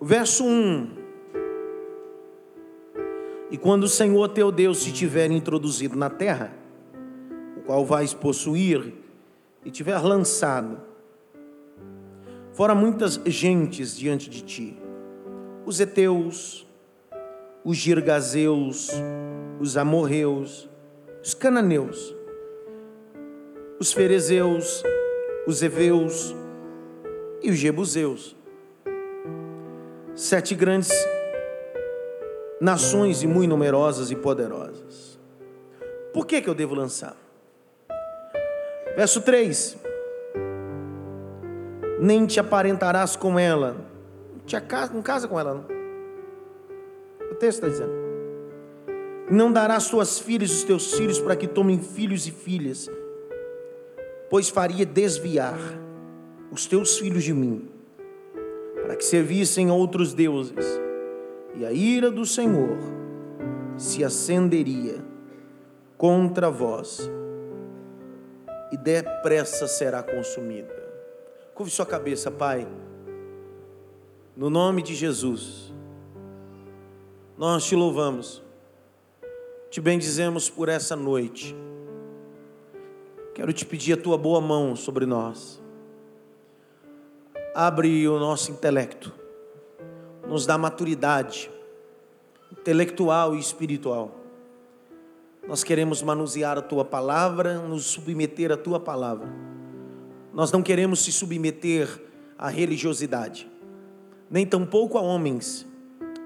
verso 0.00 0.42
1. 0.46 0.88
E 3.50 3.58
quando 3.58 3.82
o 3.84 3.88
Senhor 3.88 4.26
teu 4.30 4.50
Deus 4.50 4.82
te 4.82 4.90
tiver 4.90 5.30
introduzido 5.30 5.98
na 5.98 6.08
terra, 6.08 6.59
qual 7.70 7.84
vais 7.84 8.12
possuir, 8.12 8.94
e 9.64 9.70
tiver 9.70 9.96
lançado 10.00 10.80
fora 12.52 12.74
muitas 12.74 13.20
gentes 13.24 13.96
diante 13.96 14.28
de 14.28 14.42
ti, 14.42 14.76
os 15.64 15.78
heteus, 15.78 16.66
os 17.64 17.76
girgazeus, 17.76 18.88
os 19.60 19.76
amorreus, 19.76 20.68
os 21.22 21.32
cananeus, 21.32 22.12
os 23.78 23.92
ferezeus, 23.92 24.82
os 25.46 25.62
heveus 25.62 26.34
e 27.40 27.52
os 27.52 27.56
jebuseus. 27.56 28.34
Sete 30.16 30.56
grandes 30.56 30.90
nações 32.60 33.22
e 33.22 33.28
muito 33.28 33.50
numerosas 33.50 34.10
e 34.10 34.16
poderosas. 34.16 35.20
Por 36.12 36.26
que, 36.26 36.42
que 36.42 36.50
eu 36.50 36.54
devo 36.54 36.74
lançar? 36.74 37.29
Verso 39.00 39.22
3: 39.22 39.78
Nem 41.98 42.26
te 42.26 42.38
aparentarás 42.38 43.16
com 43.16 43.38
ela, 43.38 43.78
não 44.92 45.00
casa 45.00 45.26
com 45.26 45.40
ela, 45.40 45.54
não. 45.54 45.64
O 47.32 47.34
texto 47.36 47.64
está 47.64 47.68
dizendo: 47.68 47.92
Não 49.30 49.50
darás 49.50 49.88
tuas 49.88 50.18
filhas 50.18 50.50
os 50.50 50.64
teus 50.64 50.92
filhos 50.92 51.18
para 51.18 51.34
que 51.34 51.48
tomem 51.48 51.80
filhos 51.80 52.26
e 52.26 52.30
filhas, 52.30 52.90
pois 54.28 54.50
faria 54.50 54.84
desviar 54.84 55.58
os 56.52 56.66
teus 56.66 56.98
filhos 56.98 57.24
de 57.24 57.32
mim, 57.32 57.70
para 58.82 58.96
que 58.96 59.04
servissem 59.06 59.70
outros 59.70 60.12
deuses, 60.12 60.78
e 61.54 61.64
a 61.64 61.72
ira 61.72 62.10
do 62.10 62.26
Senhor 62.26 62.76
se 63.78 64.04
acenderia 64.04 65.02
contra 65.96 66.50
vós 66.50 67.10
e 68.70 68.76
depressa 68.76 69.66
será 69.66 70.02
consumida. 70.02 70.74
Curve 71.54 71.70
sua 71.70 71.86
cabeça, 71.86 72.30
Pai. 72.30 72.66
No 74.36 74.48
nome 74.48 74.82
de 74.82 74.94
Jesus, 74.94 75.72
nós 77.36 77.64
te 77.64 77.74
louvamos, 77.74 78.42
te 79.70 79.80
bendizemos 79.80 80.48
por 80.48 80.68
essa 80.68 80.94
noite. 80.94 81.54
Quero 83.34 83.52
te 83.52 83.64
pedir 83.64 83.94
a 83.94 83.96
tua 83.96 84.16
boa 84.16 84.40
mão 84.40 84.76
sobre 84.76 85.06
nós. 85.06 85.60
Abre 87.54 88.08
o 88.08 88.18
nosso 88.18 88.52
intelecto, 88.52 89.12
nos 90.26 90.46
dá 90.46 90.56
maturidade 90.56 91.50
intelectual 92.52 93.34
e 93.34 93.38
espiritual 93.38 94.19
nós 95.46 95.64
queremos 95.64 96.02
manusear 96.02 96.56
a 96.58 96.62
tua 96.62 96.84
palavra, 96.84 97.58
nos 97.58 97.84
submeter 97.84 98.52
à 98.52 98.56
tua 98.56 98.78
palavra. 98.78 99.28
Nós 100.32 100.52
não 100.52 100.62
queremos 100.62 101.02
se 101.02 101.10
submeter 101.10 101.88
à 102.38 102.48
religiosidade, 102.48 103.50
nem 104.30 104.46
tampouco 104.46 104.96
a 104.96 105.00
homens. 105.00 105.66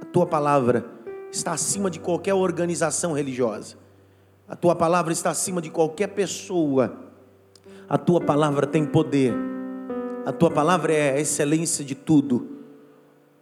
A 0.01 0.05
tua 0.05 0.27
palavra 0.27 0.85
está 1.33 1.53
acima 1.53 1.91
de 1.91 1.99
qualquer 1.99 2.35
organização 2.35 3.13
religiosa. 3.13 3.77
A 4.47 4.55
tua 4.55 4.77
palavra 4.77 5.13
está 5.13 5.31
acima 5.31 5.63
de 5.63 5.71
qualquer 5.71 6.09
pessoa. 6.09 6.95
A 7.89 7.97
tua 7.97 8.21
palavra 8.21 8.67
tem 8.67 8.85
poder. 8.85 9.35
A 10.27 10.33
tua 10.33 10.51
palavra 10.51 10.93
é 10.93 11.15
a 11.15 11.21
excelência 11.21 11.85
de 11.85 11.95
tudo. 11.95 12.49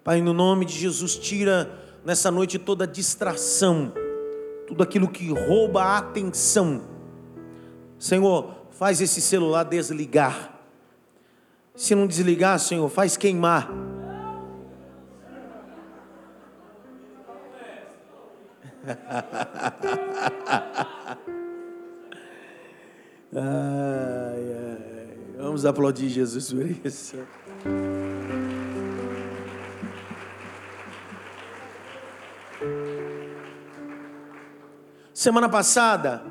Pai, 0.04 0.20
no 0.20 0.32
nome 0.32 0.64
de 0.64 0.74
Jesus, 0.78 1.16
tira 1.16 1.70
nessa 2.04 2.30
noite 2.30 2.58
toda 2.58 2.86
distração 2.86 3.92
tudo 4.72 4.82
aquilo 4.82 5.06
que 5.06 5.28
rouba 5.30 5.82
a 5.82 5.98
atenção. 5.98 6.80
Senhor, 7.98 8.54
faz 8.70 9.02
esse 9.02 9.20
celular 9.20 9.64
desligar. 9.64 10.58
Se 11.74 11.94
não 11.94 12.06
desligar, 12.06 12.58
Senhor, 12.58 12.88
faz 12.88 13.16
queimar. 13.16 13.70
Ai, 23.34 23.40
ai. 23.40 25.16
Vamos 25.38 25.64
aplaudir 25.64 26.10
Jesus 26.10 26.52
por 26.52 26.66
isso. 26.84 27.16
Semana 35.14 35.46
passada, 35.46 36.22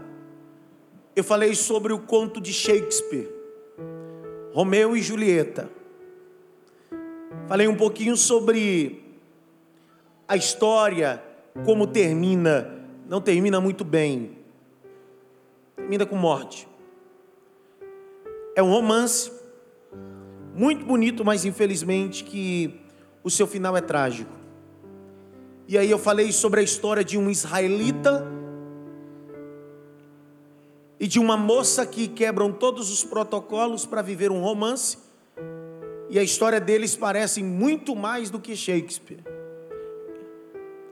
eu 1.15 1.23
falei 1.23 1.53
sobre 1.53 1.93
o 1.93 1.99
conto 1.99 2.41
de 2.41 2.51
Shakespeare, 2.51 3.29
Romeu 4.53 4.97
e 4.97 5.01
Julieta. 5.03 5.69
Falei 7.47 7.67
um 7.67 7.75
pouquinho 7.75 8.17
sobre 8.17 9.05
a 10.27 10.35
história, 10.35 11.21
como 11.63 11.85
termina, 11.85 12.83
não 13.07 13.21
termina 13.21 13.61
muito 13.61 13.85
bem, 13.85 14.39
termina 15.75 16.03
com 16.03 16.15
morte. 16.15 16.67
É 18.55 18.63
um 18.63 18.71
romance 18.71 19.31
muito 20.55 20.83
bonito, 20.85 21.23
mas 21.23 21.45
infelizmente 21.45 22.23
que 22.23 22.81
o 23.23 23.29
seu 23.29 23.45
final 23.45 23.77
é 23.77 23.81
trágico. 23.81 24.35
E 25.67 25.77
aí 25.77 25.91
eu 25.91 25.99
falei 25.99 26.31
sobre 26.31 26.61
a 26.61 26.63
história 26.63 27.03
de 27.03 27.15
um 27.15 27.29
israelita 27.29 28.40
e 31.01 31.07
de 31.07 31.19
uma 31.19 31.35
moça 31.35 31.83
que 31.83 32.07
quebram 32.07 32.51
todos 32.51 32.91
os 32.91 33.03
protocolos 33.03 33.87
para 33.87 34.03
viver 34.03 34.29
um 34.29 34.39
romance. 34.39 34.99
E 36.11 36.19
a 36.19 36.21
história 36.21 36.59
deles 36.59 36.95
parece 36.95 37.41
muito 37.41 37.95
mais 37.95 38.29
do 38.29 38.39
que 38.39 38.55
Shakespeare. 38.55 39.23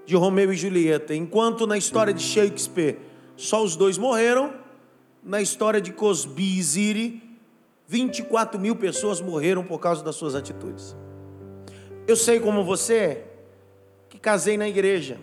De 0.07 0.16
Romeu 0.16 0.51
e 0.51 0.55
Julieta. 0.55 1.14
Enquanto 1.14 1.68
na 1.68 1.78
história 1.78 2.12
de 2.12 2.24
Shakespeare 2.24 2.97
só 3.38 3.64
os 3.64 3.76
dois 3.76 3.99
morreram, 3.99 4.51
na 5.24 5.43
história 5.43 5.80
de 5.80 5.93
Cosby 5.93 6.57
e 6.57 6.64
Ziri 6.64 7.24
24 7.88 8.60
mil 8.60 8.76
pessoas 8.76 9.22
morreram 9.22 9.64
por 9.64 9.78
causa 9.78 10.03
das 10.03 10.16
suas 10.16 10.34
atitudes. 10.34 10.95
Eu 12.07 12.16
sei 12.16 12.39
como 12.39 12.64
você, 12.64 13.26
que 14.10 14.18
casei 14.18 14.57
na 14.57 14.68
igreja. 14.68 15.20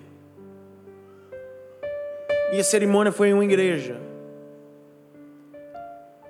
Minha 2.52 2.62
cerimônia 2.62 3.10
foi 3.10 3.30
em 3.30 3.34
uma 3.34 3.44
igreja. 3.44 4.05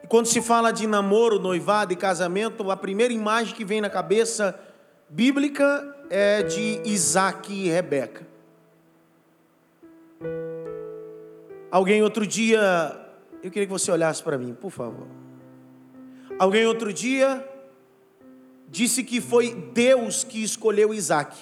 Quando 0.09 0.27
se 0.27 0.41
fala 0.41 0.73
de 0.73 0.87
namoro, 0.87 1.39
noivado 1.39 1.93
e 1.93 1.97
casamento, 1.97 2.71
a 2.71 2.77
primeira 2.77 3.13
imagem 3.13 3.55
que 3.55 3.65
vem 3.65 3.81
na 3.81 3.91
cabeça 3.91 4.59
bíblica 5.09 5.97
é 6.09 6.43
de 6.43 6.81
Isaac 6.85 7.53
e 7.53 7.69
Rebeca. 7.69 8.27
Alguém 11.71 12.03
outro 12.03 12.27
dia, 12.27 12.97
eu 13.43 13.51
queria 13.51 13.67
que 13.67 13.73
você 13.73 13.91
olhasse 13.91 14.23
para 14.23 14.39
mim, 14.39 14.55
por 14.55 14.71
favor. 14.71 15.07
Alguém 16.39 16.67
outro 16.67 16.93
dia 16.93 17.47
disse 18.69 19.03
que 19.03 19.21
foi 19.21 19.55
Deus 19.73 20.23
que 20.23 20.43
escolheu 20.43 20.95
Isaac. 20.95 21.37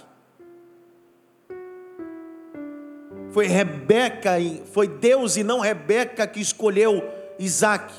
Foi 3.31 3.47
Rebeca, 3.47 4.33
foi 4.73 4.89
Deus 4.89 5.37
e 5.37 5.45
não 5.45 5.61
Rebeca 5.61 6.27
que 6.27 6.41
escolheu 6.41 7.03
Isaac. 7.39 7.93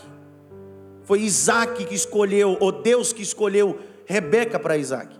Foi 1.06 1.22
Isaac 1.22 1.86
que 1.86 1.94
escolheu, 1.94 2.58
ou 2.60 2.72
Deus 2.72 3.14
que 3.14 3.22
escolheu 3.22 3.80
Rebeca 4.06 4.60
para 4.60 4.76
Isaac. 4.76 5.16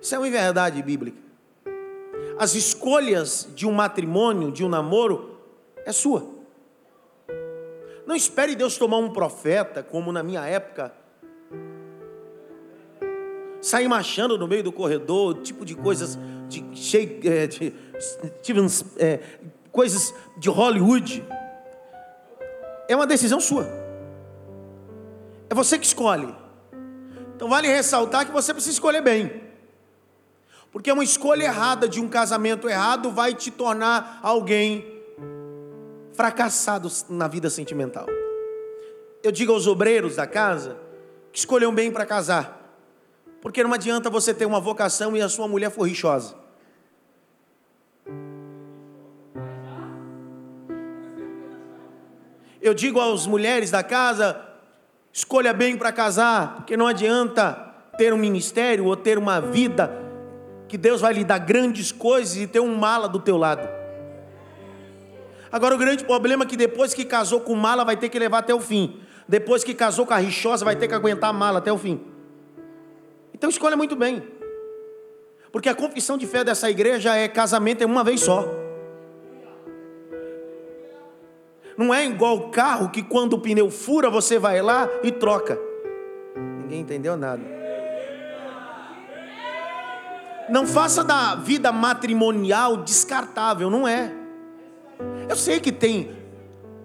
Isso 0.00 0.14
é 0.14 0.18
uma 0.18 0.30
verdade 0.30 0.80
bíblica. 0.82 1.20
As 2.38 2.54
escolhas 2.54 3.48
de 3.54 3.66
um 3.66 3.72
matrimônio, 3.72 4.50
de 4.50 4.64
um 4.64 4.68
namoro, 4.68 5.36
é 5.84 5.92
sua. 5.92 6.26
Não 8.06 8.16
espere 8.16 8.54
Deus 8.54 8.76
tomar 8.76 8.98
um 8.98 9.10
profeta, 9.10 9.82
como 9.82 10.10
na 10.12 10.22
minha 10.22 10.44
época, 10.44 10.92
sair 13.60 13.86
marchando 13.86 14.36
no 14.38 14.48
meio 14.48 14.62
do 14.62 14.72
corredor, 14.72 15.40
tipo 15.42 15.64
de 15.64 15.74
coisas 15.74 16.18
de, 16.48 16.64
é, 17.28 17.46
de, 17.46 17.72
de 18.42 18.52
é, 18.98 19.20
coisas 19.70 20.14
de 20.36 20.48
Hollywood. 20.48 21.24
É 22.88 22.96
uma 22.96 23.06
decisão 23.06 23.40
sua. 23.40 23.82
É 25.52 25.54
você 25.54 25.78
que 25.78 25.84
escolhe. 25.84 26.34
Então 27.36 27.46
vale 27.46 27.68
ressaltar 27.68 28.24
que 28.24 28.32
você 28.32 28.54
precisa 28.54 28.72
escolher 28.72 29.02
bem. 29.02 29.42
Porque 30.70 30.90
uma 30.90 31.04
escolha 31.04 31.44
errada 31.44 31.86
de 31.86 32.00
um 32.00 32.08
casamento 32.08 32.70
errado 32.70 33.10
vai 33.10 33.34
te 33.34 33.50
tornar 33.50 34.18
alguém 34.22 34.82
fracassados 36.14 37.04
na 37.06 37.28
vida 37.28 37.50
sentimental. 37.50 38.06
Eu 39.22 39.30
digo 39.30 39.52
aos 39.52 39.66
obreiros 39.66 40.16
da 40.16 40.26
casa 40.26 40.78
que 41.30 41.38
escolham 41.38 41.74
bem 41.74 41.92
para 41.92 42.06
casar, 42.06 42.80
porque 43.42 43.62
não 43.62 43.74
adianta 43.74 44.08
você 44.08 44.32
ter 44.32 44.46
uma 44.46 44.58
vocação 44.58 45.14
e 45.14 45.20
a 45.20 45.28
sua 45.28 45.46
mulher 45.46 45.70
for. 45.70 45.86
Eu 52.62 52.72
digo 52.72 52.98
às 52.98 53.26
mulheres 53.26 53.70
da 53.70 53.82
casa, 53.82 54.51
escolha 55.12 55.52
bem 55.52 55.76
para 55.76 55.92
casar, 55.92 56.56
porque 56.56 56.76
não 56.76 56.86
adianta 56.86 57.52
ter 57.98 58.12
um 58.12 58.16
ministério 58.16 58.86
ou 58.86 58.96
ter 58.96 59.18
uma 59.18 59.40
vida 59.40 59.92
que 60.66 60.78
Deus 60.78 61.02
vai 61.02 61.12
lhe 61.12 61.22
dar 61.22 61.38
grandes 61.38 61.92
coisas 61.92 62.36
e 62.36 62.46
ter 62.46 62.60
um 62.60 62.74
mala 62.74 63.08
do 63.08 63.18
teu 63.18 63.36
lado. 63.36 63.68
Agora 65.52 65.74
o 65.74 65.78
grande 65.78 66.02
problema 66.02 66.44
é 66.44 66.46
que 66.46 66.56
depois 66.56 66.94
que 66.94 67.04
casou 67.04 67.40
com 67.40 67.54
mala 67.54 67.84
vai 67.84 67.94
ter 67.94 68.08
que 68.08 68.18
levar 68.18 68.38
até 68.38 68.54
o 68.54 68.60
fim. 68.60 68.98
Depois 69.28 69.62
que 69.62 69.74
casou 69.74 70.06
com 70.06 70.14
a 70.14 70.16
rixosa 70.16 70.64
vai 70.64 70.74
ter 70.74 70.88
que 70.88 70.94
aguentar 70.94 71.28
a 71.28 71.32
mala 71.32 71.58
até 71.58 71.70
o 71.70 71.76
fim. 71.76 72.00
Então 73.34 73.50
escolha 73.50 73.76
muito 73.76 73.94
bem. 73.94 74.22
Porque 75.52 75.68
a 75.68 75.74
confissão 75.74 76.16
de 76.16 76.26
fé 76.26 76.42
dessa 76.42 76.70
igreja 76.70 77.14
é 77.14 77.28
casamento 77.28 77.82
é 77.82 77.86
uma 77.86 78.02
vez 78.02 78.22
só. 78.22 78.61
Não 81.76 81.92
é 81.92 82.04
igual 82.04 82.36
o 82.36 82.50
carro 82.50 82.90
que 82.90 83.02
quando 83.02 83.34
o 83.34 83.38
pneu 83.38 83.70
fura 83.70 84.10
você 84.10 84.38
vai 84.38 84.60
lá 84.60 84.88
e 85.02 85.10
troca. 85.10 85.58
Ninguém 86.36 86.80
entendeu 86.80 87.16
nada. 87.16 87.42
Não 90.48 90.66
faça 90.66 91.02
da 91.02 91.34
vida 91.34 91.72
matrimonial 91.72 92.78
descartável, 92.78 93.70
não 93.70 93.86
é. 93.86 94.12
Eu 95.28 95.36
sei 95.36 95.60
que 95.60 95.72
tem 95.72 96.14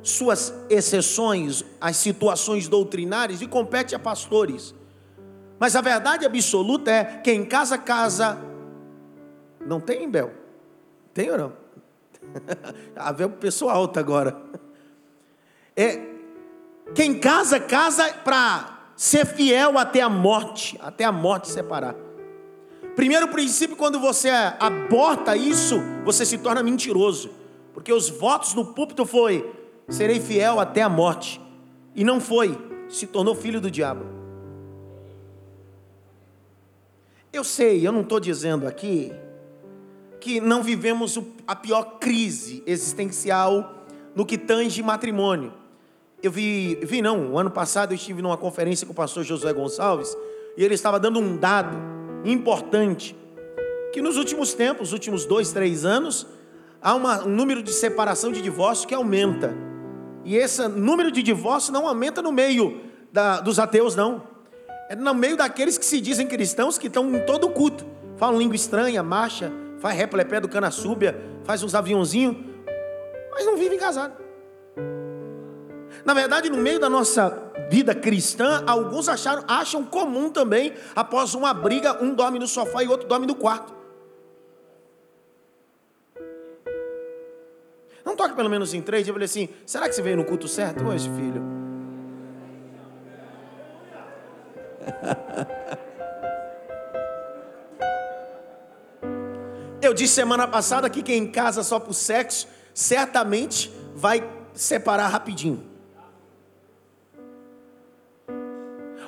suas 0.01 0.53
exceções, 0.69 1.65
as 1.81 1.97
situações 1.97 2.67
doutrinárias, 2.67 3.41
e 3.41 3.47
compete 3.47 3.93
a 3.93 3.99
pastores. 3.99 4.73
Mas 5.59 5.75
a 5.75 5.81
verdade 5.81 6.25
absoluta 6.25 6.91
é: 6.91 7.03
quem 7.23 7.43
casa, 7.43 7.77
casa. 7.77 8.37
Não 9.65 9.79
tem, 9.79 10.09
Bel? 10.09 10.31
Tem 11.13 11.29
ou 11.31 11.37
não? 11.37 11.53
a 12.95 13.11
Bel 13.11 13.29
pessoa 13.31 13.73
alta 13.73 13.99
agora. 13.99 14.37
É, 15.77 16.01
quem 16.95 17.19
casa, 17.19 17.59
casa 17.59 18.11
para 18.23 18.91
ser 18.95 19.27
fiel 19.27 19.77
até 19.77 20.01
a 20.01 20.09
morte, 20.09 20.75
até 20.81 21.05
a 21.05 21.11
morte 21.11 21.49
separar. 21.49 21.95
Primeiro 22.95 23.27
princípio, 23.27 23.75
quando 23.75 23.99
você 23.99 24.29
aborta 24.59 25.37
isso, 25.37 25.79
você 26.03 26.25
se 26.25 26.39
torna 26.39 26.63
mentiroso. 26.63 27.29
Porque 27.75 27.93
os 27.93 28.09
votos 28.09 28.55
no 28.55 28.65
púlpito 28.73 29.05
foi: 29.05 29.47
serei 29.87 30.19
fiel 30.19 30.59
até 30.59 30.81
a 30.81 30.89
morte. 30.89 31.39
E 31.93 32.03
não 32.03 32.19
foi, 32.19 32.57
se 32.89 33.05
tornou 33.05 33.35
filho 33.35 33.61
do 33.61 33.69
diabo. 33.69 34.03
Eu 37.31 37.43
sei, 37.43 37.85
eu 37.85 37.91
não 37.91 38.01
estou 38.01 38.19
dizendo 38.19 38.67
aqui 38.67 39.13
que 40.19 40.41
não 40.41 40.63
vivemos 40.63 41.19
a 41.45 41.55
pior 41.55 41.99
crise 41.99 42.63
existencial 42.65 43.85
no 44.15 44.25
que 44.25 44.39
tange 44.39 44.81
matrimônio. 44.81 45.53
Eu 46.21 46.31
vi, 46.31 46.75
vi 46.81 47.01
não, 47.01 47.33
o 47.33 47.37
ano 47.37 47.51
passado 47.51 47.91
eu 47.91 47.95
estive 47.95 48.21
numa 48.21 48.37
conferência 48.37 48.87
com 48.87 48.91
o 48.91 48.95
pastor 48.95 49.23
Josué 49.23 49.53
Gonçalves 49.53 50.17
e 50.57 50.63
ele 50.63 50.73
estava 50.73 50.99
dando 50.99 51.19
um 51.19 51.37
dado 51.37 51.77
importante 52.25 53.15
que 53.93 54.01
nos 54.01 54.17
últimos 54.17 54.53
tempos, 54.53 54.93
últimos 54.93 55.25
dois, 55.25 55.51
três 55.51 55.85
anos, 55.85 56.25
há 56.81 56.95
uma, 56.95 57.23
um 57.23 57.29
número 57.29 57.61
de 57.61 57.71
separação 57.71 58.31
de 58.31 58.41
divórcio 58.41 58.87
que 58.87 58.95
aumenta. 58.95 59.55
E 60.25 60.35
esse 60.35 60.67
número 60.67 61.11
de 61.11 61.21
divórcio 61.21 61.71
não 61.71 61.87
aumenta 61.87 62.21
no 62.21 62.31
meio 62.31 62.81
da, 63.13 63.39
dos 63.39 63.59
ateus, 63.59 63.95
não. 63.95 64.23
É 64.89 64.95
no 64.95 65.13
meio 65.13 65.37
daqueles 65.37 65.77
que 65.77 65.85
se 65.85 66.01
dizem 66.01 66.27
cristãos 66.27 66.77
que 66.77 66.87
estão 66.87 67.15
em 67.15 67.25
todo 67.25 67.45
o 67.45 67.51
culto. 67.51 67.85
Falam 68.17 68.39
língua 68.39 68.55
estranha, 68.55 69.03
marcha, 69.03 69.51
faz 69.79 69.95
replepé 69.95 70.41
do 70.41 70.49
cana 70.49 70.71
súbia, 70.71 71.15
faz 71.43 71.61
uns 71.61 71.75
aviãozinhos, 71.75 72.35
mas 73.31 73.45
não 73.45 73.55
vivem 73.55 73.77
casados. 73.77 74.26
Na 76.05 76.13
verdade, 76.13 76.49
no 76.49 76.57
meio 76.57 76.79
da 76.79 76.89
nossa 76.89 77.51
vida 77.69 77.93
cristã, 77.93 78.63
alguns 78.65 79.09
acharam, 79.09 79.43
acham 79.47 79.83
comum 79.83 80.29
também, 80.29 80.73
após 80.95 81.33
uma 81.33 81.53
briga, 81.53 82.03
um 82.03 82.13
dorme 82.13 82.39
no 82.39 82.47
sofá 82.47 82.83
e 82.83 82.87
outro 82.87 83.07
dorme 83.07 83.25
no 83.25 83.35
quarto. 83.35 83.75
Não 88.05 88.15
toque 88.15 88.35
pelo 88.35 88.49
menos 88.49 88.73
em 88.73 88.81
três, 88.81 89.05
eu 89.07 89.13
falei 89.13 89.25
assim: 89.25 89.49
será 89.65 89.89
que 89.89 89.95
você 89.95 90.01
veio 90.01 90.15
no 90.15 90.23
culto 90.23 90.47
certo 90.47 90.85
hoje, 90.85 91.09
filho? 91.09 91.43
Eu 99.81 99.93
disse 99.93 100.15
semana 100.15 100.47
passada 100.47 100.89
que 100.89 101.03
quem 101.03 101.23
em 101.23 101.31
casa 101.31 101.63
só 101.63 101.79
por 101.79 101.93
sexo 101.93 102.47
certamente 102.73 103.71
vai 103.93 104.27
separar 104.53 105.07
rapidinho. 105.07 105.66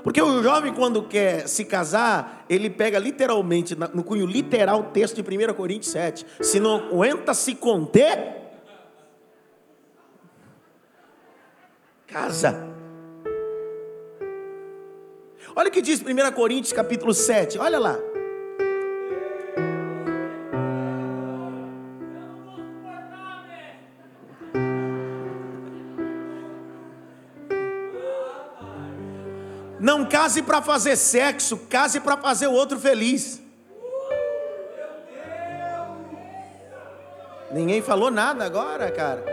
Porque 0.04 0.22
o 0.22 0.42
jovem, 0.42 0.74
quando 0.74 1.04
quer 1.04 1.48
se 1.48 1.66
casar, 1.66 2.46
ele 2.50 2.70
pega 2.70 2.98
literalmente, 2.98 3.76
no 3.94 4.04
cunho 4.04 4.26
literal, 4.26 4.80
o 4.80 4.84
texto 4.86 5.22
de 5.22 5.22
1 5.22 5.54
Coríntios 5.54 5.92
7. 5.92 6.26
Se 6.42 6.60
não 6.60 6.88
aguenta 6.88 7.34
se 7.34 7.56
conter, 7.56 8.38
casa. 12.08 12.68
Olha 15.56 15.70
o 15.70 15.72
que 15.72 15.82
diz 15.82 16.02
1 16.02 16.32
Coríntios 16.34 16.74
capítulo 16.74 17.14
7, 17.14 17.58
olha 17.60 17.80
lá. 17.80 18.09
Case 30.20 30.42
para 30.42 30.62
fazer 30.62 30.98
sexo, 30.98 31.56
case 31.70 32.02
para 32.02 32.18
fazer 32.18 32.48
o 32.48 32.52
outro 32.52 32.78
feliz. 32.78 33.42
Ninguém 37.52 37.82
falou 37.82 38.12
nada 38.12 38.44
agora, 38.44 38.92
cara. 38.92 39.24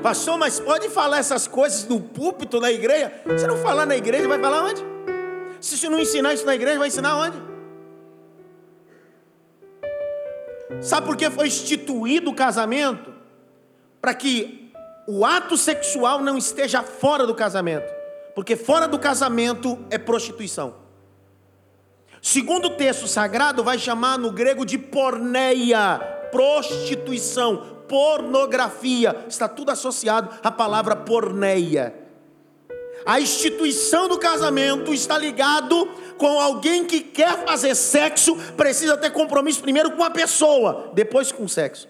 Pastor, 0.00 0.38
mas 0.38 0.60
pode 0.60 0.88
falar 0.88 1.18
essas 1.18 1.48
coisas 1.48 1.84
no 1.88 2.00
púlpito, 2.00 2.60
na 2.60 2.70
igreja? 2.70 3.12
Se 3.36 3.48
não 3.48 3.56
falar 3.56 3.86
na 3.86 3.96
igreja, 3.96 4.28
vai 4.28 4.38
falar 4.38 4.64
onde? 4.64 4.82
Se 5.60 5.76
você 5.76 5.88
não 5.88 5.98
ensinar 5.98 6.34
isso 6.34 6.46
na 6.46 6.54
igreja, 6.54 6.78
vai 6.78 6.86
ensinar 6.86 7.16
onde? 7.16 7.36
Sabe 10.80 11.04
por 11.04 11.16
que 11.16 11.28
foi 11.30 11.48
instituído 11.48 12.30
o 12.30 12.34
casamento? 12.34 13.12
Para 14.00 14.14
que 14.14 14.59
o 15.12 15.24
ato 15.24 15.56
sexual 15.56 16.20
não 16.20 16.38
esteja 16.38 16.84
fora 16.84 17.26
do 17.26 17.34
casamento, 17.34 17.92
porque 18.32 18.54
fora 18.54 18.86
do 18.86 18.96
casamento 18.96 19.76
é 19.90 19.98
prostituição. 19.98 20.76
Segundo 22.22 22.66
o 22.66 22.76
texto 22.76 23.08
sagrado, 23.08 23.64
vai 23.64 23.76
chamar 23.76 24.16
no 24.20 24.30
grego 24.30 24.64
de 24.64 24.78
porneia, 24.78 25.98
prostituição, 26.30 27.82
pornografia, 27.88 29.24
está 29.28 29.48
tudo 29.48 29.72
associado 29.72 30.30
à 30.44 30.50
palavra 30.52 30.94
porneia. 30.94 31.92
A 33.04 33.18
instituição 33.18 34.06
do 34.06 34.16
casamento 34.16 34.94
está 34.94 35.18
ligado 35.18 35.86
com 36.18 36.38
alguém 36.38 36.84
que 36.84 37.00
quer 37.00 37.44
fazer 37.44 37.74
sexo, 37.74 38.36
precisa 38.56 38.96
ter 38.96 39.10
compromisso 39.10 39.60
primeiro 39.60 39.90
com 39.90 40.04
a 40.04 40.10
pessoa, 40.10 40.92
depois 40.94 41.32
com 41.32 41.42
o 41.42 41.48
sexo. 41.48 41.88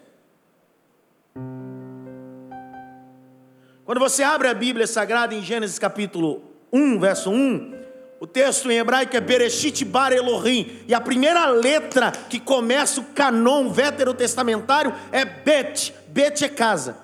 Quando 3.90 3.98
você 3.98 4.22
abre 4.22 4.46
a 4.46 4.54
Bíblia 4.54 4.86
Sagrada 4.86 5.34
em 5.34 5.42
Gênesis 5.42 5.76
capítulo 5.76 6.44
1, 6.72 7.00
verso 7.00 7.28
1, 7.28 7.74
o 8.20 8.24
texto 8.24 8.70
em 8.70 8.78
hebraico 8.78 9.16
é 9.16 9.20
Bereshit 9.20 9.84
Bar 9.84 10.12
Elohim, 10.12 10.78
e 10.86 10.94
a 10.94 11.00
primeira 11.00 11.46
letra 11.46 12.12
que 12.12 12.38
começa 12.38 13.00
o 13.00 13.04
canon 13.06 13.68
veterotestamentário 13.68 14.94
é 15.10 15.24
Bet, 15.24 15.92
Bet 16.06 16.44
é 16.44 16.48
casa. 16.48 16.98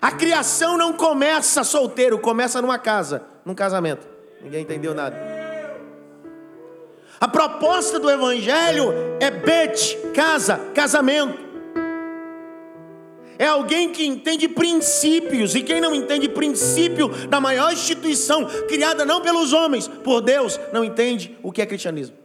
A 0.00 0.12
criação 0.12 0.78
não 0.78 0.92
começa 0.92 1.64
solteiro, 1.64 2.16
começa 2.20 2.62
numa 2.62 2.78
casa, 2.78 3.24
num 3.44 3.52
casamento. 3.52 4.06
Ninguém 4.40 4.62
entendeu 4.62 4.94
nada. 4.94 5.16
A 7.20 7.26
proposta 7.26 7.98
do 7.98 8.08
Evangelho 8.08 8.94
é 9.18 9.28
Bet, 9.28 9.98
casa, 10.14 10.56
casamento 10.72 11.43
é 13.38 13.46
alguém 13.46 13.90
que 13.90 14.04
entende 14.04 14.48
princípios, 14.48 15.54
e 15.54 15.62
quem 15.62 15.80
não 15.80 15.94
entende 15.94 16.28
princípio 16.28 17.08
da 17.28 17.40
maior 17.40 17.72
instituição, 17.72 18.46
criada 18.68 19.04
não 19.04 19.20
pelos 19.20 19.52
homens, 19.52 19.88
por 19.88 20.20
Deus, 20.20 20.58
não 20.72 20.84
entende 20.84 21.36
o 21.42 21.50
que 21.50 21.62
é 21.62 21.66
cristianismo. 21.66 22.16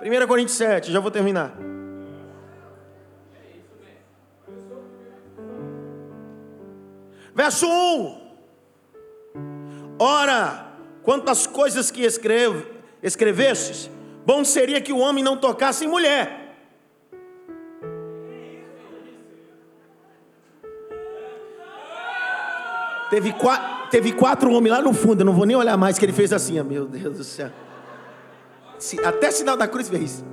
1 0.00 0.26
Coríntios 0.26 0.56
7, 0.56 0.92
já 0.92 1.00
vou 1.00 1.10
terminar. 1.10 1.56
Verso 7.34 7.66
1: 7.66 8.26
Ora, 9.98 10.72
quantas 11.02 11.46
coisas 11.46 11.90
que 11.90 12.02
escrevo, 12.02 12.66
bom 14.24 14.44
seria 14.44 14.80
que 14.80 14.92
o 14.92 14.98
homem 14.98 15.24
não 15.24 15.36
tocasse 15.36 15.84
em 15.84 15.88
mulher 15.88 16.45
Teve 23.10 23.32
quatro, 23.32 23.88
teve 23.90 24.12
quatro 24.12 24.50
homens 24.52 24.72
lá 24.72 24.82
no 24.82 24.92
fundo, 24.92 25.20
eu 25.20 25.24
não 25.24 25.32
vou 25.32 25.46
nem 25.46 25.56
olhar 25.56 25.76
mais, 25.76 25.98
que 25.98 26.04
ele 26.04 26.12
fez 26.12 26.32
assim, 26.32 26.60
meu 26.62 26.86
Deus 26.86 27.16
do 27.18 27.24
céu. 27.24 27.50
Até 29.04 29.30
sinal 29.30 29.56
da 29.56 29.68
cruz 29.68 29.88
fez. 29.88 30.24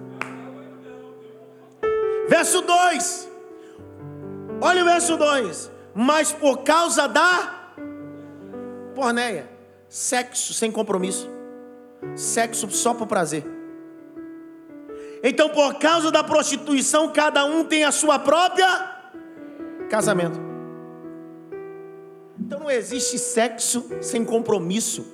Verso 2.27 2.61
2. 2.61 3.29
Olha 4.61 4.81
o 4.81 4.85
verso 4.85 5.17
2. 5.17 5.71
Mas 5.93 6.31
por 6.31 6.63
causa 6.63 7.07
da 7.07 7.71
porneia, 8.95 9.49
sexo 9.87 10.53
sem 10.53 10.71
compromisso, 10.71 11.29
sexo 12.15 12.69
só 12.71 12.93
por 12.93 13.07
prazer. 13.07 13.45
Então, 15.23 15.47
por 15.49 15.75
causa 15.75 16.11
da 16.11 16.23
prostituição, 16.23 17.07
cada 17.09 17.45
um 17.45 17.63
tem 17.63 17.85
a 17.85 17.91
sua 17.91 18.19
própria 18.19 18.67
casamento. 19.89 20.52
Então 22.39 22.59
não 22.59 22.71
existe 22.71 23.17
sexo 23.17 23.89
sem 24.01 24.25
compromisso. 24.25 25.05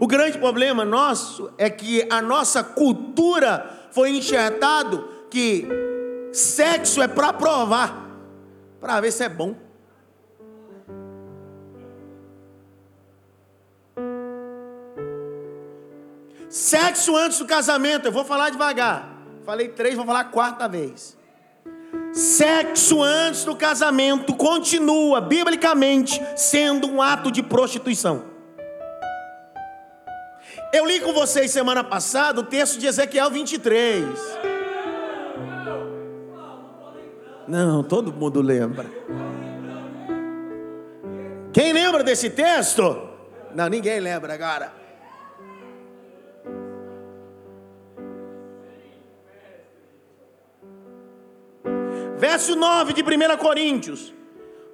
O 0.00 0.06
grande 0.06 0.36
problema 0.36 0.84
nosso 0.84 1.52
é 1.56 1.70
que 1.70 2.06
a 2.10 2.20
nossa 2.20 2.64
cultura 2.64 3.88
foi 3.92 4.10
enxertado 4.10 5.08
que 5.30 5.68
sexo 6.32 7.00
é 7.00 7.06
para 7.06 7.32
provar, 7.32 8.10
para 8.80 9.00
ver 9.00 9.12
se 9.12 9.22
é 9.22 9.28
bom. 9.28 9.54
Sexo 16.48 17.16
antes 17.16 17.38
do 17.38 17.46
casamento, 17.46 18.06
eu 18.06 18.12
vou 18.12 18.24
falar 18.24 18.50
devagar. 18.50 19.08
Falei 19.44 19.68
três, 19.68 19.94
vou 19.94 20.04
falar 20.04 20.20
a 20.20 20.24
quarta 20.24 20.68
vez. 20.68 21.16
Sexo 22.12 23.02
antes 23.02 23.44
do 23.44 23.56
casamento 23.56 24.34
continua, 24.34 25.20
biblicamente, 25.20 26.20
sendo 26.36 26.86
um 26.86 27.00
ato 27.00 27.30
de 27.30 27.42
prostituição. 27.42 28.24
Eu 30.72 30.86
li 30.86 31.00
com 31.00 31.12
vocês 31.14 31.50
semana 31.50 31.82
passada 31.82 32.40
o 32.40 32.44
texto 32.44 32.78
de 32.78 32.86
Ezequiel 32.86 33.30
23. 33.30 34.04
Não, 37.48 37.82
todo 37.82 38.12
mundo 38.12 38.40
lembra. 38.40 38.86
Quem 41.52 41.72
lembra 41.72 42.02
desse 42.02 42.30
texto? 42.30 43.08
Não, 43.54 43.68
ninguém 43.68 44.00
lembra 44.00 44.34
agora. 44.34 44.81
Verso 52.22 52.54
9 52.54 52.92
de 52.92 53.02
1 53.02 53.36
Coríntios. 53.36 54.14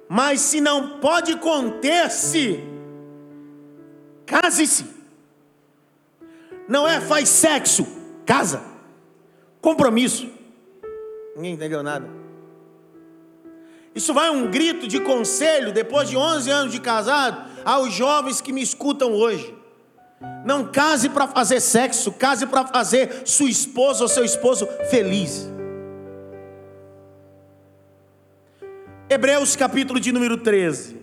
Mas 0.07 0.39
se 0.39 0.61
não 0.61 0.99
pode 0.99 1.35
conter-se, 1.37 2.63
case-se. 4.23 4.85
Não 6.67 6.87
é 6.87 7.01
faz 7.01 7.27
sexo, 7.27 7.87
casa. 8.23 8.61
Compromisso. 9.59 10.29
Ninguém 11.35 11.53
entendeu 11.53 11.81
nada. 11.81 12.07
Isso 13.95 14.13
vai 14.13 14.29
um 14.29 14.51
grito 14.51 14.87
de 14.87 14.99
conselho, 14.99 15.73
depois 15.73 16.07
de 16.07 16.15
11 16.15 16.51
anos 16.51 16.71
de 16.71 16.79
casado, 16.79 17.49
aos 17.65 17.91
jovens 17.91 18.41
que 18.41 18.53
me 18.53 18.61
escutam 18.61 19.11
hoje. 19.11 19.57
Não 20.45 20.67
case 20.67 21.09
para 21.09 21.27
fazer 21.27 21.59
sexo, 21.61 22.11
case 22.11 22.45
para 22.45 22.67
fazer 22.67 23.23
sua 23.25 23.49
esposa 23.49 24.03
ou 24.03 24.07
seu 24.07 24.23
esposo 24.23 24.67
feliz. 24.91 25.49
Hebreus 29.11 29.55
capítulo 29.55 29.99
de 29.99 30.11
número 30.11 30.37
13. 30.37 31.01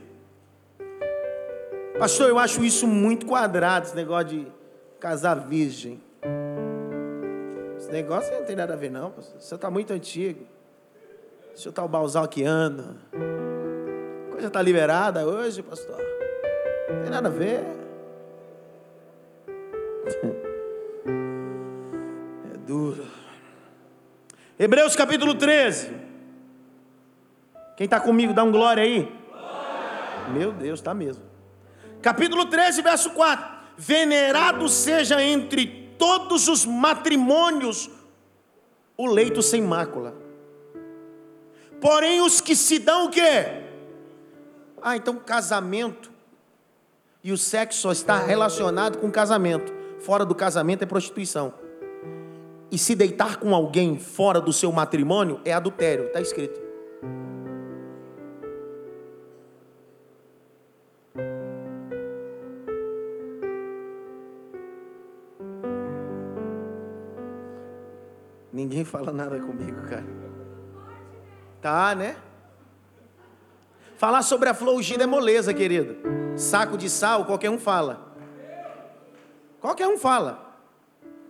Pastor, 1.99 2.29
eu 2.29 2.39
acho 2.39 2.65
isso 2.65 2.87
muito 2.87 3.27
quadrado, 3.27 3.87
esse 3.87 3.97
negócio 3.97 4.29
de 4.29 4.47
casar 5.01 5.41
virgem. 5.41 6.01
Esse 7.77 7.91
negócio 7.91 8.33
não 8.33 8.45
tem 8.45 8.55
nada 8.55 8.75
a 8.75 8.77
ver, 8.77 8.93
não. 8.93 9.11
Pastor. 9.11 9.41
Isso 9.41 9.53
está 9.57 9.69
muito 9.69 9.93
antigo. 9.93 10.47
Deixa 11.49 11.67
eu 11.67 11.71
estar 11.71 11.83
o 11.85 11.89
balzalquiano. 11.89 12.97
A 14.29 14.31
coisa 14.31 14.47
está 14.47 14.63
liberada 14.63 15.27
hoje, 15.27 15.61
pastor. 15.65 15.99
Não 16.89 17.03
tem 17.03 17.11
nada 17.11 17.27
a 17.29 17.33
ver. 17.33 17.65
É 22.55 22.59
duro. 22.67 23.05
Hebreus 24.59 24.95
capítulo 24.95 25.35
13. 25.35 26.06
Quem 27.77 27.85
está 27.85 28.01
comigo, 28.01 28.33
dá 28.33 28.43
um 28.43 28.51
glória 28.51 28.83
aí. 28.83 29.03
Glória. 29.31 30.29
Meu 30.33 30.53
Deus, 30.53 30.81
está 30.81 30.95
mesmo. 30.95 31.22
Capítulo 32.01 32.47
13, 32.47 32.83
verso 32.83 33.11
4. 33.11 33.57
Venerado 33.77 34.68
seja 34.68 35.22
entre 35.22 35.93
todos 35.99 36.49
os 36.49 36.64
matrimônios 36.64 37.91
o 38.97 39.07
leito 39.07 39.43
sem 39.43 39.61
mácula. 39.61 40.14
Porém, 41.81 42.22
os 42.22 42.41
que 42.41 42.57
se 42.57 42.79
dão 42.79 43.07
o 43.07 43.11
quê? 43.11 43.64
Ah, 44.81 44.97
então 44.97 45.16
casamento 45.16 46.11
e 47.22 47.33
o 47.33 47.37
sexo 47.37 47.81
só 47.81 47.93
está 47.93 48.18
relacionado 48.18 48.99
com 48.99 49.11
casamento. 49.11 49.74
Fora 49.99 50.24
do 50.24 50.35
casamento 50.35 50.83
é 50.83 50.87
prostituição. 50.87 51.53
E 52.70 52.79
se 52.79 52.95
deitar 52.95 53.39
com 53.39 53.55
alguém 53.55 53.99
fora 53.99 54.41
do 54.41 54.53
seu 54.53 54.72
matrimônio 54.72 55.41
é 55.45 55.53
adultério, 55.53 56.07
está 56.07 56.20
escrito. 56.20 56.66
Ninguém 68.57 68.87
fala 68.87 69.13
nada 69.13 69.39
comigo, 69.39 69.83
cara. 69.83 70.07
Tá, 71.61 71.95
né? 71.95 72.17
Falar 73.99 74.23
sobre 74.23 74.49
a 74.49 74.55
flor 74.55 74.77
ungida 74.77 75.05
é 75.05 75.07
moleza, 75.07 75.53
querido. 75.53 75.97
Saco 76.37 76.79
de 76.79 76.89
sal, 76.89 77.27
qualquer 77.27 77.51
um 77.51 77.59
fala. 77.59 78.15
Qualquer 79.61 79.87
um 79.87 79.99
fala. 79.99 80.57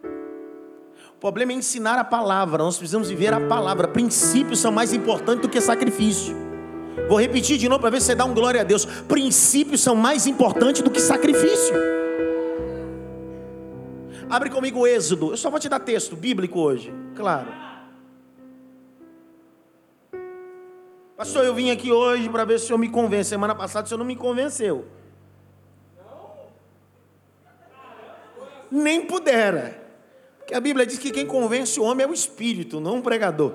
O 0.05 1.19
problema 1.19 1.51
é 1.51 1.57
ensinar 1.57 1.99
a 1.99 2.05
palavra. 2.05 2.63
Nós 2.63 2.79
precisamos 2.79 3.09
viver 3.09 3.35
a 3.35 3.41
palavra. 3.49 3.89
Princípios 3.89 4.61
são 4.61 4.71
mais 4.71 4.93
importantes 4.93 5.43
do 5.43 5.49
que 5.49 5.61
sacrifício. 5.61 6.33
Vou 7.09 7.19
repetir 7.19 7.59
de 7.59 7.69
novo 7.69 7.81
para 7.81 7.91
ver 7.91 8.01
se 8.01 8.07
você 8.07 8.15
dá 8.15 8.25
um 8.25 8.35
glória 8.35 8.61
a 8.61 8.65
Deus. 8.65 8.85
Princípios 8.85 9.81
são 9.81 9.97
mais 9.97 10.29
importantes 10.29 10.81
do 10.81 10.93
que 10.93 11.01
sacrifício. 11.01 11.96
Abre 14.29 14.51
comigo 14.51 14.87
Êxodo. 14.87 15.31
Eu 15.31 15.37
só 15.37 15.51
vou 15.51 15.61
te 15.61 15.69
dar 15.69 15.79
texto 15.79 16.17
bíblico 16.17 16.59
hoje. 16.59 16.93
Claro. 17.15 17.49
Pastor, 21.17 21.45
eu 21.45 21.55
vim 21.55 21.71
aqui 21.71 21.93
hoje 21.93 22.29
para 22.29 22.45
ver 22.45 22.59
se 22.59 22.65
o 22.65 22.67
senhor 22.69 22.79
me 22.79 22.89
convence. 22.89 23.31
Semana 23.31 23.55
passada 23.55 23.87
o 23.87 23.89
senhor 23.89 23.99
não 23.99 24.05
me 24.05 24.17
convenceu. 24.17 24.85
Nem 28.71 29.07
pudera. 29.07 29.81
Porque 30.39 30.55
a 30.55 30.61
Bíblia 30.61 30.85
diz 30.85 30.99
que 30.99 31.11
quem 31.13 31.27
convence 31.27 31.79
o 31.79 31.85
homem 31.85 32.05
é 32.05 32.09
o 32.09 32.13
espírito, 32.13 32.81
não 32.81 32.99
o 32.99 33.03
pregador. 33.03 33.53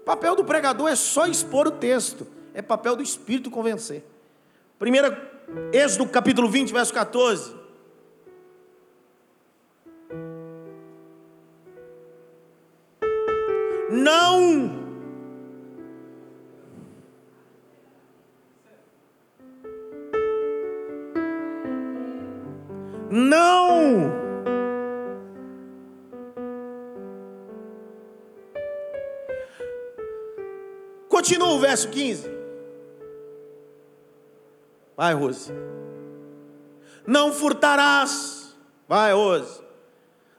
O 0.00 0.04
papel 0.04 0.36
do 0.36 0.44
pregador 0.44 0.88
é 0.88 0.96
só 0.96 1.26
expor 1.26 1.66
o 1.66 1.72
texto. 1.72 2.26
É 2.54 2.62
papel 2.62 2.94
do 2.94 3.02
espírito 3.02 3.50
convencer. 3.50 4.04
Primeira, 4.78 5.32
Êxodo 5.72 6.06
capítulo 6.08 6.48
20, 6.48 6.72
verso 6.72 6.94
14. 6.94 7.63
Não 13.94 14.70
não 23.08 24.12
Continua 31.08 31.50
o 31.50 31.60
verso 31.60 31.88
15. 31.90 32.28
Vai, 34.96 35.14
Rose. 35.14 35.52
Não 37.06 37.32
furtarás. 37.32 38.56
Vai, 38.88 39.12
Rose. 39.12 39.62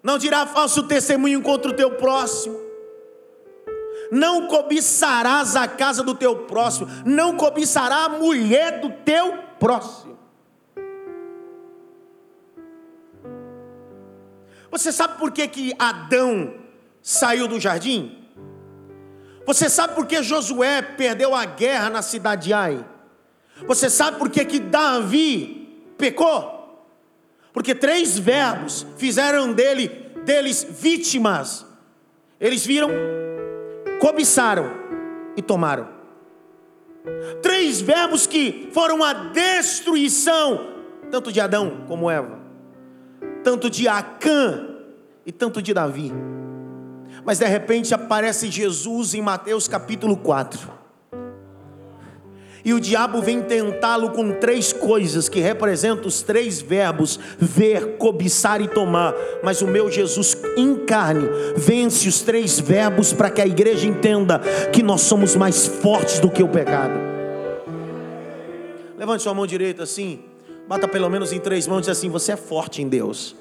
Não 0.03 0.17
dirá 0.17 0.45
falso 0.45 0.83
testemunho 0.83 1.41
contra 1.41 1.71
o 1.71 1.73
teu 1.73 1.91
próximo. 1.91 2.64
Não 4.11 4.47
cobiçarás 4.47 5.55
a 5.55 5.67
casa 5.67 6.03
do 6.03 6.13
teu 6.13 6.45
próximo. 6.45 6.87
Não 7.05 7.35
cobiçará 7.35 8.05
a 8.05 8.09
mulher 8.09 8.79
do 8.81 8.89
teu 9.03 9.37
próximo. 9.59 10.17
Você 14.71 14.91
sabe 14.91 15.17
por 15.17 15.31
que, 15.31 15.47
que 15.47 15.73
Adão 15.79 16.53
saiu 17.01 17.47
do 17.47 17.59
jardim? 17.59 18.25
Você 19.45 19.69
sabe 19.69 19.95
por 19.95 20.05
que 20.05 20.21
Josué 20.23 20.81
perdeu 20.81 21.33
a 21.33 21.45
guerra 21.45 21.89
na 21.89 22.01
cidade 22.01 22.47
de 22.47 22.53
Ai? 22.53 22.85
Você 23.67 23.89
sabe 23.89 24.17
por 24.17 24.29
que, 24.29 24.43
que 24.43 24.59
Davi 24.59 25.93
pecou? 25.97 26.55
Porque 27.53 27.73
três 27.73 28.19
verbos 28.19 28.85
fizeram 28.97 29.53
dele, 29.53 29.87
deles 30.25 30.65
vítimas. 30.69 31.65
Eles 32.37 32.65
viram, 32.65 32.89
cobiçaram 34.05 34.69
e 35.35 35.41
tomaram. 35.41 35.87
Três 37.41 37.81
verbos 37.81 38.27
que 38.27 38.69
foram 38.71 39.03
a 39.03 39.13
destruição, 39.13 40.75
tanto 41.09 41.31
de 41.31 41.41
Adão 41.41 41.85
como 41.87 42.11
Eva, 42.11 42.37
tanto 43.43 43.67
de 43.67 43.87
Acã 43.87 44.67
e 45.25 45.31
tanto 45.31 45.59
de 45.59 45.73
Davi. 45.73 46.13
Mas 47.25 47.39
de 47.39 47.47
repente 47.47 47.95
aparece 47.95 48.51
Jesus 48.51 49.15
em 49.15 49.23
Mateus 49.23 49.67
capítulo 49.67 50.15
4. 50.17 50.74
E 52.65 52.73
o 52.73 52.79
diabo 52.79 53.21
vem 53.21 53.43
tentá-lo 53.43 54.09
com 54.09 54.31
três 54.31 54.73
coisas 54.73 55.29
que 55.29 55.39
representam 55.39 56.07
os 56.07 56.23
três 56.23 56.59
verbos: 56.59 57.19
ver, 57.37 57.97
cobiçar 57.97 58.59
e 58.59 58.67
tomar. 58.67 59.13
Mas 59.43 59.61
o 59.61 59.67
meu 59.67 59.91
Jesus 59.91 60.35
em 60.57 60.75
carne 60.75 61.29
vence 61.55 62.09
os 62.09 62.21
três 62.23 62.59
verbos 62.59 63.13
para 63.13 63.29
que 63.29 63.39
a 63.39 63.45
igreja 63.45 63.87
entenda 63.87 64.39
que 64.73 64.81
nós 64.81 65.01
somos 65.01 65.35
mais 65.35 65.67
fortes 65.67 66.19
do 66.19 66.27
que 66.27 66.41
o 66.41 66.47
pecado. 66.47 66.95
Levante 68.97 69.21
sua 69.21 69.35
mão 69.35 69.45
direita 69.45 69.83
assim, 69.83 70.21
bata 70.67 70.87
pelo 70.87 71.07
menos 71.07 71.31
em 71.31 71.39
três 71.39 71.67
mãos 71.67 71.79
e 71.79 71.81
diz 71.81 71.89
assim: 71.89 72.09
Você 72.09 72.31
é 72.31 72.35
forte 72.35 72.81
em 72.81 72.89
Deus. 72.89 73.35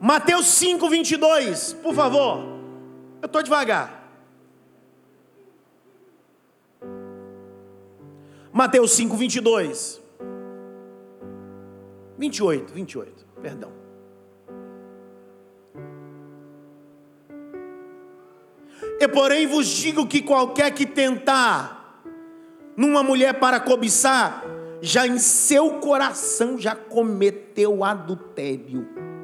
Mateus 0.00 0.46
5, 0.46 0.88
22, 0.88 1.72
por 1.82 1.92
favor. 1.92 2.55
Eu 3.26 3.28
estou 3.28 3.42
devagar. 3.42 4.08
Mateus 8.52 8.92
5, 8.92 9.16
22. 9.16 10.00
28, 12.16 12.72
28, 12.72 13.26
perdão. 13.42 13.72
E 19.00 19.08
porém 19.08 19.48
vos 19.48 19.66
digo 19.66 20.06
que 20.06 20.22
qualquer 20.22 20.70
que 20.72 20.86
tentar 20.86 22.04
numa 22.76 23.02
mulher 23.02 23.40
para 23.40 23.58
cobiçar, 23.58 24.44
já 24.80 25.04
em 25.04 25.18
seu 25.18 25.80
coração 25.80 26.60
já 26.60 26.76
cometeu 26.76 27.82
adultério. 27.82 29.15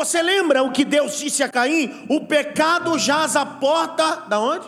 Você 0.00 0.22
lembra 0.22 0.62
o 0.62 0.72
que 0.72 0.82
Deus 0.82 1.18
disse 1.18 1.42
a 1.42 1.48
Caim? 1.48 2.06
O 2.08 2.24
pecado 2.24 2.98
jaz 2.98 3.36
a 3.36 3.44
porta 3.44 4.24
da 4.30 4.40
onde? 4.40 4.66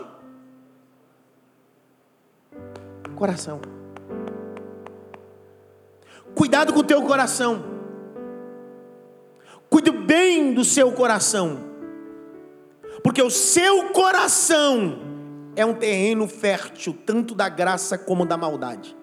Coração. 3.17 3.59
Cuidado 6.35 6.75
com 6.75 6.81
o 6.81 6.85
teu 6.85 7.01
coração. 7.05 7.65
Cuide 9.71 9.91
bem 9.91 10.53
do 10.53 10.67
seu 10.67 10.93
coração. 10.93 11.61
Porque 13.03 13.23
o 13.23 13.31
seu 13.31 13.89
coração 13.89 14.99
é 15.57 15.65
um 15.65 15.73
terreno 15.73 16.29
fértil, 16.29 16.95
tanto 17.07 17.35
da 17.35 17.49
graça 17.49 17.97
como 17.97 18.27
da 18.27 18.37
maldade. 18.37 18.95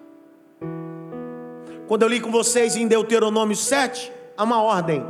Quando 1.88 2.02
eu 2.02 2.08
li 2.08 2.20
com 2.20 2.30
vocês 2.30 2.76
em 2.76 2.86
Deuteronômio 2.86 3.56
7, 3.56 4.12
há 4.36 4.44
uma 4.44 4.62
ordem 4.62 5.04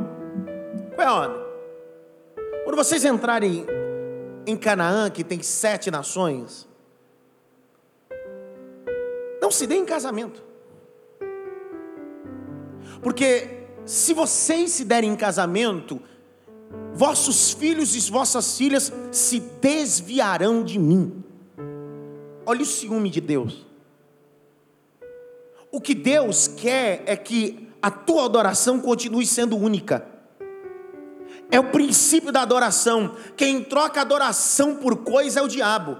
é 1.01 1.09
ordem? 1.09 1.41
Quando 2.63 2.75
vocês 2.75 3.03
entrarem 3.03 3.65
em 4.45 4.55
Canaã, 4.55 5.09
que 5.09 5.23
tem 5.23 5.41
sete 5.41 5.89
nações, 5.91 6.69
Não 9.41 9.49
se 9.49 9.65
dê 9.65 9.75
em 9.75 9.85
casamento. 9.85 10.43
Porque 13.01 13.65
se 13.85 14.13
vocês 14.13 14.69
se 14.69 14.85
derem 14.85 15.11
em 15.11 15.15
casamento, 15.15 15.99
vossos 16.93 17.51
filhos 17.51 17.95
e 17.95 18.11
vossas 18.11 18.55
filhas 18.55 18.93
se 19.11 19.39
desviarão 19.39 20.63
de 20.63 20.77
mim. 20.77 21.23
Olha 22.45 22.61
o 22.61 22.65
ciúme 22.65 23.09
de 23.09 23.19
Deus. 23.19 23.65
O 25.71 25.81
que 25.81 25.95
Deus 25.95 26.47
quer 26.47 27.01
é 27.07 27.15
que 27.15 27.67
a 27.81 27.89
tua 27.89 28.25
adoração 28.25 28.79
continue 28.79 29.25
sendo 29.25 29.57
única. 29.57 30.07
É 31.51 31.59
o 31.59 31.65
princípio 31.65 32.31
da 32.31 32.41
adoração. 32.41 33.15
Quem 33.35 33.61
troca 33.61 33.99
adoração 34.01 34.75
por 34.75 34.97
coisa 34.97 35.41
é 35.41 35.43
o 35.43 35.47
diabo. 35.47 35.97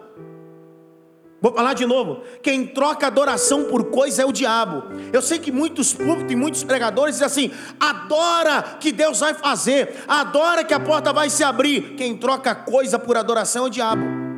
Vou 1.41 1.51
falar 1.51 1.73
de 1.73 1.85
novo. 1.85 2.21
Quem 2.41 2.67
troca 2.67 3.07
adoração 3.07 3.65
por 3.65 3.85
coisa 3.85 4.21
é 4.21 4.25
o 4.25 4.31
diabo. 4.31 4.83
Eu 5.11 5.21
sei 5.21 5.39
que 5.39 5.51
muitos 5.51 5.91
púlpitos 5.91 6.31
e 6.31 6.35
muitos 6.35 6.63
pregadores 6.63 7.15
dizem 7.15 7.25
assim: 7.25 7.51
adora 7.79 8.77
que 8.79 8.91
Deus 8.91 9.19
vai 9.19 9.33
fazer, 9.33 10.03
adora 10.07 10.63
que 10.63 10.73
a 10.73 10.79
porta 10.79 11.11
vai 11.11 11.29
se 11.29 11.43
abrir. 11.43 11.95
Quem 11.95 12.15
troca 12.15 12.55
coisa 12.55 12.97
por 12.97 13.17
adoração 13.17 13.65
é 13.65 13.67
o 13.67 13.71
diabo. 13.71 14.30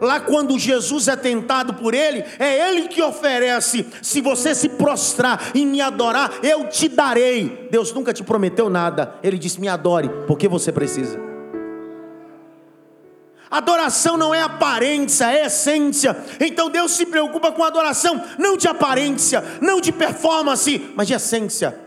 Lá 0.00 0.20
quando 0.20 0.58
Jesus 0.58 1.08
é 1.08 1.16
tentado 1.16 1.74
por 1.74 1.94
ele, 1.94 2.24
é 2.38 2.70
ele 2.70 2.88
que 2.88 3.02
oferece: 3.02 3.86
se 4.02 4.20
você 4.20 4.54
se 4.54 4.68
prostrar 4.68 5.50
e 5.54 5.64
me 5.64 5.80
adorar, 5.80 6.40
eu 6.42 6.68
te 6.68 6.88
darei. 6.88 7.68
Deus 7.70 7.92
nunca 7.92 8.12
te 8.12 8.22
prometeu 8.22 8.70
nada. 8.70 9.14
Ele 9.22 9.38
disse: 9.38 9.60
me 9.60 9.68
adore, 9.68 10.10
porque 10.26 10.48
você 10.48 10.70
precisa. 10.72 11.28
Adoração 13.50 14.16
não 14.16 14.34
é 14.34 14.42
aparência, 14.42 15.32
é 15.32 15.46
essência. 15.46 16.16
Então 16.38 16.68
Deus 16.68 16.92
se 16.92 17.06
preocupa 17.06 17.50
com 17.50 17.64
adoração, 17.64 18.22
não 18.38 18.56
de 18.56 18.68
aparência, 18.68 19.42
não 19.60 19.80
de 19.80 19.90
performance, 19.90 20.92
mas 20.94 21.06
de 21.06 21.14
essência. 21.14 21.78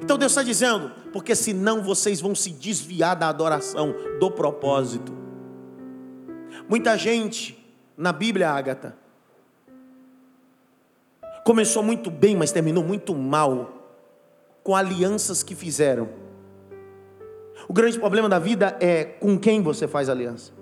Então 0.00 0.18
Deus 0.18 0.32
está 0.32 0.42
dizendo, 0.42 0.90
porque 1.12 1.34
senão 1.34 1.80
vocês 1.80 2.20
vão 2.20 2.34
se 2.34 2.50
desviar 2.50 3.16
da 3.16 3.28
adoração, 3.28 3.94
do 4.18 4.30
propósito. 4.30 5.25
Muita 6.68 6.96
gente 6.96 7.56
na 7.96 8.12
Bíblia, 8.12 8.50
Ágata, 8.50 8.96
começou 11.44 11.82
muito 11.82 12.10
bem, 12.10 12.36
mas 12.36 12.52
terminou 12.52 12.82
muito 12.82 13.14
mal, 13.14 13.72
com 14.62 14.74
alianças 14.74 15.42
que 15.42 15.54
fizeram 15.54 16.26
o 17.68 17.72
grande 17.72 17.98
problema 17.98 18.28
da 18.28 18.38
vida 18.38 18.76
é 18.80 19.04
com 19.04 19.38
quem 19.38 19.60
você 19.60 19.88
faz 19.88 20.08
aliança. 20.08 20.52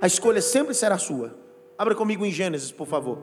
A 0.00 0.06
escolha 0.06 0.40
sempre 0.40 0.74
será 0.74 0.96
sua. 0.96 1.34
Abra 1.76 1.94
comigo 1.94 2.24
em 2.24 2.30
Gênesis, 2.30 2.72
por 2.72 2.86
favor. 2.86 3.18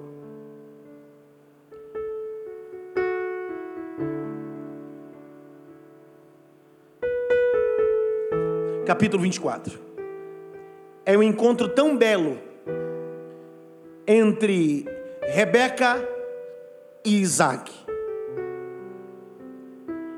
Capítulo 8.85 9.23
24. 9.23 9.90
É 11.05 11.17
um 11.17 11.23
encontro 11.23 11.67
tão 11.67 11.97
belo 11.97 12.37
entre 14.07 14.85
Rebeca 15.23 16.07
e 17.03 17.19
Isaac. 17.19 17.71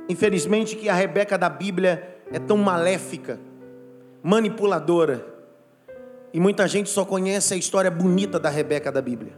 Infelizmente 0.10 0.76
que 0.76 0.90
a 0.90 0.94
Rebeca 0.94 1.38
da 1.38 1.50
Bíblia 1.50 2.20
é 2.32 2.40
tão 2.40 2.58
maléfica, 2.58 3.40
manipuladora. 4.22 5.26
E 6.34 6.40
muita 6.40 6.68
gente 6.68 6.90
só 6.90 7.06
conhece 7.06 7.54
a 7.54 7.58
história 7.58 7.92
bonita 7.92 8.40
da 8.40 8.50
Rebeca 8.50 8.92
da 8.92 9.02
Bíblia. 9.02 9.34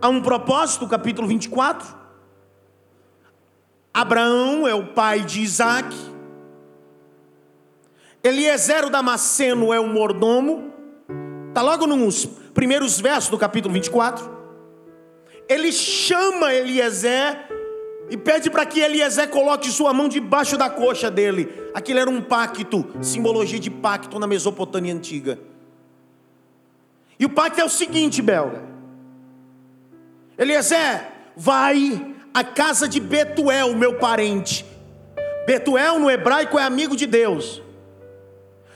Há 0.00 0.08
um 0.08 0.20
propósito, 0.20 0.88
capítulo 0.88 1.28
24. 1.28 1.94
Abraão 3.92 4.66
é 4.66 4.74
o 4.74 4.88
pai 4.92 5.20
de 5.20 5.40
Isaac. 5.40 6.13
Eliezer 8.24 8.86
o 8.86 8.90
Damasceno 8.90 9.72
é 9.72 9.78
o 9.78 9.86
mordomo. 9.86 10.72
Está 11.48 11.62
logo 11.62 11.86
nos 11.86 12.24
primeiros 12.54 12.98
versos 12.98 13.30
do 13.30 13.38
capítulo 13.38 13.72
24 13.74 14.34
ele 15.48 15.72
chama 15.72 16.52
Eliezer 16.52 17.48
e 18.10 18.16
pede 18.16 18.50
para 18.50 18.66
que 18.66 18.80
Eliezer 18.80 19.28
coloque 19.28 19.70
sua 19.70 19.92
mão 19.92 20.08
debaixo 20.08 20.56
da 20.56 20.68
coxa 20.70 21.10
dele. 21.10 21.52
Aquilo 21.74 21.98
era 21.98 22.10
um 22.10 22.20
pacto, 22.20 22.84
simbologia 23.00 23.58
de 23.58 23.70
pacto 23.70 24.18
na 24.18 24.26
Mesopotâmia 24.26 24.94
antiga. 24.94 25.38
E 27.18 27.24
o 27.24 27.30
pacto 27.30 27.60
é 27.60 27.64
o 27.64 27.68
seguinte, 27.68 28.20
belga. 28.20 28.62
Eliezer, 30.36 31.08
vai 31.36 32.14
à 32.32 32.42
casa 32.42 32.88
de 32.88 33.00
Betuel, 33.00 33.74
meu 33.74 33.98
parente. 33.98 34.64
Betuel 35.46 35.98
no 35.98 36.10
hebraico 36.10 36.58
é 36.58 36.62
amigo 36.62 36.96
de 36.96 37.06
Deus. 37.06 37.62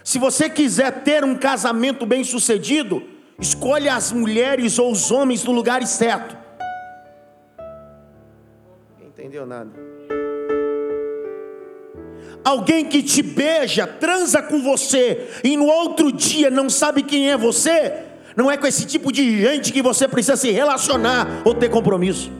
Se 0.09 0.18
você 0.18 0.48
quiser 0.48 1.02
ter 1.02 1.22
um 1.22 1.34
casamento 1.34 2.06
bem 2.06 2.24
sucedido, 2.24 3.02
escolha 3.38 3.94
as 3.94 4.11
mulheres 4.11 4.78
ou 4.78 4.90
os 4.90 5.11
homens 5.11 5.44
no 5.44 5.52
lugar 5.52 5.86
certo 5.86 6.34
entendeu 9.06 9.44
nada. 9.44 9.70
Alguém 12.42 12.86
que 12.86 13.02
te 13.02 13.20
beija, 13.20 13.86
transa 13.86 14.40
com 14.40 14.62
você 14.62 15.28
e 15.44 15.59
no 15.59 15.66
outro 15.66 16.11
dia 16.11 16.48
não 16.48 16.70
sabe 16.70 17.02
quem 17.02 17.30
é 17.30 17.36
você, 17.36 17.92
não 18.34 18.50
é 18.50 18.56
com 18.56 18.66
esse 18.66 18.86
tipo 18.86 19.12
de 19.12 19.42
gente 19.42 19.74
que 19.74 19.82
você 19.82 20.09
precisa 20.09 20.38
se 20.38 20.50
relacionar 20.50 21.42
ou 21.44 21.52
ter 21.52 21.68
compromisso. 21.68 22.32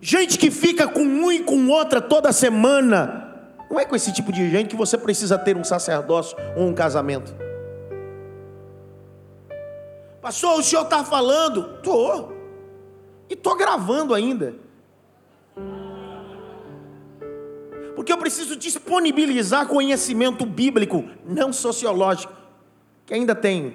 Gente 0.00 0.38
que 0.38 0.52
fica 0.52 0.86
com 0.86 1.02
um 1.02 1.32
e 1.32 1.40
com 1.40 1.66
outra 1.66 2.00
toda 2.00 2.30
semana, 2.30 3.25
não 3.70 3.80
é 3.80 3.84
com 3.84 3.96
esse 3.96 4.12
tipo 4.12 4.32
de 4.32 4.48
gente 4.50 4.70
que 4.70 4.76
você 4.76 4.96
precisa 4.96 5.38
ter 5.38 5.56
um 5.56 5.64
sacerdócio 5.64 6.36
ou 6.56 6.66
um 6.66 6.74
casamento. 6.74 7.34
Pastor, 10.20 10.58
o 10.58 10.62
senhor 10.62 10.82
está 10.82 11.04
falando? 11.04 11.76
Estou. 11.76 12.32
E 13.28 13.34
estou 13.34 13.56
gravando 13.56 14.14
ainda. 14.14 14.54
Porque 17.94 18.12
eu 18.12 18.18
preciso 18.18 18.56
disponibilizar 18.56 19.66
conhecimento 19.66 20.44
bíblico, 20.44 21.04
não 21.24 21.52
sociológico, 21.52 22.32
que 23.06 23.14
ainda 23.14 23.34
tenho. 23.34 23.74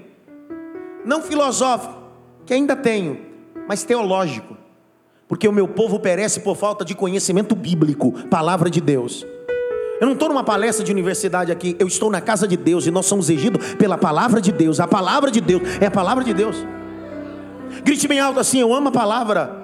Não 1.03 1.21
filosófico, 1.21 1.97
que 2.45 2.53
ainda 2.53 2.75
tenho, 2.75 3.25
mas 3.67 3.83
teológico. 3.83 4.55
Porque 5.27 5.47
o 5.47 5.51
meu 5.53 5.67
povo 5.67 5.99
perece 5.99 6.41
por 6.41 6.55
falta 6.55 6.85
de 6.85 6.93
conhecimento 6.93 7.55
bíblico, 7.55 8.11
palavra 8.27 8.69
de 8.69 8.79
Deus. 8.79 9.25
Eu 10.01 10.07
não 10.07 10.13
estou 10.13 10.29
numa 10.29 10.43
palestra 10.43 10.83
de 10.83 10.91
universidade 10.91 11.51
aqui, 11.51 11.75
eu 11.77 11.85
estou 11.85 12.09
na 12.09 12.19
casa 12.19 12.47
de 12.47 12.57
Deus 12.57 12.87
e 12.87 12.91
nós 12.91 13.05
somos 13.05 13.27
regidos 13.29 13.75
pela 13.75 13.99
palavra 13.99 14.41
de 14.41 14.51
Deus. 14.51 14.79
A 14.79 14.87
palavra 14.87 15.29
de 15.29 15.39
Deus 15.39 15.61
é 15.79 15.85
a 15.85 15.91
palavra 15.91 16.23
de 16.23 16.33
Deus. 16.33 16.55
Grite 17.83 18.07
bem 18.07 18.19
alto 18.19 18.39
assim: 18.39 18.59
Eu 18.59 18.73
amo 18.73 18.87
a 18.89 18.91
palavra. 18.91 19.61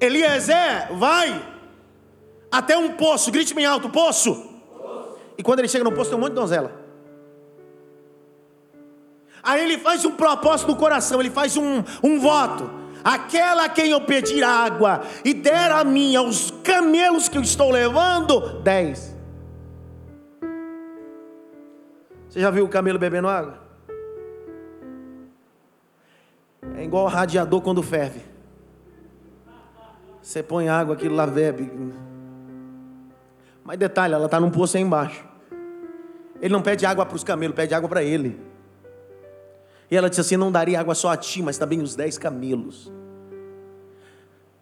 Eliezer 0.00 0.94
vai 0.94 1.44
até 2.52 2.78
um 2.78 2.92
poço, 2.92 3.32
grite 3.32 3.52
bem 3.52 3.66
alto: 3.66 3.88
poço. 3.88 4.48
E 5.36 5.42
quando 5.42 5.58
ele 5.58 5.68
chega 5.68 5.82
no 5.82 5.90
poço, 5.90 6.10
tem 6.10 6.18
um 6.20 6.22
monte 6.22 6.34
de 6.34 6.36
donzela. 6.36 6.70
Aí 9.42 9.60
ele 9.60 9.78
faz 9.78 10.04
um 10.04 10.12
propósito 10.12 10.68
no 10.68 10.76
coração, 10.76 11.18
ele 11.18 11.30
faz 11.30 11.56
um, 11.56 11.82
um 12.00 12.20
voto. 12.20 12.85
Aquela 13.06 13.66
a 13.66 13.68
quem 13.68 13.92
eu 13.92 14.00
pedir 14.00 14.42
água 14.42 15.02
e 15.24 15.32
der 15.32 15.70
a 15.70 15.84
mim 15.84 16.16
aos 16.16 16.50
camelos 16.64 17.28
que 17.28 17.38
eu 17.38 17.42
estou 17.42 17.70
levando, 17.70 18.60
dez. 18.62 19.14
Você 22.28 22.40
já 22.40 22.50
viu 22.50 22.64
o 22.64 22.68
camelo 22.68 22.98
bebendo 22.98 23.28
água? 23.28 23.60
É 26.76 26.82
igual 26.82 27.04
o 27.04 27.08
radiador 27.08 27.60
quando 27.60 27.80
ferve. 27.80 28.22
Você 30.20 30.42
põe 30.42 30.68
água, 30.68 30.96
aquilo 30.96 31.14
lá 31.14 31.28
bebe. 31.28 31.70
Mas 33.62 33.78
detalhe, 33.78 34.14
ela 34.14 34.24
está 34.24 34.40
num 34.40 34.50
poço 34.50 34.76
aí 34.76 34.82
embaixo. 34.82 35.24
Ele 36.40 36.52
não 36.52 36.60
pede 36.60 36.84
água 36.84 37.06
para 37.06 37.14
os 37.14 37.22
camelos, 37.22 37.54
pede 37.54 37.72
água 37.72 37.88
para 37.88 38.02
ele. 38.02 38.36
E 39.90 39.96
ela 39.96 40.08
disse 40.08 40.20
assim: 40.20 40.36
Não 40.36 40.50
daria 40.52 40.80
água 40.80 40.94
só 40.94 41.10
a 41.10 41.16
ti, 41.16 41.42
mas 41.42 41.58
também 41.58 41.80
os 41.80 41.94
dez 41.94 42.18
camelos. 42.18 42.92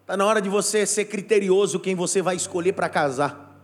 Está 0.01 0.15
na 0.15 0.25
hora 0.25 0.41
de 0.41 0.49
você 0.49 0.85
ser 0.85 1.05
criterioso 1.05 1.79
quem 1.79 1.95
você 1.95 2.21
vai 2.21 2.35
escolher 2.35 2.73
para 2.73 2.87
casar. 2.87 3.59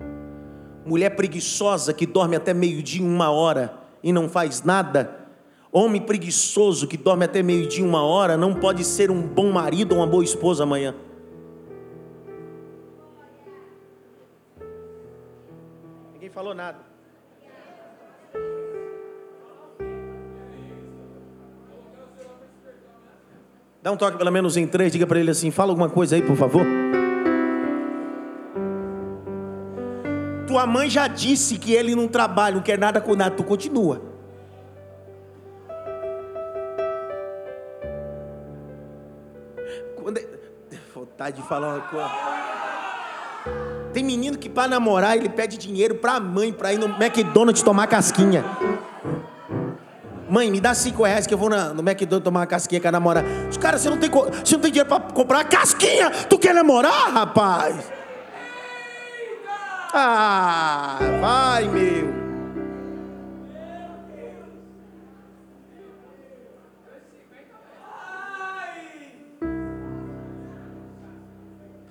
Mulher 0.85 1.11
preguiçosa 1.11 1.93
que 1.93 2.05
dorme 2.05 2.35
até 2.35 2.53
meio-dia, 2.53 3.03
uma 3.03 3.29
hora 3.29 3.77
e 4.03 4.11
não 4.11 4.27
faz 4.27 4.63
nada, 4.63 5.21
Homem 5.73 6.01
preguiçoso 6.01 6.85
que 6.85 6.97
dorme 6.97 7.23
até 7.23 7.41
meio-dia, 7.41 7.83
uma 7.83 8.03
hora, 8.03 8.35
não 8.35 8.53
pode 8.53 8.83
ser 8.83 9.09
um 9.09 9.21
bom 9.21 9.51
marido 9.51 9.93
ou 9.93 9.99
uma 9.99 10.07
boa 10.07 10.23
esposa 10.23 10.63
amanhã. 10.63 10.93
Ninguém 16.11 16.29
falou 16.29 16.53
nada. 16.53 16.90
Dá 23.83 23.91
um 23.91 23.97
toque 23.97 24.15
pelo 24.15 24.31
menos 24.31 24.57
em 24.57 24.67
três, 24.67 24.91
diga 24.91 25.07
para 25.07 25.19
ele 25.19 25.31
assim: 25.31 25.49
fala 25.49 25.71
alguma 25.71 25.89
coisa 25.89 26.15
aí, 26.15 26.21
por 26.21 26.35
favor. 26.35 26.63
Tua 30.45 30.67
mãe 30.67 30.89
já 30.89 31.07
disse 31.07 31.57
que 31.57 31.73
ele 31.73 31.95
não 31.95 32.07
trabalha, 32.07 32.55
não 32.55 32.61
quer 32.61 32.77
nada 32.77 33.01
com 33.01 33.15
nada, 33.15 33.35
tu 33.35 33.43
continua. 33.43 34.01
Quando 39.95 40.17
é... 40.17 40.27
Vontade 40.93 41.41
de 41.41 41.47
falar 41.47 41.75
uma 41.75 41.81
coisa. 41.81 42.11
Tem 43.93 44.03
menino 44.03 44.37
que 44.37 44.49
para 44.49 44.67
namorar 44.67 45.17
ele 45.17 45.29
pede 45.29 45.57
dinheiro 45.57 45.95
para 45.95 46.13
a 46.13 46.19
mãe 46.19 46.53
para 46.53 46.73
ir 46.73 46.77
no 46.77 46.87
McDonald's 46.87 47.63
tomar 47.63 47.87
casquinha. 47.87 48.43
Mãe, 50.31 50.49
me 50.49 50.61
dá 50.61 50.73
cinco 50.73 51.03
reais 51.03 51.27
que 51.27 51.33
eu 51.33 51.37
vou 51.37 51.49
na, 51.49 51.73
no 51.73 51.81
McDonald's 51.81 52.23
tomar 52.23 52.39
uma 52.39 52.47
casquinha 52.47 52.79
com 52.79 52.87
a 52.87 52.91
namorada. 52.93 53.27
Os 53.49 53.57
caras, 53.57 53.81
você 53.81 53.89
não 53.89 53.97
tem, 53.97 54.09
você 54.09 54.55
não 54.55 54.61
tem 54.61 54.71
dinheiro 54.71 54.87
para 54.87 55.01
comprar 55.11 55.43
casquinha. 55.43 56.09
Tu 56.09 56.39
quer 56.39 56.55
namorar, 56.55 57.11
rapaz? 57.11 57.91
Ah, 59.93 60.97
vai, 61.19 61.67
meu. 61.67 62.13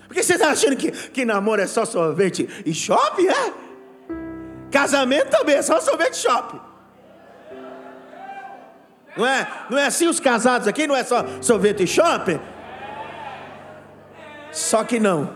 Por 0.09 0.15
que 0.15 0.23
você 0.23 0.33
está 0.33 0.49
achando 0.49 0.77
que, 0.77 0.91
que 0.91 1.27
namoro 1.27 1.61
é 1.61 1.67
só 1.67 1.85
sorvete 1.85 2.49
e 2.65 2.73
shopping, 2.73 3.27
é? 3.27 3.53
Casamento 4.71 5.29
também 5.29 5.57
é 5.57 5.63
só 5.63 5.79
sorvete 5.79 6.15
e 6.15 6.17
shopping. 6.17 6.70
Não 9.17 9.27
é, 9.27 9.49
não 9.69 9.79
é 9.79 9.87
assim 9.87 10.07
os 10.07 10.21
casados 10.21 10.69
aqui? 10.69 10.87
Não 10.87 10.97
é 10.97 11.03
só 11.03 11.25
sorvete 11.41 11.83
e 11.83 11.87
shopping? 11.87 12.41
Só 14.53 14.85
que 14.85 14.99
não. 14.99 15.35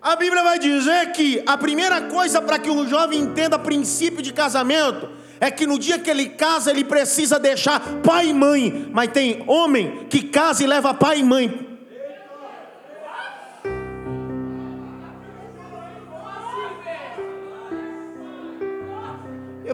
A 0.00 0.16
Bíblia 0.16 0.42
vai 0.42 0.58
dizer 0.58 1.12
que 1.12 1.42
a 1.46 1.56
primeira 1.56 2.02
coisa 2.02 2.42
para 2.42 2.58
que 2.58 2.70
um 2.70 2.86
jovem 2.86 3.20
entenda 3.20 3.58
princípio 3.58 4.20
de 4.20 4.34
casamento 4.34 5.08
é 5.40 5.50
que 5.50 5.66
no 5.66 5.78
dia 5.78 5.98
que 5.98 6.10
ele 6.10 6.28
casa, 6.28 6.70
ele 6.70 6.84
precisa 6.84 7.38
deixar 7.38 7.80
pai 8.02 8.28
e 8.28 8.34
mãe. 8.34 8.88
Mas 8.92 9.10
tem 9.12 9.42
homem 9.46 10.06
que 10.10 10.22
casa 10.22 10.62
e 10.62 10.66
leva 10.66 10.92
pai 10.92 11.20
e 11.20 11.24
mãe 11.24 11.63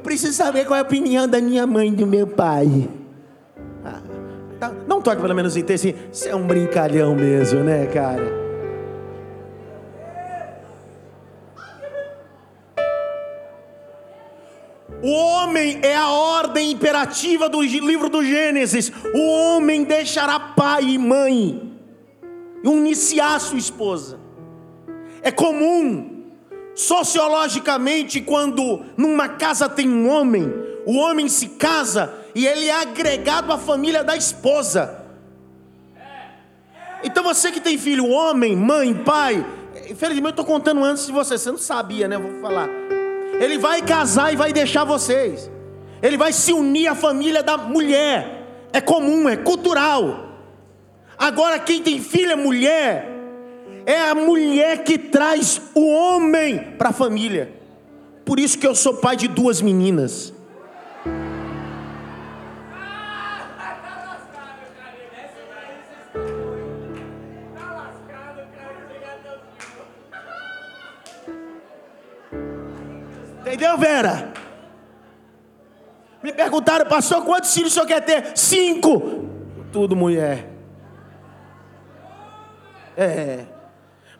Eu 0.01 0.03
preciso 0.03 0.32
saber 0.32 0.64
qual 0.64 0.78
é 0.78 0.80
a 0.80 0.82
opinião 0.82 1.28
da 1.28 1.42
minha 1.42 1.66
mãe 1.66 1.88
e 1.88 1.90
do 1.90 2.07
meu 2.07 2.26
pai. 2.26 2.88
Ah, 3.84 4.01
tá, 4.59 4.72
não 4.88 5.03
toque 5.03 5.20
pelo 5.20 5.34
menos 5.34 5.59
em 5.59 5.62
ter 5.62 5.74
assim. 5.74 5.94
Você 6.11 6.30
é 6.30 6.34
um 6.34 6.46
brincalhão 6.46 7.14
mesmo, 7.14 7.61
né, 7.61 7.84
cara? 7.84 8.40
O 15.03 15.11
homem 15.11 15.80
é 15.82 15.94
a 15.94 16.09
ordem 16.09 16.72
imperativa 16.72 17.46
do 17.51 17.61
livro 17.61 18.09
do 18.09 18.24
Gênesis. 18.24 18.90
O 19.14 19.18
homem 19.18 19.84
deixará 19.84 20.40
pai 20.40 20.82
e 20.82 20.98
mãe 20.98 21.74
e 22.64 22.66
uniciar 22.66 23.38
sua 23.38 23.59
esposa. 23.59 24.18
É 25.20 25.30
comum 25.30 26.09
Sociologicamente, 26.81 28.22
quando 28.22 28.83
numa 28.97 29.28
casa 29.28 29.68
tem 29.68 29.87
um 29.87 30.09
homem, 30.09 30.51
o 30.87 30.97
homem 30.97 31.28
se 31.28 31.47
casa 31.49 32.11
e 32.35 32.47
ele 32.47 32.68
é 32.68 32.81
agregado 32.81 33.53
à 33.53 33.59
família 33.59 34.03
da 34.03 34.16
esposa. 34.16 35.05
Então 37.05 37.22
você 37.22 37.53
que 37.53 37.61
tem 37.61 37.76
filho, 37.76 38.09
homem, 38.09 38.57
mãe, 38.57 38.95
pai, 38.95 39.45
infelizmente 39.91 40.39
eu 40.39 40.43
estou 40.43 40.45
contando 40.47 40.83
antes 40.83 41.05
de 41.05 41.12
você, 41.12 41.37
você 41.37 41.51
não 41.51 41.59
sabia, 41.59 42.09
né? 42.09 42.16
Eu 42.16 42.22
vou 42.22 42.41
falar. 42.41 42.70
Ele 43.39 43.59
vai 43.59 43.83
casar 43.83 44.33
e 44.33 44.37
vai 44.37 44.51
deixar 44.51 44.85
vocês. 44.85 45.51
Ele 46.01 46.16
vai 46.16 46.33
se 46.33 46.51
unir 46.51 46.89
à 46.89 46.95
família 46.95 47.43
da 47.43 47.59
mulher. 47.59 48.47
É 48.72 48.81
comum, 48.81 49.28
é 49.28 49.37
cultural. 49.37 50.31
Agora 51.18 51.59
quem 51.59 51.83
tem 51.83 52.01
filha 52.01 52.39
mulher, 52.39 53.20
é 53.91 54.09
a 54.09 54.14
mulher 54.14 54.84
que 54.84 54.97
traz 54.97 55.61
o 55.74 55.84
homem 55.84 56.76
para 56.78 56.91
a 56.91 56.93
família. 56.93 57.53
Por 58.24 58.38
isso 58.38 58.57
que 58.57 58.66
eu 58.66 58.74
sou 58.74 58.95
pai 58.99 59.16
de 59.16 59.26
duas 59.26 59.61
meninas. 59.61 60.32
Entendeu, 73.41 73.76
Vera? 73.76 74.32
Me 76.22 76.32
perguntaram, 76.32 76.86
pastor, 76.86 77.24
quantos 77.24 77.53
filhos 77.53 77.72
o 77.72 77.74
senhor 77.74 77.86
quer 77.86 78.05
ter? 78.05 78.36
Cinco. 78.36 79.28
Tudo 79.72 79.97
mulher. 79.97 80.49
É. 82.97 83.59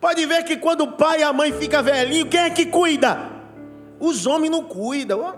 Pode 0.01 0.25
ver 0.25 0.45
que 0.45 0.57
quando 0.57 0.83
o 0.83 0.93
pai 0.93 1.21
e 1.21 1.23
a 1.23 1.33
mãe 1.33 1.53
ficam 1.53 1.83
velhinho, 1.83 2.27
quem 2.27 2.41
é 2.41 2.51
que 2.51 2.67
cuida? 2.67 3.31
Os 3.99 4.27
homens 4.27 4.51
não 4.51 4.65
cuidam. 4.65 5.37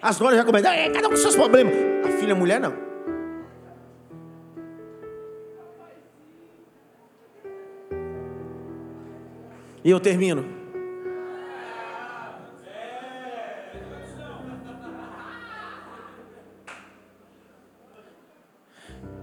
As 0.00 0.18
noras 0.18 0.38
já 0.38 0.44
começam, 0.44 0.72
cada 0.92 1.06
um 1.06 1.10
com 1.10 1.16
seus 1.16 1.36
problemas. 1.36 1.74
A 2.06 2.08
filha 2.18 2.32
a 2.32 2.36
mulher 2.36 2.58
não. 2.58 2.72
E 9.84 9.90
eu 9.90 10.00
termino. 10.00 10.61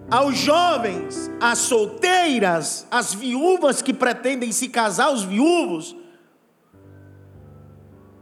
Aos 0.09 0.37
jovens, 0.37 1.29
às 1.39 1.59
solteiras, 1.59 2.87
às 2.89 3.13
viúvas 3.13 3.81
que 3.81 3.93
pretendem 3.93 4.51
se 4.51 4.67
casar, 4.67 5.11
os 5.11 5.23
viúvos, 5.23 5.95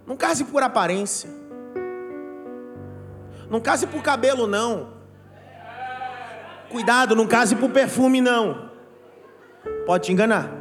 não 0.05 0.17
case 0.17 0.43
por 0.43 0.61
aparência. 0.63 1.29
Não 3.49 3.61
case 3.61 3.87
por 3.87 4.01
cabelo, 4.01 4.47
não. 4.47 4.95
Cuidado, 6.69 7.15
não 7.15 7.25
case 7.25 7.55
por 7.55 7.69
perfume, 7.69 8.19
não. 8.19 8.69
Pode 9.85 10.05
te 10.05 10.11
enganar. 10.11 10.51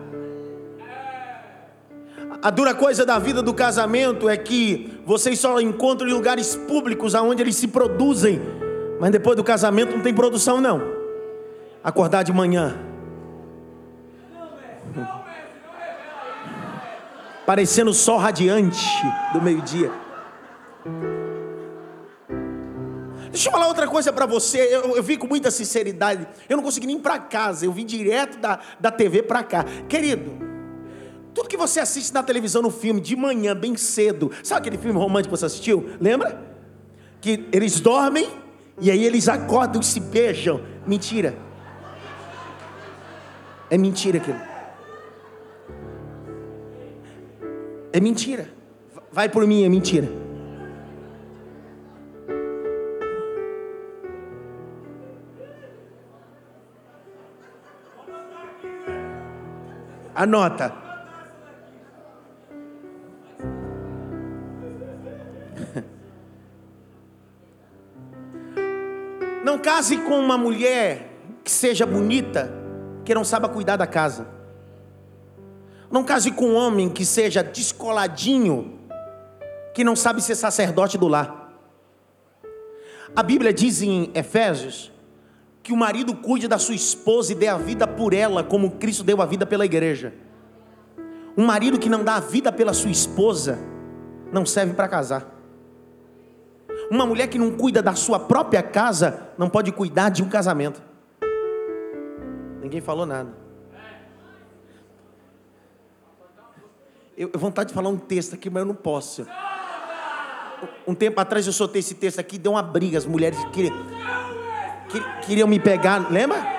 A 2.42 2.50
dura 2.50 2.74
coisa 2.74 3.04
da 3.04 3.18
vida 3.18 3.42
do 3.42 3.52
casamento 3.52 4.28
é 4.28 4.36
que 4.36 5.00
vocês 5.04 5.38
só 5.40 5.60
encontram 5.60 6.08
em 6.08 6.12
lugares 6.12 6.54
públicos 6.54 7.14
aonde 7.14 7.42
eles 7.42 7.56
se 7.56 7.66
produzem, 7.66 8.40
mas 9.00 9.10
depois 9.10 9.36
do 9.36 9.42
casamento 9.42 9.96
não 9.96 10.02
tem 10.02 10.14
produção, 10.14 10.60
não 10.60 10.95
acordar 11.86 12.24
de 12.24 12.32
manhã. 12.32 12.76
Parecendo 17.46 17.92
o 17.92 17.94
sol 17.94 18.18
radiante 18.18 18.84
do 19.32 19.40
meio-dia. 19.40 19.92
Deixa 23.30 23.48
eu 23.48 23.52
falar 23.52 23.68
outra 23.68 23.86
coisa 23.86 24.12
para 24.12 24.26
você. 24.26 24.58
Eu, 24.58 24.96
eu 24.96 25.02
vim 25.02 25.16
com 25.16 25.28
muita 25.28 25.48
sinceridade. 25.48 26.26
Eu 26.48 26.56
não 26.56 26.64
consegui 26.64 26.88
nem 26.88 26.96
ir 26.96 27.00
para 27.00 27.20
casa. 27.20 27.64
Eu 27.64 27.70
vim 27.70 27.86
direto 27.86 28.36
da, 28.38 28.58
da 28.80 28.90
TV 28.90 29.22
para 29.22 29.44
cá. 29.44 29.64
Querido, 29.88 30.32
tudo 31.32 31.48
que 31.48 31.56
você 31.56 31.78
assiste 31.78 32.12
na 32.12 32.24
televisão, 32.24 32.62
no 32.62 32.70
filme, 32.70 33.00
de 33.00 33.14
manhã, 33.14 33.54
bem 33.54 33.76
cedo. 33.76 34.32
Sabe 34.42 34.62
aquele 34.62 34.78
filme 34.78 34.98
romântico 34.98 35.32
que 35.32 35.38
você 35.38 35.46
assistiu? 35.46 35.88
Lembra? 36.00 36.42
Que 37.20 37.46
eles 37.52 37.78
dormem 37.78 38.28
e 38.80 38.90
aí 38.90 39.04
eles 39.04 39.28
acordam 39.28 39.80
e 39.80 39.84
se 39.84 40.00
beijam. 40.00 40.60
Mentira. 40.84 41.45
É 43.68 43.76
mentira 43.76 44.18
aquilo. 44.18 44.40
É 47.92 48.00
mentira. 48.00 48.48
Vai 49.10 49.28
por 49.28 49.46
mim, 49.46 49.64
é 49.64 49.68
mentira. 49.68 50.08
Anota. 60.14 60.72
Não 69.44 69.58
case 69.58 69.98
com 69.98 70.18
uma 70.18 70.36
mulher 70.38 71.10
que 71.44 71.50
seja 71.50 71.86
bonita, 71.86 72.50
que 73.06 73.14
não 73.14 73.24
saiba 73.24 73.48
cuidar 73.48 73.76
da 73.76 73.86
casa. 73.86 74.26
Não 75.90 76.02
case 76.02 76.32
com 76.32 76.48
um 76.48 76.56
homem 76.56 76.90
que 76.90 77.06
seja 77.06 77.42
descoladinho, 77.42 78.80
que 79.72 79.84
não 79.84 79.94
sabe 79.94 80.20
ser 80.20 80.34
sacerdote 80.34 80.98
do 80.98 81.06
lar. 81.06 81.52
A 83.14 83.22
Bíblia 83.22 83.52
diz 83.52 83.80
em 83.80 84.10
Efésios 84.12 84.92
que 85.62 85.72
o 85.72 85.76
marido 85.76 86.14
cuide 86.16 86.48
da 86.48 86.58
sua 86.58 86.74
esposa 86.74 87.32
e 87.32 87.34
dê 87.34 87.46
a 87.46 87.56
vida 87.56 87.86
por 87.86 88.12
ela, 88.12 88.42
como 88.42 88.72
Cristo 88.72 89.04
deu 89.04 89.22
a 89.22 89.26
vida 89.26 89.46
pela 89.46 89.64
igreja. 89.64 90.12
Um 91.38 91.46
marido 91.46 91.78
que 91.78 91.88
não 91.88 92.02
dá 92.02 92.16
a 92.16 92.20
vida 92.20 92.50
pela 92.50 92.74
sua 92.74 92.90
esposa 92.90 93.58
não 94.32 94.44
serve 94.44 94.74
para 94.74 94.88
casar. 94.88 95.32
Uma 96.90 97.06
mulher 97.06 97.28
que 97.28 97.38
não 97.38 97.52
cuida 97.52 97.80
da 97.80 97.94
sua 97.94 98.18
própria 98.18 98.62
casa 98.62 99.30
não 99.38 99.48
pode 99.48 99.70
cuidar 99.70 100.08
de 100.08 100.22
um 100.22 100.28
casamento. 100.28 100.82
Ninguém 102.66 102.80
falou 102.80 103.06
nada. 103.06 103.32
Eu, 107.16 107.30
eu 107.32 107.38
vontade 107.38 107.68
de 107.68 107.74
falar 107.74 107.88
um 107.90 107.96
texto 107.96 108.34
aqui, 108.34 108.50
mas 108.50 108.62
eu 108.62 108.66
não 108.66 108.74
posso. 108.74 109.24
Um 110.84 110.92
tempo 110.92 111.20
atrás 111.20 111.46
eu 111.46 111.52
soltei 111.52 111.78
esse 111.78 111.94
texto 111.94 112.18
aqui, 112.18 112.36
deu 112.36 112.50
uma 112.50 112.62
briga. 112.62 112.98
As 112.98 113.06
mulheres 113.06 113.38
queriam, 113.52 113.76
queriam 115.24 115.46
me 115.46 115.60
pegar, 115.60 116.10
lembra? 116.10 116.55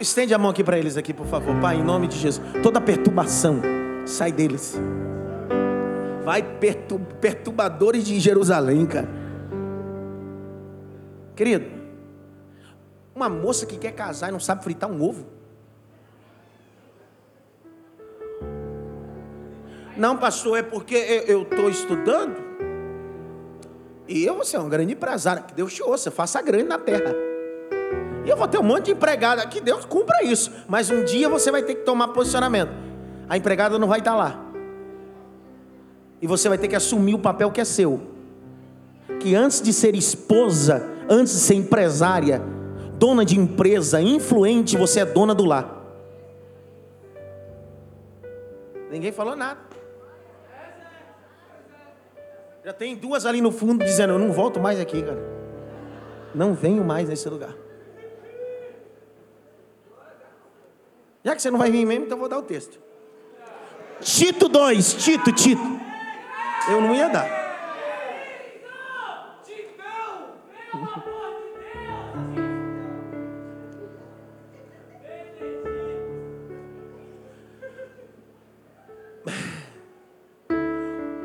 Estende 0.00 0.34
a 0.34 0.38
mão 0.38 0.50
aqui 0.50 0.62
para 0.62 0.78
eles 0.78 0.96
aqui, 0.96 1.14
por 1.14 1.26
favor, 1.26 1.58
Pai, 1.60 1.76
em 1.76 1.82
nome 1.82 2.06
de 2.06 2.18
Jesus. 2.18 2.44
Toda 2.62 2.80
perturbação 2.80 3.62
sai 4.04 4.30
deles. 4.30 4.78
Vai 6.22 6.42
pertur 6.42 7.00
perturbadores 7.20 8.04
de 8.04 8.20
Jerusalém, 8.20 8.84
cara. 8.84 9.08
Querido, 11.34 11.66
uma 13.14 13.28
moça 13.28 13.64
que 13.64 13.78
quer 13.78 13.92
casar 13.92 14.28
e 14.28 14.32
não 14.32 14.40
sabe 14.40 14.62
fritar 14.62 14.90
um 14.90 15.02
ovo. 15.02 15.26
Não, 19.96 20.16
pastor, 20.18 20.58
é 20.58 20.62
porque 20.62 20.94
eu 21.26 21.42
estou 21.42 21.70
estudando. 21.70 22.36
E 24.06 24.24
eu 24.24 24.34
vou 24.34 24.44
ser 24.44 24.58
um 24.58 24.68
grande 24.68 24.92
empresário. 24.92 25.44
Que 25.44 25.54
Deus 25.54 25.72
te 25.72 25.82
ouça, 25.82 26.10
faça 26.10 26.40
grande 26.42 26.64
na 26.64 26.78
terra. 26.78 27.14
E 28.26 28.28
eu 28.28 28.36
vou 28.36 28.48
ter 28.48 28.58
um 28.58 28.62
monte 28.64 28.86
de 28.86 28.90
empregada. 28.90 29.46
Que 29.46 29.60
Deus 29.60 29.84
cumpra 29.84 30.24
isso. 30.24 30.50
Mas 30.66 30.90
um 30.90 31.04
dia 31.04 31.28
você 31.28 31.52
vai 31.52 31.62
ter 31.62 31.76
que 31.76 31.82
tomar 31.82 32.08
posicionamento. 32.08 32.72
A 33.28 33.36
empregada 33.36 33.78
não 33.78 33.86
vai 33.86 34.00
estar 34.00 34.16
lá. 34.16 34.44
E 36.20 36.26
você 36.26 36.48
vai 36.48 36.58
ter 36.58 36.66
que 36.66 36.74
assumir 36.74 37.14
o 37.14 37.20
papel 37.20 37.52
que 37.52 37.60
é 37.60 37.64
seu. 37.64 38.00
Que 39.20 39.36
antes 39.36 39.62
de 39.62 39.72
ser 39.72 39.94
esposa, 39.94 40.84
antes 41.08 41.34
de 41.34 41.38
ser 41.38 41.54
empresária, 41.54 42.42
dona 42.98 43.24
de 43.24 43.38
empresa, 43.38 44.00
influente, 44.00 44.76
você 44.76 45.00
é 45.00 45.04
dona 45.04 45.32
do 45.32 45.44
lar. 45.44 45.74
Ninguém 48.90 49.12
falou 49.12 49.36
nada. 49.36 49.60
Já 52.64 52.72
tem 52.72 52.96
duas 52.96 53.24
ali 53.24 53.40
no 53.40 53.52
fundo 53.52 53.84
dizendo: 53.84 54.14
Eu 54.14 54.18
não 54.18 54.32
volto 54.32 54.58
mais 54.58 54.80
aqui, 54.80 55.00
cara. 55.00 55.22
Não 56.34 56.54
venho 56.54 56.82
mais 56.82 57.08
nesse 57.08 57.28
lugar. 57.28 57.65
Já 61.26 61.34
que 61.34 61.42
você 61.42 61.50
não 61.50 61.58
vai 61.58 61.72
vir 61.72 61.84
mesmo, 61.84 62.04
então 62.04 62.16
vou 62.16 62.28
dar 62.28 62.38
o 62.38 62.42
texto. 62.42 62.78
Tito 64.00 64.48
2, 64.48 64.94
Tito, 64.94 65.32
Tito. 65.32 65.80
Eu 66.70 66.80
não 66.80 66.94
ia 66.94 67.08
dar. 67.08 67.26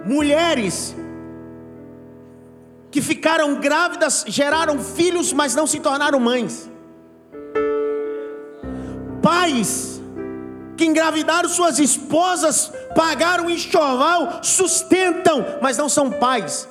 Mulheres 0.03 0.95
que 2.89 3.03
ficaram 3.03 3.59
grávidas, 3.59 4.25
geraram 4.27 4.79
filhos, 4.79 5.31
mas 5.31 5.53
não 5.53 5.67
se 5.67 5.79
tornaram 5.79 6.19
mães. 6.19 6.67
Pais 9.21 9.90
que 10.81 10.85
engravidaram 10.87 11.47
suas 11.47 11.77
esposas, 11.77 12.73
pagaram 12.95 13.47
enxoval, 13.51 14.39
sustentam, 14.41 15.45
mas 15.61 15.77
não 15.77 15.87
são 15.87 16.09
pais. 16.09 16.67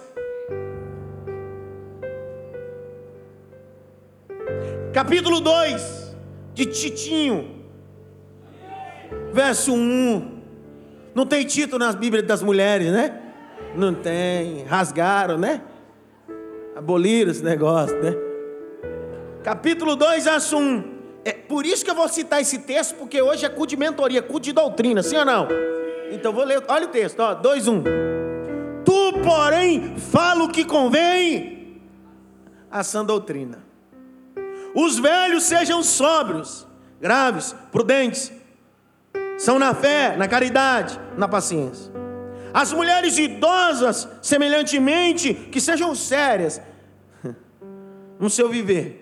Capítulo 4.93 5.39
2 5.39 6.17
de 6.55 6.67
Titinho, 6.67 7.55
verso 9.33 9.73
1. 9.73 10.41
Não 11.15 11.25
tem 11.25 11.45
título 11.45 11.79
nas 11.79 11.95
Bíblias 11.95 12.27
das 12.27 12.43
mulheres, 12.43 12.91
né? 12.91 13.17
Não 13.77 13.95
tem, 13.95 14.65
rasgaram, 14.65 15.39
né? 15.39 15.63
Aboliram 16.75 17.31
esse 17.31 17.45
negócio, 17.45 17.97
né? 18.03 18.17
Capítulo 19.45 19.95
2, 19.95 20.25
verso 20.25 20.59
1. 20.59 21.00
É 21.25 21.33
por 21.33 21.67
isso 21.67 21.85
que 21.85 21.91
eu 21.91 21.95
vou 21.95 22.09
citar 22.09 22.41
esse 22.41 22.61
texto, 22.61 22.95
porque 22.95 23.21
hoje 23.21 23.45
é 23.45 23.49
cu 23.49 23.67
de 23.67 23.77
mentoria, 23.77 24.23
cu 24.23 24.41
de 24.41 24.53
doutrina, 24.53 25.03
sim 25.03 25.17
ou 25.17 25.25
não? 25.25 25.49
Então 26.11 26.33
vou 26.33 26.45
ler, 26.45 26.63
olha 26.69 26.87
o 26.87 26.89
texto, 26.89 27.21
ó, 27.21 27.35
2, 27.35 27.69
1. 27.69 27.83
Tu, 28.85 29.13
porém, 29.23 29.97
fala 29.97 30.45
o 30.45 30.49
que 30.49 30.65
convém 30.65 31.81
a 32.71 32.83
sã 32.83 33.05
doutrina. 33.05 33.59
Os 34.75 34.99
velhos 34.99 35.45
sejam 35.45 35.83
sóbrios, 35.83 36.67
graves, 37.01 37.55
prudentes, 37.71 38.33
são 39.39 39.59
na 39.59 39.75
fé, 39.75 40.17
na 40.17 40.29
caridade, 40.29 40.99
na 41.17 41.27
paciência. 41.27 41.93
As 42.53 42.73
mulheres 42.73 43.17
idosas, 43.17 44.09
semelhantemente, 44.21 45.33
que 45.35 45.61
sejam 45.61 45.95
sérias 45.95 46.61
no 48.19 48.29
seu 48.29 48.49
viver. 48.49 49.00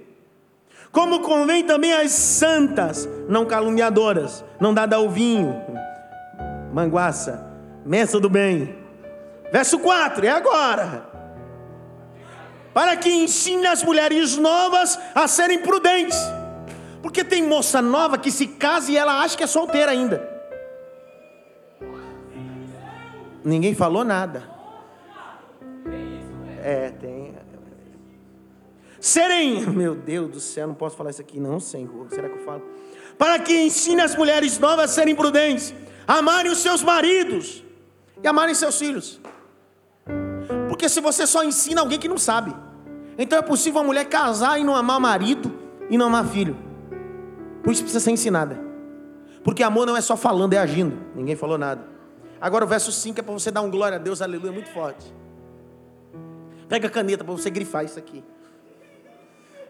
Como 0.98 1.20
convém 1.20 1.62
também 1.62 1.92
as 1.92 2.10
santas, 2.10 3.08
não 3.28 3.46
caluniadoras, 3.46 4.44
não 4.58 4.74
dada 4.74 4.96
ao 4.96 5.08
vinho, 5.08 5.54
manguaça, 6.72 7.54
mesa 7.86 8.18
do 8.18 8.28
bem. 8.28 8.76
Verso 9.52 9.78
4, 9.78 10.26
é 10.26 10.28
agora. 10.28 11.08
Para 12.74 12.96
que 12.96 13.08
ensine 13.08 13.68
as 13.68 13.84
mulheres 13.84 14.36
novas 14.36 14.98
a 15.14 15.28
serem 15.28 15.60
prudentes. 15.60 16.18
Porque 17.00 17.22
tem 17.22 17.44
moça 17.44 17.80
nova 17.80 18.18
que 18.18 18.32
se 18.32 18.48
casa 18.48 18.90
e 18.90 18.96
ela 18.96 19.22
acha 19.22 19.36
que 19.36 19.44
é 19.44 19.46
solteira 19.46 19.92
ainda. 19.92 20.28
Ninguém 23.44 23.72
falou 23.72 24.02
nada. 24.02 24.42
É, 26.60 26.90
tem. 26.90 27.17
Serem, 29.00 29.66
meu 29.70 29.94
Deus 29.94 30.30
do 30.30 30.40
céu, 30.40 30.66
não 30.66 30.74
posso 30.74 30.96
falar 30.96 31.10
isso 31.10 31.20
aqui, 31.20 31.38
não, 31.38 31.60
Senhor. 31.60 32.06
Será 32.10 32.28
que 32.28 32.38
eu 32.38 32.44
falo? 32.44 32.62
Para 33.16 33.38
que 33.38 33.52
ensine 33.52 34.00
as 34.00 34.14
mulheres 34.14 34.58
novas 34.58 34.90
a 34.90 34.94
serem 34.94 35.14
prudentes, 35.14 35.74
amarem 36.06 36.50
os 36.50 36.58
seus 36.58 36.82
maridos 36.82 37.64
e 38.22 38.28
amarem 38.28 38.54
seus 38.54 38.78
filhos. 38.78 39.20
Porque 40.68 40.88
se 40.88 41.00
você 41.00 41.26
só 41.26 41.42
ensina 41.42 41.80
alguém 41.80 41.98
que 41.98 42.08
não 42.08 42.18
sabe, 42.18 42.54
então 43.16 43.38
é 43.38 43.42
possível 43.42 43.80
uma 43.80 43.86
mulher 43.86 44.04
casar 44.04 44.60
e 44.60 44.64
não 44.64 44.76
amar 44.76 45.00
marido 45.00 45.52
e 45.90 45.98
não 45.98 46.06
amar 46.06 46.26
filho. 46.28 46.56
Por 47.62 47.72
isso 47.72 47.82
precisa 47.82 48.02
ser 48.02 48.12
ensinada. 48.12 48.58
Porque 49.42 49.62
amor 49.62 49.86
não 49.86 49.96
é 49.96 50.00
só 50.00 50.16
falando, 50.16 50.52
é 50.54 50.58
agindo. 50.58 50.96
Ninguém 51.14 51.34
falou 51.34 51.58
nada. 51.58 51.84
Agora 52.40 52.64
o 52.64 52.68
verso 52.68 52.92
5 52.92 53.18
é 53.18 53.22
para 53.22 53.32
você 53.32 53.50
dar 53.50 53.62
um 53.62 53.70
glória 53.70 53.96
a 53.96 53.98
Deus, 53.98 54.22
aleluia, 54.22 54.52
muito 54.52 54.70
forte. 54.70 55.12
Pega 56.68 56.86
a 56.86 56.90
caneta 56.90 57.24
para 57.24 57.32
você 57.32 57.50
grifar 57.50 57.84
isso 57.84 57.98
aqui. 57.98 58.22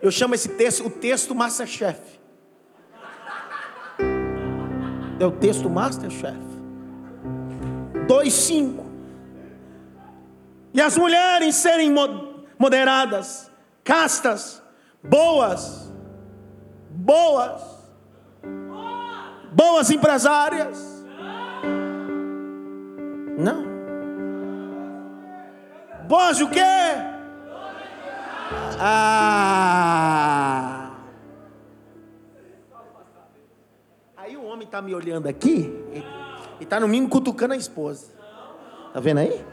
Eu 0.00 0.10
chamo 0.10 0.34
esse 0.34 0.48
texto 0.50 0.86
o 0.86 0.90
texto 0.90 1.34
Masterchef. 1.34 2.00
É 5.20 5.26
o 5.26 5.32
texto 5.32 5.68
Masterchef. 5.68 6.38
2,5. 8.06 8.86
E 10.72 10.80
as 10.80 10.96
mulheres 10.96 11.56
serem 11.56 11.92
moderadas, 12.58 13.50
castas, 13.82 14.62
boas, 15.02 15.92
boas, 16.90 17.62
boas 19.52 19.90
empresárias 19.90 20.98
não. 23.38 23.64
Boas 26.08 26.40
o 26.40 26.48
quê? 26.48 26.60
Ah. 28.80 30.38
Aí 34.16 34.36
o 34.36 34.44
homem 34.44 34.66
tá 34.66 34.80
me 34.80 34.94
olhando 34.94 35.26
aqui 35.26 35.74
e, 35.92 36.04
e 36.60 36.66
tá 36.66 36.78
no 36.78 36.86
mínimo 36.88 37.10
cutucando 37.10 37.54
a 37.54 37.56
esposa. 37.56 38.06
Tá 38.92 39.00
vendo 39.00 39.18
aí? 39.18 39.44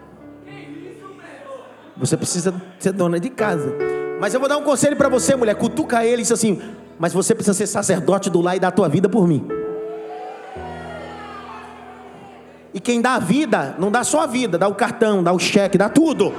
Você 1.97 2.17
precisa 2.17 2.53
ser 2.77 2.91
dona 2.91 3.19
de 3.19 3.29
casa. 3.29 3.73
Mas 4.19 4.33
eu 4.33 4.39
vou 4.39 4.47
dar 4.49 4.57
um 4.57 4.63
conselho 4.63 4.95
para 4.95 5.09
você, 5.09 5.35
mulher. 5.35 5.55
Cutuca 5.55 6.05
ele 6.05 6.21
e 6.21 6.23
diz 6.23 6.31
assim: 6.31 6.61
Mas 6.99 7.13
você 7.13 7.33
precisa 7.33 7.53
ser 7.53 7.67
sacerdote 7.67 8.29
do 8.29 8.41
lar 8.41 8.55
e 8.55 8.59
dar 8.59 8.67
a 8.69 8.71
tua 8.71 8.89
vida 8.89 9.09
por 9.09 9.27
mim. 9.27 9.47
E 12.73 12.79
quem 12.79 13.01
dá 13.01 13.15
a 13.15 13.19
vida, 13.19 13.75
não 13.79 13.89
dá 13.89 14.03
só 14.03 14.21
a 14.21 14.27
vida, 14.27 14.57
dá 14.57 14.67
o 14.67 14.75
cartão, 14.75 15.23
dá 15.23 15.31
o 15.31 15.39
cheque, 15.39 15.77
dá 15.77 15.87
tudo. 15.87 16.33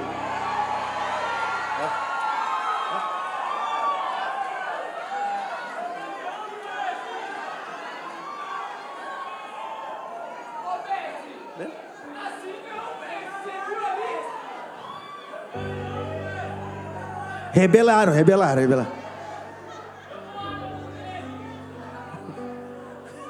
Rebelaram, 17.57 18.13
rebelaram, 18.13 18.61
rebelaram. 18.61 18.93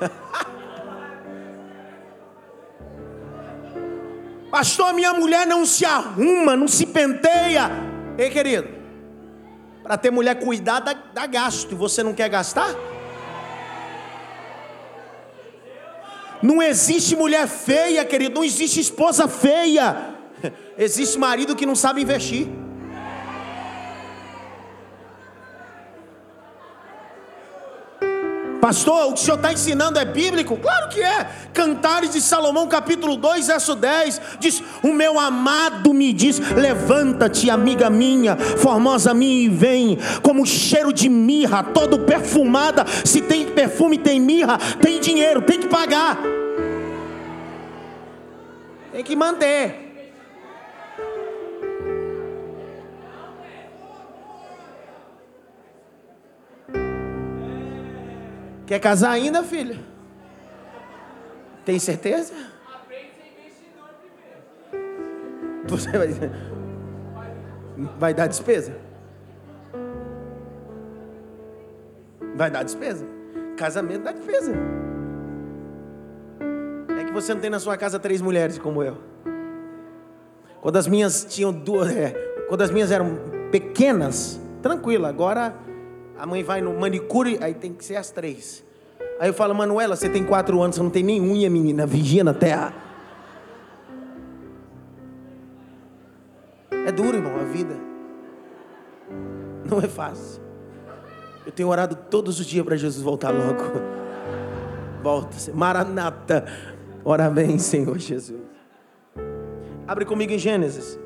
Pastor, 4.50 4.92
minha 4.94 5.14
mulher 5.14 5.46
não 5.46 5.64
se 5.64 5.84
arruma, 5.84 6.56
não 6.56 6.66
se 6.66 6.86
penteia. 6.86 7.70
Ei, 8.18 8.28
querido, 8.28 8.66
para 9.84 9.96
ter 9.96 10.10
mulher 10.10 10.40
cuidada, 10.40 10.92
dá, 11.14 11.24
gasto. 11.28 11.70
E 11.70 11.76
você 11.76 12.02
não 12.02 12.12
quer 12.12 12.28
gastar? 12.28 12.74
Não 16.42 16.60
existe 16.60 17.14
mulher 17.14 17.46
feia, 17.46 18.04
querido. 18.04 18.34
Não 18.34 18.44
existe 18.44 18.80
esposa 18.80 19.28
feia. 19.28 20.16
Existe 20.76 21.16
marido 21.16 21.54
que 21.54 21.64
não 21.64 21.76
sabe 21.76 22.02
investir. 22.02 22.65
Pastor, 28.66 29.04
o 29.04 29.12
que 29.12 29.20
o 29.20 29.24
senhor 29.24 29.36
está 29.36 29.52
ensinando 29.52 29.96
é 29.96 30.04
bíblico? 30.04 30.56
Claro 30.56 30.88
que 30.88 31.00
é. 31.00 31.30
Cantares 31.54 32.10
de 32.10 32.20
Salomão, 32.20 32.66
capítulo 32.66 33.16
2, 33.16 33.46
verso 33.46 33.76
10, 33.76 34.20
diz: 34.40 34.60
O 34.82 34.92
meu 34.92 35.20
amado 35.20 35.94
me 35.94 36.12
diz: 36.12 36.40
Levanta-te, 36.40 37.48
amiga 37.48 37.88
minha, 37.88 38.34
formosa 38.34 39.14
minha, 39.14 39.44
e 39.44 39.48
vem, 39.48 39.96
como 40.20 40.44
cheiro 40.44 40.92
de 40.92 41.08
mirra, 41.08 41.62
todo 41.62 42.00
perfumada. 42.00 42.84
Se 43.04 43.20
tem 43.20 43.46
perfume, 43.46 43.98
tem 43.98 44.18
mirra, 44.18 44.58
tem 44.82 44.98
dinheiro, 44.98 45.42
tem 45.42 45.60
que 45.60 45.68
pagar, 45.68 46.18
tem 48.90 49.04
que 49.04 49.14
manter. 49.14 49.85
Quer 58.66 58.80
casar 58.80 59.12
ainda, 59.12 59.44
filha? 59.44 59.78
Tem 61.64 61.78
certeza? 61.78 62.34
Você 65.68 65.90
vai, 65.90 66.08
vai 67.98 68.14
dar 68.14 68.26
despesa? 68.26 68.76
Vai 72.34 72.50
dar 72.50 72.64
despesa? 72.64 73.06
Casamento 73.56 74.02
dá 74.02 74.12
despesa. 74.12 74.52
É 76.98 77.04
que 77.04 77.12
você 77.12 77.34
não 77.34 77.40
tem 77.40 77.50
na 77.50 77.58
sua 77.58 77.76
casa 77.76 77.98
três 77.98 78.20
mulheres 78.20 78.58
como 78.58 78.82
eu. 78.82 78.98
Quando 80.60 80.76
as 80.76 80.86
minhas 80.88 81.24
tinham 81.24 81.52
duas, 81.52 81.90
é, 81.90 82.10
quando 82.48 82.62
as 82.62 82.70
minhas 82.70 82.90
eram 82.90 83.16
pequenas, 83.50 84.40
tranquilo. 84.60 85.06
Agora 85.06 85.54
a 86.18 86.26
mãe 86.26 86.42
vai 86.42 86.60
no 86.60 86.72
manicure, 86.78 87.38
aí 87.40 87.54
tem 87.54 87.72
que 87.72 87.84
ser 87.84 87.96
as 87.96 88.10
três. 88.10 88.64
Aí 89.18 89.28
eu 89.28 89.34
falo, 89.34 89.54
Manuela, 89.54 89.96
você 89.96 90.08
tem 90.08 90.24
quatro 90.24 90.60
anos, 90.60 90.76
você 90.76 90.82
não 90.82 90.90
tem 90.90 91.02
nem 91.02 91.20
unha, 91.20 91.48
menina, 91.48 91.86
vigia 91.86 92.22
na 92.22 92.34
terra. 92.34 92.72
É 96.70 96.92
duro, 96.92 97.16
irmão, 97.16 97.34
a 97.36 97.44
vida. 97.44 97.74
Não 99.68 99.78
é 99.80 99.88
fácil. 99.88 100.42
Eu 101.44 101.52
tenho 101.52 101.68
orado 101.68 101.96
todos 102.10 102.38
os 102.40 102.46
dias 102.46 102.64
para 102.64 102.76
Jesus 102.76 103.02
voltar 103.02 103.30
logo. 103.30 103.62
Volta, 105.02 105.36
Maranata. 105.54 106.44
Ora 107.04 107.30
bem, 107.30 107.58
Senhor 107.58 107.98
Jesus. 107.98 108.40
Abre 109.86 110.04
comigo 110.04 110.32
em 110.32 110.38
Gênesis 110.38 110.98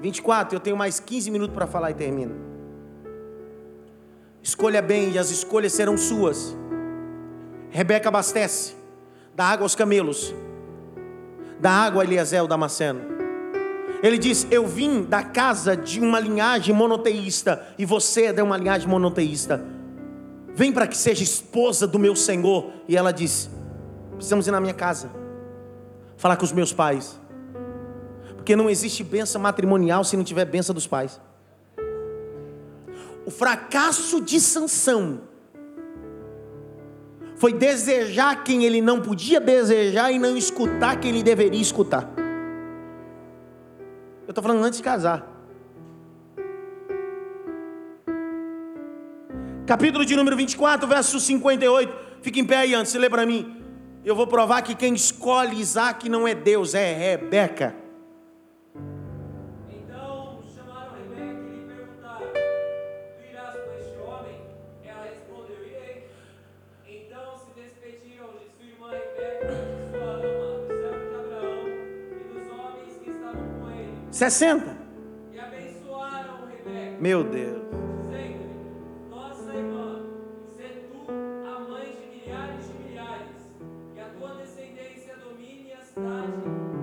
24. 0.00 0.56
Eu 0.56 0.60
tenho 0.60 0.76
mais 0.76 1.00
15 1.00 1.30
minutos 1.30 1.54
para 1.54 1.66
falar 1.66 1.90
e 1.90 1.94
termino. 1.94 2.51
Escolha 4.42 4.82
bem 4.82 5.12
e 5.12 5.18
as 5.18 5.30
escolhas 5.30 5.72
serão 5.72 5.96
suas. 5.96 6.56
Rebeca 7.70 8.08
abastece, 8.08 8.74
dá 9.34 9.46
água 9.46 9.64
aos 9.64 9.74
camelos, 9.74 10.34
dá 11.60 11.70
água 11.70 12.02
a 12.02 12.04
Eliezer 12.04 12.46
Damasceno. 12.46 13.00
Ele 14.02 14.18
diz: 14.18 14.46
Eu 14.50 14.66
vim 14.66 15.04
da 15.04 15.22
casa 15.22 15.76
de 15.76 16.00
uma 16.00 16.18
linhagem 16.18 16.74
monoteísta, 16.74 17.64
e 17.78 17.86
você 17.86 18.24
é 18.24 18.32
de 18.32 18.42
uma 18.42 18.56
linhagem 18.56 18.88
monoteísta. 18.88 19.64
Vem 20.54 20.72
para 20.72 20.86
que 20.86 20.96
seja 20.96 21.22
esposa 21.22 21.86
do 21.86 21.98
meu 21.98 22.16
Senhor. 22.16 22.72
E 22.88 22.96
ela 22.96 23.12
diz: 23.12 23.48
Precisamos 24.16 24.46
ir 24.48 24.50
na 24.50 24.60
minha 24.60 24.74
casa, 24.74 25.08
falar 26.16 26.36
com 26.36 26.44
os 26.44 26.52
meus 26.52 26.72
pais, 26.72 27.18
porque 28.34 28.56
não 28.56 28.68
existe 28.68 29.04
benção 29.04 29.40
matrimonial 29.40 30.02
se 30.02 30.16
não 30.16 30.24
tiver 30.24 30.44
benção 30.46 30.74
dos 30.74 30.86
pais. 30.86 31.20
O 33.24 33.30
fracasso 33.30 34.20
de 34.20 34.40
Sansão 34.40 35.22
foi 37.36 37.52
desejar 37.52 38.44
quem 38.44 38.64
ele 38.64 38.80
não 38.80 39.00
podia 39.00 39.40
desejar 39.40 40.12
e 40.12 40.18
não 40.18 40.36
escutar 40.36 41.00
quem 41.00 41.10
ele 41.10 41.22
deveria 41.22 41.60
escutar. 41.60 42.08
Eu 44.26 44.30
estou 44.30 44.42
falando 44.42 44.64
antes 44.64 44.78
de 44.78 44.84
casar. 44.84 45.28
Capítulo 49.66 50.04
de 50.04 50.14
número 50.16 50.36
24, 50.36 50.86
verso 50.88 51.18
58. 51.18 51.92
Fica 52.20 52.38
em 52.38 52.44
pé 52.44 52.58
aí 52.58 52.74
antes, 52.74 52.94
lê 52.94 53.08
para 53.10 53.26
mim. 53.26 53.56
Eu 54.04 54.14
vou 54.16 54.26
provar 54.26 54.62
que 54.62 54.74
quem 54.74 54.94
escolhe 54.94 55.60
Isaac 55.60 56.08
não 56.08 56.26
é 56.26 56.34
Deus, 56.34 56.74
é 56.74 56.92
Rebeca. 56.92 57.81
Sessenta. 74.22 74.76
E 75.32 75.38
abençoaram 75.40 76.46
Rebeca. 76.46 76.96
Meu 77.00 77.24
Deus. 77.24 77.60
Dizendo: 78.04 79.10
Nossa 79.10 79.52
irmã, 79.52 80.00
sê 80.56 80.62
tu 80.62 81.10
a 81.10 81.58
mãe 81.68 81.86
de 81.86 82.06
milhares 82.20 82.68
de 82.68 82.88
milhares, 82.88 83.36
e 83.96 84.00
a 84.00 84.04
tua 84.16 84.34
descendência 84.36 85.16
domine 85.24 85.72
a 85.72 85.82
cidade 85.84 86.30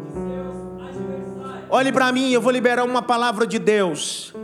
de 0.03 0.11
seus 0.11 0.82
adversários. 0.86 1.70
Olhe 1.70 1.94
para 1.94 2.11
mim, 2.11 2.30
eu 2.34 2.41
vou 2.41 2.52
liberar 2.52 2.84
uma 2.84 3.02
palavra 3.02 3.48
de 3.48 3.57
Deus. 3.57 4.36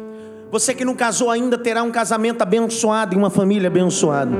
Você 0.55 0.73
que 0.73 0.85
não 0.85 0.95
casou 0.95 1.29
ainda 1.29 1.57
terá 1.57 1.83
um 1.83 1.91
casamento 1.91 2.41
abençoado 2.41 3.13
e 3.13 3.17
uma 3.17 3.29
família 3.29 3.67
abençoada. 3.67 4.31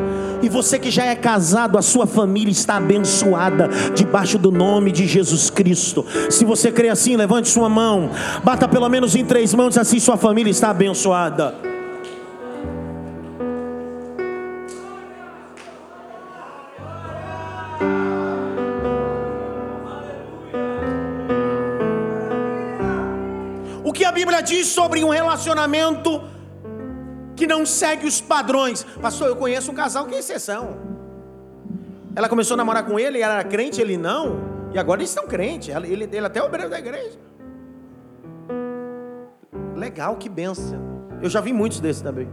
E 0.41 0.47
você 0.47 0.79
que 0.79 0.89
já 0.89 1.03
é 1.03 1.13
casado, 1.13 1.77
a 1.77 1.81
sua 1.81 2.07
família 2.07 2.53
está 2.53 2.77
abençoada 2.77 3.67
debaixo 3.93 4.37
do 4.37 4.49
nome 4.49 4.93
de 4.93 5.05
Jesus 5.05 5.49
Cristo. 5.49 6.05
Se 6.29 6.45
você 6.45 6.71
crê 6.71 6.87
assim, 6.87 7.17
levante 7.17 7.49
sua 7.49 7.67
mão, 7.67 8.11
bata 8.45 8.65
pelo 8.65 8.87
menos 8.87 9.13
em 9.13 9.25
três 9.25 9.53
mãos, 9.53 9.77
assim 9.77 9.99
sua 9.99 10.15
família 10.15 10.49
está 10.49 10.69
abençoada. 10.69 11.74
Diz 24.45 24.67
sobre 24.67 25.03
um 25.03 25.09
relacionamento 25.09 26.21
que 27.35 27.45
não 27.45 27.65
segue 27.65 28.07
os 28.07 28.21
padrões? 28.21 28.83
Pastor, 29.01 29.27
eu 29.27 29.35
conheço 29.35 29.71
um 29.71 29.75
casal 29.75 30.05
que 30.05 30.15
é 30.15 30.19
exceção. 30.19 30.77
Ela 32.15 32.29
começou 32.29 32.53
a 32.53 32.57
namorar 32.57 32.85
com 32.85 32.97
ele, 32.97 33.19
ela 33.19 33.33
era 33.33 33.43
crente, 33.43 33.81
ele 33.81 33.97
não. 33.97 34.39
E 34.73 34.79
agora 34.79 35.01
eles 35.01 35.09
estão 35.09 35.27
crentes. 35.27 35.75
Ele, 35.75 36.03
ele 36.03 36.25
até 36.25 36.39
é 36.39 36.43
obreiro 36.43 36.69
da 36.69 36.79
igreja. 36.79 37.19
Legal, 39.75 40.15
que 40.15 40.29
benção. 40.29 40.79
Eu 41.21 41.29
já 41.29 41.41
vi 41.41 41.51
muitos 41.51 41.79
desses 41.79 42.01
também. 42.01 42.29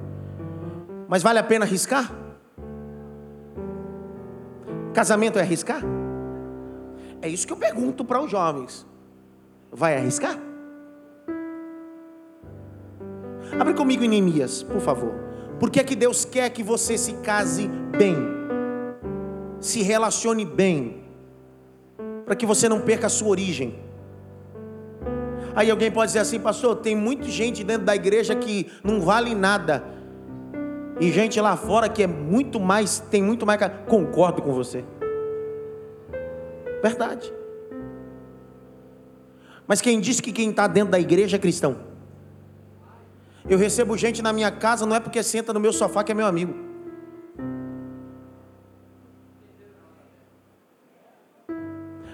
Mas 1.09 1.23
vale 1.23 1.39
a 1.39 1.43
pena 1.43 1.65
arriscar? 1.65 2.11
Casamento 4.95 5.39
é 5.39 5.43
arriscar? 5.43 5.83
É 7.21 7.29
isso 7.29 7.47
que 7.47 7.53
eu 7.53 7.57
pergunto 7.57 8.05
para 8.05 8.21
os 8.21 8.31
jovens. 8.31 8.87
Vai 9.71 9.97
arriscar? 9.97 10.39
Abre 13.59 13.75
comigo 13.75 14.03
em 14.03 14.09
Neemias, 14.09 14.63
por 14.63 14.81
favor. 14.81 15.15
Por 15.61 15.71
que 15.71 15.79
é 15.79 15.85
que 15.85 15.95
Deus 15.95 16.25
quer 16.25 16.51
que 16.51 16.63
você 16.63 16.99
se 16.99 17.13
case 17.15 17.69
bem? 17.97 18.17
Se 19.61 19.83
relacione 19.83 20.45
bem. 20.45 21.05
Para 22.25 22.35
que 22.35 22.47
você 22.47 22.69
não 22.69 22.81
perca 22.81 23.07
a 23.07 23.11
sua 23.11 23.29
origem. 23.29 23.79
Aí 25.55 25.71
alguém 25.71 25.91
pode 25.91 26.09
dizer 26.09 26.21
assim, 26.21 26.41
pastor, 26.41 26.77
tem 26.77 26.97
muita 26.97 27.25
gente 27.25 27.63
dentro 27.63 27.85
da 27.85 27.95
igreja 27.95 28.35
que 28.35 28.73
não 28.83 29.01
vale 29.01 29.35
nada. 29.35 29.85
E 30.99 31.11
gente 31.13 31.41
lá 31.41 31.57
fora 31.57 31.89
que 31.89 32.03
é 32.03 32.07
muito 32.07 32.59
mais, 32.59 32.99
tem 32.99 33.23
muito 33.23 33.45
mais. 33.45 33.61
Concordo 33.87 34.41
com 34.41 34.53
você. 34.53 34.85
Verdade. 36.83 37.33
Mas 39.67 39.81
quem 39.81 40.01
disse 40.01 40.23
que 40.23 40.33
quem 40.33 40.51
está 40.51 40.67
dentro 40.67 40.91
da 40.91 40.99
igreja 40.99 41.37
é 41.37 41.39
cristão? 41.39 41.92
Eu 43.49 43.59
recebo 43.59 43.97
gente 43.97 44.23
na 44.23 44.33
minha 44.33 44.51
casa, 44.51 44.87
não 44.87 44.95
é 44.95 45.01
porque 45.01 45.23
senta 45.23 45.53
no 45.53 45.61
meu 45.61 45.73
sofá 45.73 46.05
que 46.05 46.13
é 46.13 46.15
meu 46.15 46.27
amigo. 46.27 46.55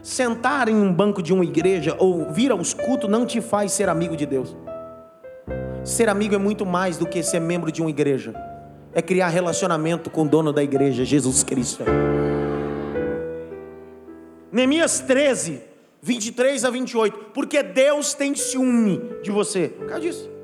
Sentar 0.03 0.69
em 0.69 0.75
um 0.75 0.93
banco 0.93 1.23
de 1.23 1.35
uma 1.35 1.45
igreja 1.45 1.95
ou 1.99 2.33
vir 2.33 2.51
aos 2.51 2.73
cultos 2.73 3.11
não 3.11 3.27
te 3.27 3.43
faz 3.43 3.73
ser 3.73 3.91
amigo 3.91 4.17
de 4.17 4.25
Deus. 4.25 4.57
Ser 5.85 6.09
amigo 6.09 6.35
é 6.35 6.39
muito 6.39 6.65
mais 6.65 6.97
do 6.97 7.07
que 7.07 7.23
ser 7.23 7.41
membro 7.41 7.71
de 7.71 7.83
uma 7.83 7.91
igreja. 7.91 8.35
É 8.95 9.03
criar 9.03 9.29
relacionamento 9.29 10.09
com 10.09 10.23
o 10.23 10.29
dono 10.29 10.51
da 10.53 10.63
igreja, 10.63 11.05
Jesus 11.05 11.43
Cristo. 11.43 11.85
Neemias 14.51 15.01
13, 15.01 15.61
23 16.01 16.65
a 16.65 16.71
28. 16.71 17.19
Porque 17.35 17.63
Deus 17.63 18.15
tem 18.15 18.35
ciúme 18.35 19.01
de 19.23 19.31
você. 19.31 19.69
Por 19.69 19.87
causa 19.87 20.01
disso. 20.01 20.38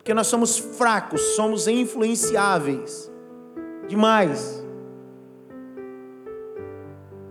Porque 0.00 0.14
nós 0.14 0.28
somos 0.28 0.56
fracos, 0.56 1.20
somos 1.36 1.68
influenciáveis. 1.68 3.12
Demais. 3.86 4.64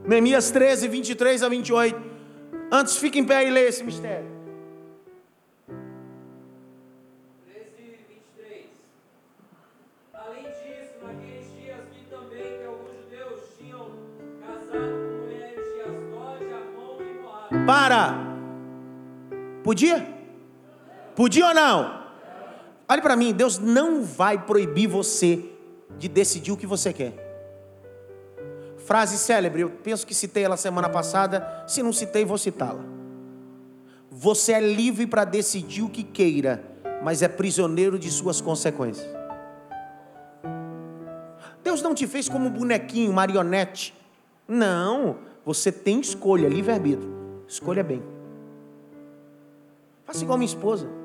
Neemias 0.05 0.51
13, 0.51 0.87
23 0.87 1.41
a 1.41 1.49
28. 1.49 1.99
Antes, 2.71 2.97
fique 2.97 3.17
em 3.17 3.25
pé 3.25 3.47
e 3.47 3.49
leia 3.49 3.69
esse 3.69 3.83
mistério. 3.83 4.29
13 7.43 7.69
e 7.79 8.13
23. 8.37 8.65
Além 10.13 10.43
disso, 10.43 10.93
naqueles 11.03 11.51
dias 11.59 11.79
vi 11.91 12.05
também 12.07 12.59
que 12.59 12.65
alguns 12.67 12.91
judeus 13.03 13.39
tinham 13.57 13.89
casado 14.45 14.93
com 14.93 15.23
mulheres 15.23 15.73
de 15.73 15.81
Asdod, 15.81 16.45
Amon 16.53 17.01
e 17.01 17.19
Moab. 17.19 17.65
Para. 17.65 18.13
Podia? 19.63 20.07
Podia 21.15 21.47
ou 21.47 21.53
não? 21.55 21.98
Olhe 22.91 23.01
para 23.01 23.15
mim, 23.15 23.31
Deus 23.31 23.59
não 23.59 24.03
vai 24.03 24.43
proibir 24.43 24.87
você 24.87 25.45
de 25.99 26.07
decidir 26.07 26.51
o 26.51 26.57
que 26.57 26.65
você 26.65 26.91
quer. 26.91 27.13
Frase 28.77 29.19
célebre, 29.19 29.61
eu 29.61 29.69
penso 29.69 30.07
que 30.07 30.15
citei 30.15 30.43
ela 30.43 30.57
semana 30.57 30.89
passada, 30.89 31.63
se 31.67 31.83
não 31.83 31.93
citei, 31.93 32.25
vou 32.25 32.37
citá-la. 32.37 32.83
Você 34.09 34.53
é 34.53 34.59
livre 34.59 35.05
para 35.05 35.23
decidir 35.23 35.83
o 35.83 35.89
que 35.89 36.03
queira, 36.03 36.63
mas 37.03 37.21
é 37.21 37.27
prisioneiro 37.27 37.99
de 37.99 38.09
suas 38.09 38.41
consequências. 38.41 39.07
Deus 41.63 41.83
não 41.83 41.93
te 41.93 42.07
fez 42.07 42.27
como 42.27 42.49
bonequinho, 42.49 43.13
marionete. 43.13 43.93
Não, 44.47 45.17
você 45.45 45.71
tem 45.71 45.99
escolha, 45.99 46.47
livre-arbítrio. 46.47 47.43
Escolha 47.47 47.83
bem. 47.83 48.01
Faça 50.05 50.23
igual 50.23 50.39
minha 50.39 50.47
esposa. 50.47 50.98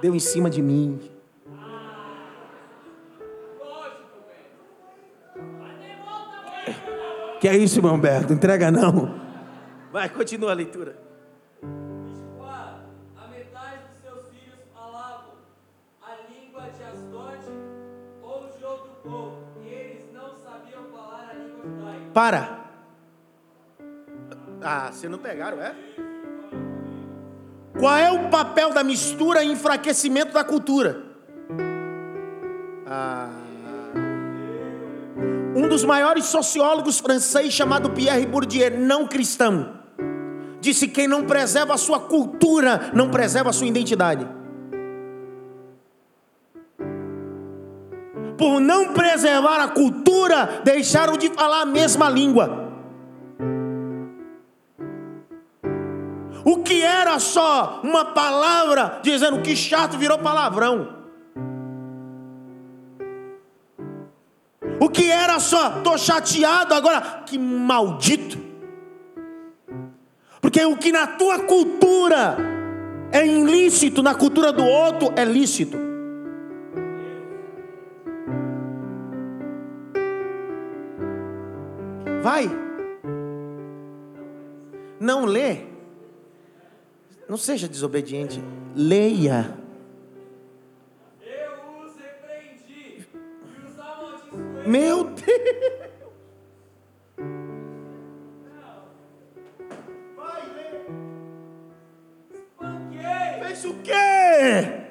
Deu 0.00 0.14
em 0.14 0.20
cima 0.20 0.48
de 0.48 0.62
mim. 0.62 1.00
Que 7.40 7.48
é 7.48 7.56
isso, 7.56 7.78
irmão 7.78 7.94
Humberto? 7.94 8.32
Entrega 8.32 8.70
não. 8.70 9.14
Vai, 9.92 10.08
continua 10.08 10.50
a 10.50 10.54
leitura. 10.54 10.98
24. 11.62 12.82
A 13.16 13.28
metade 13.28 13.82
dos 13.88 13.98
seus 14.02 14.28
filhos 14.28 14.58
falavam 14.74 15.34
a 16.02 16.16
língua 16.28 16.62
de 16.70 16.82
Asdod 16.82 17.44
ou 18.22 18.48
de 18.48 18.64
outro 18.64 18.90
povo, 19.02 19.44
e 19.62 19.68
eles 19.68 20.12
não 20.12 20.36
sabiam 20.36 20.84
falar 20.90 21.30
a 21.30 21.34
língua 21.34 21.64
judaica. 21.64 22.10
Para. 22.12 22.58
Ah, 24.60 24.90
vocês 24.90 25.10
não 25.10 25.18
pegaram, 25.18 25.62
é? 25.62 25.76
Qual 27.78 27.96
é 27.96 28.10
o 28.10 28.28
papel 28.28 28.72
da 28.72 28.82
mistura 28.82 29.42
e 29.42 29.52
enfraquecimento 29.52 30.32
da 30.32 30.42
cultura? 30.42 31.00
Ah. 32.84 33.28
Um 35.54 35.68
dos 35.68 35.84
maiores 35.84 36.24
sociólogos 36.24 36.98
franceses, 36.98 37.52
chamado 37.52 37.90
Pierre 37.90 38.26
Bourdieu, 38.26 38.78
não 38.78 39.06
cristão, 39.06 39.74
disse 40.60 40.88
que 40.88 40.94
quem 40.94 41.08
não 41.08 41.24
preserva 41.24 41.74
a 41.74 41.78
sua 41.78 42.00
cultura, 42.00 42.90
não 42.94 43.10
preserva 43.10 43.50
a 43.50 43.52
sua 43.52 43.66
identidade. 43.66 44.26
Por 48.36 48.60
não 48.60 48.92
preservar 48.92 49.60
a 49.60 49.68
cultura, 49.68 50.60
deixaram 50.64 51.16
de 51.16 51.28
falar 51.30 51.62
a 51.62 51.66
mesma 51.66 52.08
língua. 52.08 52.67
O 56.48 56.62
que 56.62 56.80
era 56.80 57.18
só 57.18 57.82
uma 57.84 58.06
palavra 58.06 59.00
dizendo 59.02 59.42
que 59.42 59.54
chato 59.54 59.98
virou 59.98 60.18
palavrão. 60.18 60.96
O 64.80 64.88
que 64.88 65.10
era 65.10 65.38
só 65.40 65.82
tô 65.82 65.98
chateado 65.98 66.72
agora 66.72 67.22
que 67.26 67.38
maldito. 67.38 68.38
Porque 70.40 70.64
o 70.64 70.74
que 70.78 70.90
na 70.90 71.06
tua 71.06 71.40
cultura 71.40 72.38
é 73.12 73.26
ilícito, 73.26 74.02
na 74.02 74.14
cultura 74.14 74.50
do 74.50 74.64
outro 74.64 75.12
é 75.16 75.26
lícito. 75.26 75.76
Vai. 82.22 82.50
Não 84.98 85.26
lê. 85.26 85.67
Não 87.28 87.36
seja 87.36 87.68
desobediente. 87.68 88.42
Leia. 88.74 89.54
Eu 91.20 91.84
os 91.84 91.94
repreendi 91.96 93.04
e 93.04 93.66
os 93.66 93.78
amaldiçoei. 93.78 94.66
Meu 94.66 95.04
Deus. 95.04 95.78
O 103.64 103.74
quê? 103.82 104.86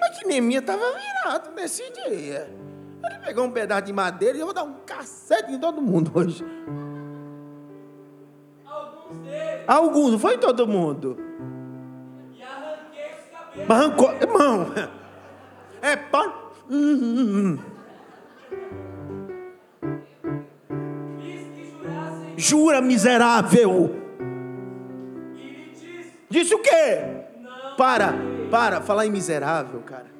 Mas 0.00 0.18
que 0.18 0.26
Neemias 0.26 0.62
estava 0.62 0.82
virado 0.92 1.54
nesse 1.54 1.82
dia. 1.92 2.48
Ele 3.04 3.18
pegou 3.22 3.44
um 3.44 3.50
pedaço 3.50 3.82
de 3.82 3.92
madeira 3.92 4.36
e 4.36 4.40
eu 4.40 4.46
vou 4.46 4.54
dar 4.54 4.64
um 4.64 4.80
cacete 4.86 5.52
em 5.52 5.58
todo 5.58 5.80
mundo 5.80 6.10
hoje. 6.14 6.42
Alguns 9.66 10.12
não 10.12 10.18
foi 10.18 10.38
todo 10.38 10.66
mundo. 10.66 11.16
E 12.34 12.42
arranquei 12.42 13.06
os 13.14 13.66
cabelos. 13.66 14.22
Irmão. 14.22 14.66
É 15.80 15.96
pá. 15.96 16.32
Hum, 16.70 16.98
hum, 17.02 17.58
hum. 17.58 17.74
Jura, 22.36 22.80
miserável. 22.80 23.94
disse: 26.28 26.54
o 26.54 26.58
quê? 26.58 27.24
Para, 27.76 28.14
para, 28.50 28.80
falar 28.80 29.06
em 29.06 29.10
miserável, 29.10 29.80
cara. 29.80 30.12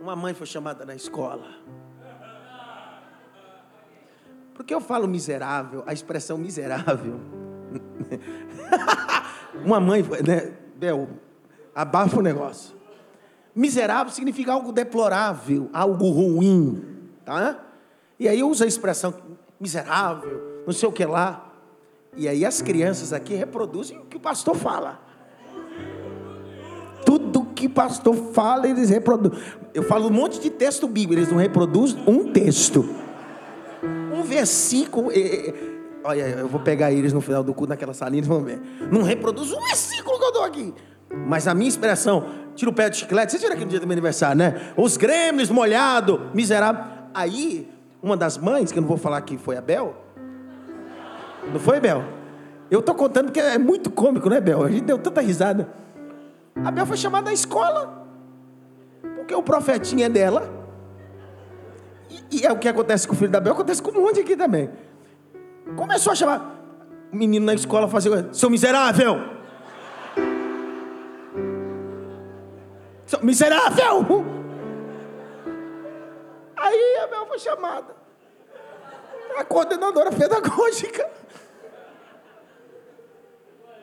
Uma 0.00 0.16
mãe 0.16 0.32
foi 0.32 0.46
chamada 0.46 0.84
na 0.84 0.94
escola. 0.94 1.46
Por 4.60 4.66
que 4.66 4.74
eu 4.74 4.80
falo 4.82 5.08
miserável? 5.08 5.82
A 5.86 5.92
expressão 5.94 6.36
miserável. 6.36 7.18
Uma 9.64 9.80
mãe 9.80 10.02
né? 10.02 10.52
Bel, 10.76 11.08
abafa 11.74 12.18
o 12.18 12.22
negócio. 12.22 12.76
Miserável 13.54 14.12
significa 14.12 14.52
algo 14.52 14.70
deplorável, 14.70 15.70
algo 15.72 16.10
ruim, 16.10 16.84
tá? 17.24 17.58
E 18.18 18.28
aí 18.28 18.42
uso 18.42 18.62
a 18.62 18.66
expressão 18.66 19.14
miserável, 19.58 20.62
não 20.66 20.74
sei 20.74 20.86
o 20.86 20.92
que 20.92 21.06
lá. 21.06 21.54
E 22.14 22.28
aí 22.28 22.44
as 22.44 22.60
crianças 22.60 23.14
aqui 23.14 23.34
reproduzem 23.34 23.96
o 23.96 24.04
que 24.04 24.18
o 24.18 24.20
pastor 24.20 24.54
fala. 24.54 25.00
Tudo 27.06 27.46
que 27.46 27.66
o 27.66 27.70
pastor 27.70 28.14
fala, 28.34 28.68
eles 28.68 28.90
reproduzem. 28.90 29.38
Eu 29.72 29.84
falo 29.84 30.08
um 30.08 30.12
monte 30.12 30.38
de 30.38 30.50
texto 30.50 30.86
bíblico, 30.86 31.14
eles 31.14 31.32
não 31.32 31.38
reproduzem 31.38 31.98
um 32.06 32.30
texto. 32.30 32.99
Versículo. 34.30 35.10
eh, 35.12 35.48
eh, 35.48 35.54
Olha, 36.02 36.22
eu 36.22 36.48
vou 36.48 36.60
pegar 36.60 36.90
eles 36.90 37.12
no 37.12 37.20
final 37.20 37.42
do 37.42 37.52
culto 37.52 37.68
naquela 37.68 37.92
salinha, 37.92 38.20
eles 38.20 38.28
vão 38.28 38.42
ver. 38.42 38.58
Não 38.90 39.02
reproduz 39.02 39.52
um 39.52 39.60
versículo 39.60 40.18
que 40.18 40.24
eu 40.24 40.32
dou 40.32 40.44
aqui. 40.44 40.72
Mas 41.26 41.46
a 41.46 41.52
minha 41.52 41.68
inspiração, 41.68 42.24
tira 42.54 42.70
o 42.70 42.74
pé 42.74 42.88
do 42.88 42.96
chiclete, 42.96 43.32
vocês 43.32 43.42
viram 43.42 43.54
aqui 43.54 43.64
no 43.64 43.70
dia 43.70 43.80
do 43.80 43.86
meu 43.86 43.92
aniversário, 43.92 44.38
né? 44.38 44.72
Os 44.76 44.96
gremlins 44.96 45.50
molhados, 45.50 46.18
miserável. 46.32 46.82
Aí, 47.12 47.68
uma 48.02 48.16
das 48.16 48.38
mães, 48.38 48.72
que 48.72 48.78
eu 48.78 48.80
não 48.80 48.88
vou 48.88 48.96
falar 48.96 49.20
que 49.22 49.36
foi 49.36 49.56
a 49.58 49.60
Bel, 49.60 49.94
não 51.52 51.60
foi, 51.60 51.80
Bel? 51.80 52.02
Eu 52.70 52.80
tô 52.80 52.94
contando 52.94 53.26
porque 53.26 53.40
é 53.40 53.58
muito 53.58 53.90
cômico, 53.90 54.30
né, 54.30 54.40
Bel? 54.40 54.62
A 54.62 54.70
gente 54.70 54.84
deu 54.84 54.96
tanta 54.96 55.20
risada. 55.20 55.68
A 56.64 56.70
Bel 56.70 56.86
foi 56.86 56.96
chamada 56.96 57.28
à 57.28 57.32
escola. 57.32 58.06
Porque 59.16 59.34
o 59.34 59.42
profetinho 59.42 60.04
é 60.04 60.08
dela. 60.08 60.59
E, 62.30 62.46
é 62.46 62.52
o 62.52 62.58
que 62.58 62.68
acontece 62.68 63.08
com 63.08 63.14
o 63.14 63.16
filho 63.16 63.30
da 63.30 63.40
Bel, 63.40 63.52
acontece 63.52 63.82
com 63.82 63.90
um 63.90 64.02
monte 64.02 64.20
aqui 64.20 64.36
também. 64.36 64.70
Começou 65.76 66.12
a 66.12 66.16
chamar 66.16 66.60
o 67.12 67.16
menino 67.16 67.44
na 67.44 67.54
escola, 67.54 67.88
fazer, 67.88 68.28
seu 68.32 68.48
miserável! 68.48 69.16
Seu 73.06 73.20
miserável! 73.22 74.24
Aí 76.56 76.98
a 77.02 77.06
Bel 77.08 77.26
foi 77.26 77.38
chamada. 77.38 77.96
A 79.36 79.44
coordenadora 79.44 80.12
pedagógica. 80.12 81.08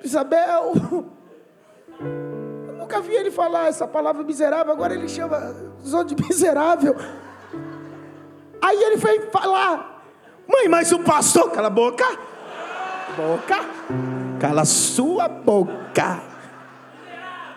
Isabel. 0.04 0.74
Eu 2.00 2.74
nunca 2.78 3.02
vi 3.02 3.14
ele 3.14 3.32
falar 3.32 3.68
essa 3.68 3.88
palavra 3.88 4.24
miserável, 4.24 4.72
agora 4.72 4.94
ele 4.94 5.10
chama 5.10 5.56
os 5.84 6.06
de 6.06 6.16
miserável. 6.16 6.96
Aí 8.62 8.84
ele 8.84 8.98
foi 8.98 9.30
falar. 9.30 10.04
Mãe, 10.48 10.68
mas 10.68 10.92
o 10.92 11.00
pastor. 11.00 11.52
Cala 11.52 11.68
a 11.68 11.70
boca. 11.70 12.06
Boca. 13.16 13.66
Cala 14.40 14.66
sua 14.66 15.28
boca. 15.28 16.22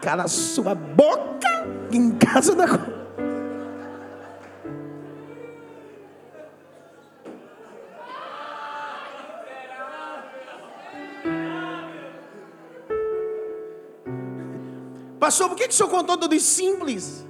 Cala 0.00 0.28
sua 0.28 0.74
boca. 0.74 1.48
Em 1.92 2.10
casa 2.12 2.54
da. 2.54 2.66
Pastor, 15.18 15.48
por 15.48 15.56
que, 15.56 15.68
que 15.68 15.74
o 15.74 15.76
senhor 15.76 15.90
contou 15.90 16.16
tudo 16.16 16.34
isso 16.34 16.50
simples? 16.50 17.24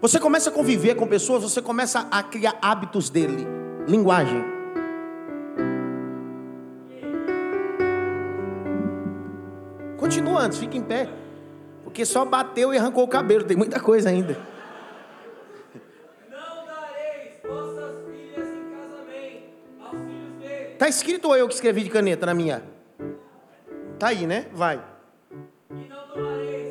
Você 0.00 0.18
começa 0.18 0.48
a 0.48 0.52
conviver 0.52 0.94
com 0.94 1.06
pessoas, 1.06 1.42
você 1.42 1.60
começa 1.60 2.08
a 2.10 2.22
criar 2.22 2.56
hábitos 2.62 3.10
dele. 3.10 3.46
Linguagem. 3.86 4.42
Continua 9.98 10.40
antes, 10.40 10.58
fica 10.58 10.76
em 10.76 10.82
pé. 10.82 11.08
Porque 11.84 12.06
só 12.06 12.24
bateu 12.24 12.72
e 12.72 12.78
arrancou 12.78 13.04
o 13.04 13.08
cabelo, 13.08 13.44
tem 13.44 13.56
muita 13.56 13.78
coisa 13.78 14.08
ainda. 14.08 14.38
Não 16.30 16.64
dareis 16.64 17.32
vossas 17.46 17.96
filhas 18.06 18.48
em 18.48 18.70
casamento 18.70 19.42
aos 19.80 20.00
filhos 20.00 20.34
dele, 20.40 20.74
Tá 20.78 20.88
escrito 20.88 21.28
ou 21.28 21.36
eu 21.36 21.46
que 21.46 21.54
escrevi 21.54 21.82
de 21.82 21.90
caneta 21.90 22.24
na 22.24 22.32
minha? 22.32 22.62
Tá 23.98 24.08
aí, 24.08 24.26
né? 24.26 24.46
Vai. 24.52 24.80
e 25.70 25.88
não 25.88 26.08
tomareis 26.08 26.69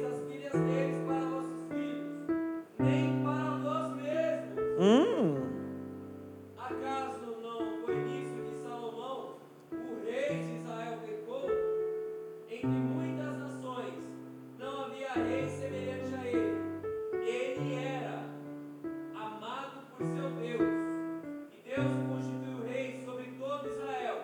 Hum. 4.82 5.36
Acaso 6.58 7.36
não 7.44 7.86
foi 7.86 7.96
nisso 7.96 8.36
que 8.36 8.64
Salomão, 8.64 9.36
o 9.74 10.06
rei 10.06 10.40
de 10.40 10.56
Israel, 10.56 11.00
pecou? 11.06 11.50
Entre 12.50 12.66
muitas 12.66 13.40
nações 13.40 14.08
não 14.58 14.86
havia 14.86 15.12
rei 15.16 15.50
semelhante 15.50 16.16
a 16.16 16.26
ele. 16.26 16.62
Ele 17.28 17.74
era 17.74 18.24
amado 19.14 19.82
por 19.98 20.06
seu 20.06 20.30
Deus, 20.30 20.74
e 21.52 21.70
Deus 21.70 21.86
o 21.86 22.08
constituiu 22.08 22.64
rei 22.66 23.04
sobre 23.04 23.34
todo 23.38 23.68
Israel. 23.68 24.18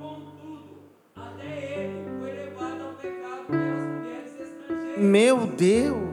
Contudo, 0.00 0.82
até 1.14 1.84
ele 1.84 2.18
foi 2.18 2.32
levado 2.32 2.82
ao 2.82 2.94
pecado 2.94 3.46
pelas 3.46 3.86
mulheres 3.86 4.40
estrangeiras. 4.40 4.98
Meu 5.00 5.46
Deus. 5.46 6.05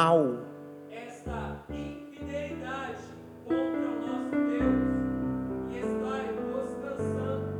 Mal. 0.00 0.38
Esta 0.90 1.60
infidelidade 1.68 3.04
contra 3.46 3.88
o 3.90 4.06
nosso 4.06 4.30
Deus 4.30 4.80
e 5.70 5.78
estai 5.78 6.26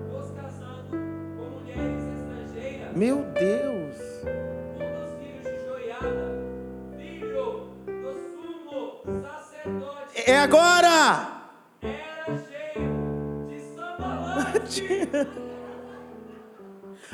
vos 0.08 0.30
casando, 0.30 0.90
com 1.36 1.44
mulheres 1.58 2.02
estrangeiras, 2.16 2.96
Meu 2.96 3.16
Deus. 3.34 3.96
um 4.24 4.88
dos 4.96 5.10
filhos 5.18 5.44
de 5.44 5.66
Joiada, 5.66 6.26
filho 6.96 7.70
do 7.84 8.10
sumo 8.32 9.22
sacerdote, 9.22 10.30
É 10.30 10.38
agora. 10.38 11.42
era 11.82 12.38
cheio 12.48 13.46
de 13.48 13.60
sambalate. 13.74 14.84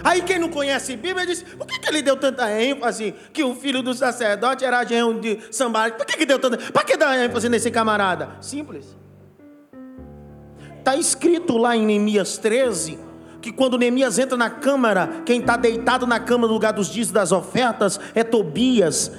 Aí 0.04 0.22
quem 0.22 0.38
não 0.38 0.48
conhece 0.48 0.96
Bíblia 0.96 1.26
diz, 1.26 1.42
por 1.42 1.66
que, 1.66 1.78
que 1.78 1.88
ele 1.88 2.02
deu 2.02 2.16
tanta 2.16 2.50
ênfase 2.50 3.14
que 3.32 3.42
o 3.42 3.54
filho 3.54 3.82
do 3.82 3.94
sacerdote 3.94 4.64
era 4.64 4.84
genro 4.84 5.20
de 5.20 5.38
sambar? 5.50 5.96
Por 5.96 6.04
que, 6.04 6.18
que 6.18 6.26
deu 6.26 6.38
tanta... 6.38 6.58
Para 6.70 6.84
que 6.84 6.96
dar 6.96 7.18
ênfase 7.18 7.48
nesse 7.48 7.70
camarada? 7.70 8.36
Simples. 8.40 8.96
Está 10.78 10.94
escrito 10.96 11.56
lá 11.56 11.74
em 11.76 11.84
Neemias 11.84 12.38
13, 12.38 12.98
que 13.40 13.50
quando 13.50 13.78
Neemias 13.78 14.18
entra 14.18 14.36
na 14.36 14.50
câmara, 14.50 15.22
quem 15.24 15.40
está 15.40 15.56
deitado 15.56 16.06
na 16.06 16.20
cama 16.20 16.46
no 16.46 16.52
lugar 16.52 16.72
dos 16.72 16.88
dias 16.88 17.10
das 17.10 17.32
ofertas 17.32 17.98
é 18.14 18.22
Tobias, 18.22 19.10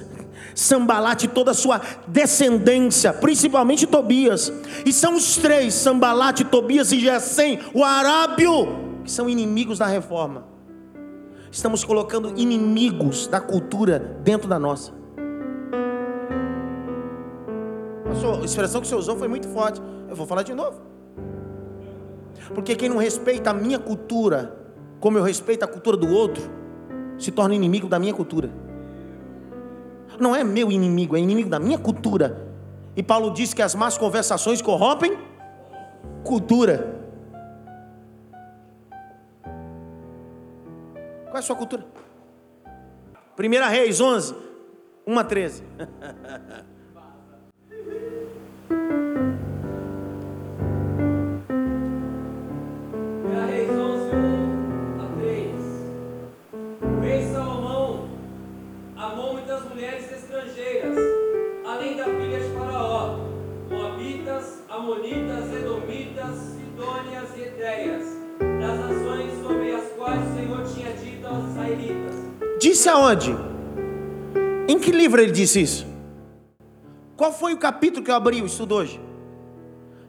Sambalate 0.54 1.26
e 1.26 1.28
toda 1.28 1.50
a 1.50 1.54
sua 1.54 1.80
descendência, 2.06 3.12
principalmente 3.12 3.86
Tobias. 3.86 4.52
E 4.84 4.92
são 4.92 5.14
os 5.14 5.36
três, 5.36 5.74
Sambalate, 5.74 6.44
Tobias 6.44 6.90
e 6.90 6.98
Gesem, 6.98 7.60
o 7.74 7.84
arábio, 7.84 9.00
que 9.04 9.10
são 9.10 9.28
inimigos 9.28 9.78
da 9.78 9.86
reforma. 9.86 10.57
Estamos 11.50 11.82
colocando 11.84 12.38
inimigos 12.38 13.26
da 13.26 13.40
cultura 13.40 13.98
dentro 13.98 14.48
da 14.48 14.58
nossa. 14.58 14.92
A 18.40 18.44
expressão 18.44 18.80
que 18.80 18.86
você 18.86 18.94
usou 18.94 19.16
foi 19.16 19.28
muito 19.28 19.48
forte. 19.48 19.80
Eu 20.08 20.14
vou 20.16 20.26
falar 20.26 20.42
de 20.42 20.54
novo. 20.54 20.80
Porque 22.54 22.74
quem 22.74 22.88
não 22.88 22.96
respeita 22.96 23.50
a 23.50 23.54
minha 23.54 23.78
cultura, 23.78 24.56
como 25.00 25.18
eu 25.18 25.22
respeito 25.22 25.64
a 25.64 25.68
cultura 25.68 25.96
do 25.96 26.08
outro, 26.08 26.42
se 27.18 27.30
torna 27.30 27.54
inimigo 27.54 27.88
da 27.88 27.98
minha 27.98 28.14
cultura. 28.14 28.50
Não 30.18 30.34
é 30.34 30.42
meu 30.42 30.70
inimigo, 30.72 31.16
é 31.16 31.20
inimigo 31.20 31.48
da 31.48 31.58
minha 31.58 31.78
cultura. 31.78 32.48
E 32.96 33.02
Paulo 33.02 33.32
diz 33.32 33.54
que 33.54 33.62
as 33.62 33.74
más 33.74 33.96
conversações 33.96 34.60
corrompem 34.60 35.16
cultura. 36.24 36.97
Qual 41.38 41.42
é 41.42 41.44
a 41.44 41.46
sua 41.46 41.54
cultura? 41.54 41.86
1 43.38 43.70
Reis 43.70 44.00
11, 44.00 44.34
1 45.06 45.18
a 45.20 45.24
13. 45.24 45.62
Primeira 53.22 53.46
Reis 53.46 53.70
11, 53.70 54.16
1 54.16 55.00
a 55.00 55.06
3. 55.16 55.54
O 56.82 57.00
rei 57.02 57.32
Salomão 57.32 58.08
amou 58.96 59.34
muitas 59.34 59.62
mulheres 59.68 60.10
estrangeiras, 60.10 60.98
além 61.64 61.96
da 61.96 62.04
filha 62.06 62.40
de 62.40 62.52
Faraó, 62.52 63.18
Moabitas, 63.70 64.64
Amonitas, 64.68 65.52
Edomitas, 65.52 66.36
Sidônias 66.36 67.36
e 67.36 67.42
Etreias, 67.42 68.27
das 68.38 68.78
nações 68.78 69.42
sobre 69.42 69.74
as 69.74 69.84
quais 69.96 70.20
o 70.20 70.34
Senhor 70.34 70.64
tinha 70.64 70.92
dito 70.92 71.26
aos 71.26 71.50
israelitas. 71.50 72.14
Disse 72.60 72.88
aonde? 72.88 73.36
Em 74.68 74.78
que 74.78 74.90
livro 74.90 75.20
ele 75.20 75.32
disse 75.32 75.60
isso? 75.60 75.86
Qual 77.16 77.32
foi 77.32 77.52
o 77.52 77.58
capítulo 77.58 78.04
que 78.04 78.10
eu 78.10 78.14
abri 78.14 78.40
o 78.40 78.46
estudo 78.46 78.74
hoje? 78.74 79.00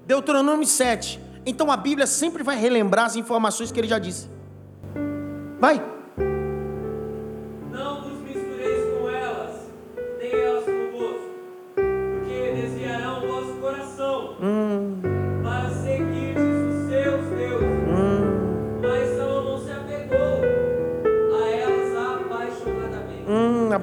Deuteronômio 0.05 0.65
7. 0.65 1.19
Então 1.45 1.71
a 1.71 1.77
Bíblia 1.77 2.05
sempre 2.05 2.43
vai 2.43 2.57
relembrar 2.57 3.05
as 3.05 3.15
informações 3.15 3.71
que 3.71 3.79
ele 3.79 3.87
já 3.87 3.99
disse. 3.99 4.29
Vai. 5.59 5.83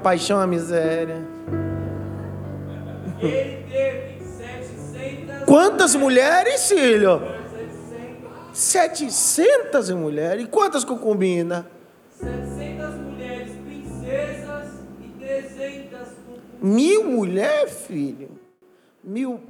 Paixão, 0.06 0.38
a 0.38 0.46
miséria. 0.46 1.16
Ele 3.20 3.66
teve 3.68 4.24
700 4.24 5.42
Quantas 5.44 5.96
mulheres, 5.96 6.68
filho? 6.68 7.20
700 8.52 9.90
mulheres. 9.90 10.44
E 10.44 10.46
quantas 10.46 10.84
concubinas? 10.84 11.64
700 12.20 12.94
mulheres 12.94 13.52
princesas 13.64 14.68
e 15.02 15.08
300 15.18 16.08
com 16.24 16.66
Mil 16.68 17.02
mulheres, 17.02 17.72
filho. 17.72 18.30
Mil, 19.02 19.40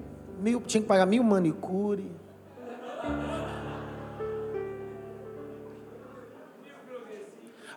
mil, 0.41 0.63
tinha 0.63 0.81
que 0.81 0.89
pagar 0.89 1.05
mil 1.05 1.23
manicure. 1.23 2.11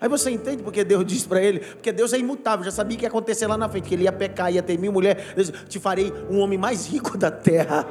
Aí 0.02 0.08
você 0.08 0.32
entende 0.32 0.64
porque 0.64 0.84
Deus 0.84 1.06
disse 1.06 1.28
para 1.28 1.42
ele? 1.42 1.60
Porque 1.60 1.92
Deus 1.92 2.14
é 2.14 2.18
imutável, 2.18 2.64
já 2.64 2.72
sabia 2.72 2.98
que 2.98 3.04
ia 3.04 3.10
acontecer 3.10 3.48
lá 3.48 3.58
na 3.58 3.68
frente, 3.68 3.90
que 3.90 3.96
ele 3.96 4.04
ia 4.04 4.12
pecar, 4.12 4.52
ia 4.52 4.64
ter 4.64 4.78
mil 4.78 4.94
mulheres. 4.94 5.24
Deus 5.36 5.52
disse, 5.52 5.66
te 5.66 5.80
farei 5.80 6.14
um 6.30 6.40
homem 6.40 6.58
mais 6.58 6.88
rico 6.88 7.18
da 7.18 7.30
terra. 7.30 7.86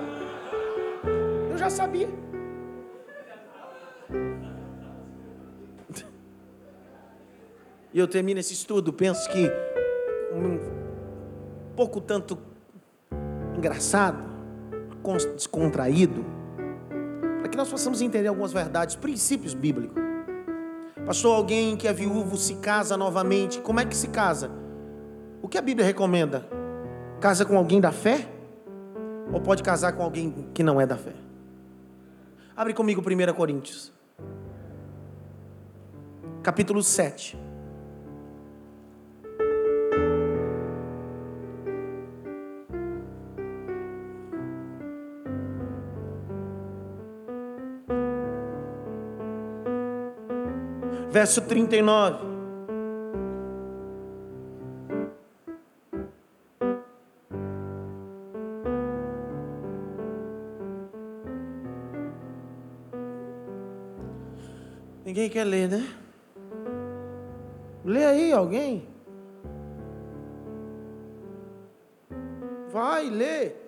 Eu 1.51 1.59
já 1.59 1.69
sabia. 1.69 2.09
E 7.93 7.99
eu 7.99 8.07
termino 8.07 8.41
esse 8.41 8.53
estudo, 8.53 8.93
penso 8.93 9.29
que 9.31 9.51
um 10.33 10.59
pouco 11.75 12.01
tanto 12.01 12.39
engraçado, 13.57 14.23
descontraído, 15.35 16.25
para 17.39 17.49
que 17.49 17.57
nós 17.57 17.69
possamos 17.69 18.01
entender 18.01 18.29
algumas 18.29 18.53
verdades, 18.53 18.95
princípios 18.95 19.55
bíblicos. 19.55 20.08
Pastor, 21.09 21.35
alguém 21.35 21.75
que 21.75 21.89
é 21.89 21.93
viúvo 21.95 22.37
se 22.37 22.57
casa 22.57 22.95
novamente, 22.95 23.61
como 23.61 23.81
é 23.81 23.87
que 23.87 23.97
se 23.97 24.09
casa? 24.09 24.51
O 25.41 25.49
que 25.49 25.57
a 25.57 25.63
Bíblia 25.63 25.87
recomenda? 25.87 26.47
Casa 27.19 27.47
com 27.47 27.57
alguém 27.57 27.81
da 27.81 27.91
fé? 27.91 28.29
Ou 29.33 29.41
pode 29.41 29.63
casar 29.63 29.95
com 29.95 30.03
alguém 30.03 30.51
que 30.53 30.63
não 30.63 30.79
é 30.79 30.85
da 30.85 30.99
fé? 30.99 31.15
Abre 32.55 32.75
comigo 32.75 33.01
1 33.01 33.33
Coríntios, 33.33 33.91
capítulo 36.43 36.83
7. 36.83 37.39
Verso 51.19 51.43
39. 51.43 52.17
Ninguém 65.05 65.29
quer 65.29 65.43
ler, 65.43 65.69
né? 65.69 65.85
Lê 67.85 68.05
aí 68.05 68.33
alguém. 68.33 68.87
Vai, 72.71 73.11
lê. 73.11 73.68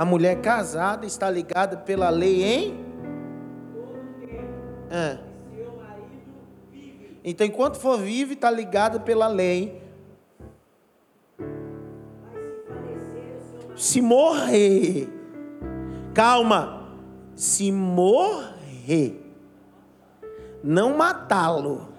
A 0.00 0.04
mulher 0.06 0.40
casada 0.40 1.04
está 1.04 1.28
ligada 1.28 1.76
pela 1.76 2.08
lei 2.08 2.42
em? 2.42 2.86
Ah. 4.90 5.18
Então, 7.22 7.46
enquanto 7.46 7.78
for 7.78 7.98
vivo, 7.98 8.32
está 8.32 8.50
ligada 8.50 8.98
pela 8.98 9.28
lei. 9.28 9.78
Se 13.76 14.00
morrer, 14.00 15.06
calma, 16.14 16.96
se 17.34 17.70
morrer, 17.70 19.20
não 20.64 20.96
matá-lo. 20.96 21.89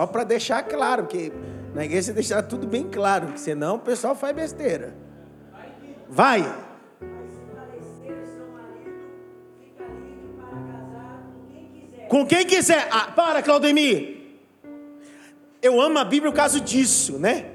Só 0.00 0.06
para 0.06 0.24
deixar 0.24 0.62
claro, 0.62 1.06
que 1.06 1.30
na 1.74 1.84
igreja 1.84 2.10
deixar 2.10 2.42
tudo 2.44 2.66
bem 2.66 2.88
claro, 2.88 3.34
senão 3.36 3.74
o 3.74 3.78
pessoal 3.80 4.14
faz 4.14 4.34
besteira. 4.34 4.94
Vai. 6.08 6.40
Com 12.08 12.26
quem 12.26 12.46
quiser. 12.46 12.88
Ah, 12.90 13.12
para, 13.14 13.42
Claudemir. 13.42 14.38
Eu 15.60 15.78
amo 15.78 15.98
a 15.98 16.04
Bíblia 16.04 16.32
por 16.32 16.36
causa 16.38 16.58
disso, 16.58 17.18
né? 17.18 17.50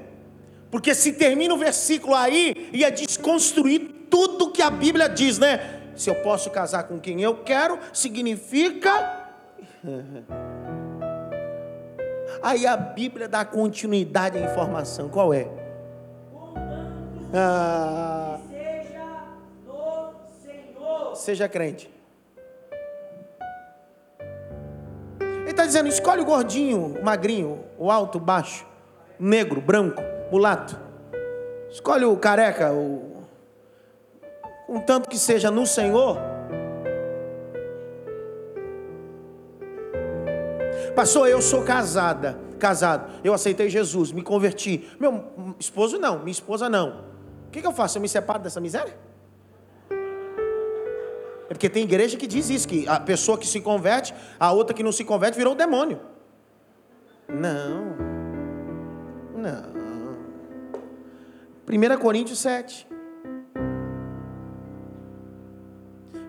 Porque 0.70 0.94
se 0.94 1.14
termina 1.14 1.52
o 1.52 1.58
versículo 1.58 2.14
aí, 2.14 2.70
ia 2.72 2.92
desconstruir 2.92 4.06
tudo 4.08 4.52
que 4.52 4.62
a 4.62 4.70
Bíblia 4.70 5.08
diz, 5.08 5.36
né? 5.36 5.80
Se 5.96 6.08
eu 6.08 6.14
posso 6.22 6.48
casar 6.50 6.84
com 6.84 7.00
quem 7.00 7.20
eu 7.22 7.38
quero, 7.38 7.76
significa 7.92 9.32
Aí 12.46 12.64
a 12.64 12.76
Bíblia 12.76 13.28
dá 13.28 13.44
continuidade 13.44 14.38
à 14.38 14.40
informação. 14.40 15.08
Qual 15.08 15.34
é? 15.34 15.48
Ah, 17.34 18.38
Seja 18.48 19.24
no 19.66 20.14
Senhor. 20.44 21.16
seja 21.16 21.48
crente. 21.48 21.90
Ele 25.18 25.50
está 25.50 25.66
dizendo: 25.66 25.88
escolhe 25.88 26.20
o 26.20 26.24
gordinho, 26.24 27.00
o 27.00 27.04
magrinho, 27.04 27.64
o 27.76 27.90
alto, 27.90 28.18
o 28.18 28.20
baixo, 28.20 28.64
o 29.18 29.24
negro, 29.24 29.60
branco, 29.60 30.00
mulato. 30.30 30.78
Escolhe 31.68 32.04
o 32.04 32.16
careca, 32.16 32.72
o 32.72 33.24
contanto 34.68 35.08
que 35.08 35.18
seja 35.18 35.50
no 35.50 35.66
Senhor. 35.66 36.35
Pastor, 40.96 41.28
eu 41.28 41.42
sou 41.42 41.62
casada, 41.62 42.38
casado. 42.58 43.20
Eu 43.22 43.34
aceitei 43.34 43.68
Jesus, 43.68 44.12
me 44.12 44.22
converti. 44.22 44.88
Meu 44.98 45.54
esposo 45.60 45.98
não, 45.98 46.20
minha 46.20 46.30
esposa 46.30 46.70
não. 46.70 47.04
O 47.48 47.50
que, 47.50 47.60
que 47.60 47.66
eu 47.66 47.72
faço? 47.72 47.98
Eu 47.98 48.02
me 48.02 48.08
separo 48.08 48.42
dessa 48.42 48.62
miséria? 48.62 48.96
É 49.90 51.52
porque 51.52 51.68
tem 51.68 51.84
igreja 51.84 52.16
que 52.16 52.26
diz 52.26 52.48
isso, 52.48 52.66
que 52.66 52.88
a 52.88 52.98
pessoa 52.98 53.36
que 53.36 53.46
se 53.46 53.60
converte, 53.60 54.14
a 54.40 54.50
outra 54.52 54.74
que 54.74 54.82
não 54.82 54.90
se 54.90 55.04
converte 55.04 55.36
virou 55.36 55.52
o 55.52 55.56
demônio. 55.56 56.00
Não. 57.28 57.94
Não. 59.36 59.76
1 61.68 61.98
Coríntios 62.00 62.38
7. 62.38 62.88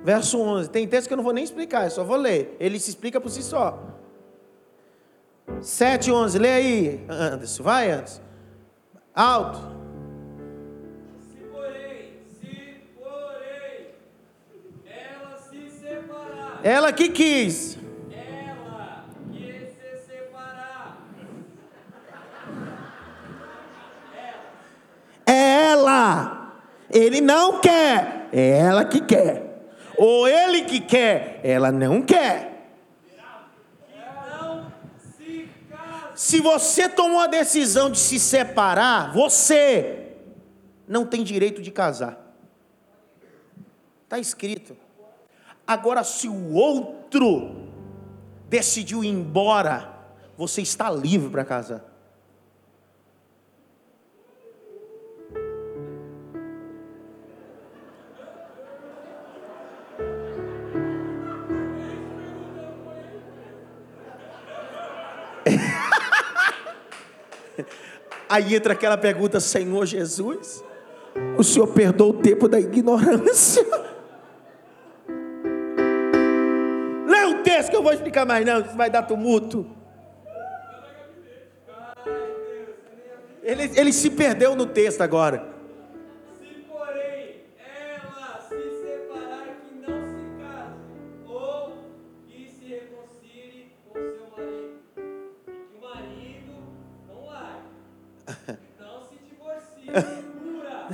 Verso 0.04 0.42
11. 0.42 0.70
Tem 0.70 0.86
texto 0.86 1.08
que 1.08 1.14
eu 1.14 1.18
não 1.18 1.24
vou 1.24 1.34
nem 1.34 1.46
explicar, 1.46 1.86
eu 1.86 1.92
só 1.92 2.04
vou 2.04 2.18
ler. 2.18 2.58
Ele 2.60 2.78
se 2.78 2.90
explica 2.90 3.22
por 3.22 3.30
si 3.30 3.42
só. 3.42 3.96
7, 5.62 6.12
11. 6.12 6.38
Lê 6.40 6.52
aí, 6.54 7.06
Anderson. 7.10 7.64
Vai, 7.64 7.92
Anderson. 7.92 8.22
Alto. 9.16 9.60
Se 11.22 11.38
porém, 11.52 12.14
se 12.40 12.82
porém, 12.96 13.88
ela 14.86 15.38
se 15.38 15.70
separar, 15.72 16.60
Ela 16.64 16.94
que 16.94 17.10
quis. 17.10 17.78
ela 18.12 19.06
que 19.32 19.68
se 19.72 20.06
separar, 20.06 20.98
É 25.26 25.72
ela. 25.72 26.54
Ele 26.90 27.20
não 27.22 27.60
quer. 27.60 28.28
É 28.32 28.60
ela 28.60 28.86
que 28.86 29.02
quer. 29.02 29.68
Ou 29.98 30.28
ele 30.28 30.62
que 30.64 30.80
quer. 30.80 31.40
Ela 31.44 31.72
não 31.72 32.02
quer. 32.02 32.54
não 34.30 34.72
se 35.18 35.50
casa. 35.70 36.07
Se 36.18 36.42
você 36.42 36.90
tomou 36.90 37.20
a 37.20 37.28
decisão 37.28 37.92
de 37.92 38.00
se 38.00 38.20
separar, 38.20 39.14
você 39.14 40.16
não 40.88 41.06
tem 41.06 41.24
direito 41.24 41.62
de 41.62 41.70
casar. 41.70 42.18
Está 44.04 44.18
escrito. 44.18 44.76
Agora, 45.68 46.04
se 46.04 46.28
o 46.28 46.54
outro 46.54 47.70
decidiu 48.50 49.04
ir 49.04 49.10
embora, 49.10 49.94
você 50.36 50.60
está 50.60 50.90
livre 50.90 51.30
para 51.30 51.46
casar. 51.46 51.86
Aí 68.30 68.56
entra 68.56 68.74
aquela 68.74 68.98
pergunta: 68.98 69.40
Senhor 69.40 69.86
Jesus, 69.86 70.64
o 71.38 71.44
Senhor 71.44 71.68
perdoa 71.68 72.10
o 72.10 72.14
tempo 72.14 72.48
da 72.48 72.60
ignorância? 72.60 73.66
Lê 77.08 77.26
o 77.26 77.42
texto 77.44 77.70
que 77.70 77.76
eu 77.76 77.84
vou 77.84 77.94
explicar 77.94 78.26
mais, 78.26 78.46
não, 78.46 78.62
isso 78.62 78.76
vai 78.76 78.90
dar 78.90 79.04
tumulto. 79.04 79.66
Ele, 83.42 83.72
ele 83.76 83.94
se 83.94 84.10
perdeu 84.10 84.56
no 84.56 84.66
texto 84.66 85.02
agora. 85.02 85.57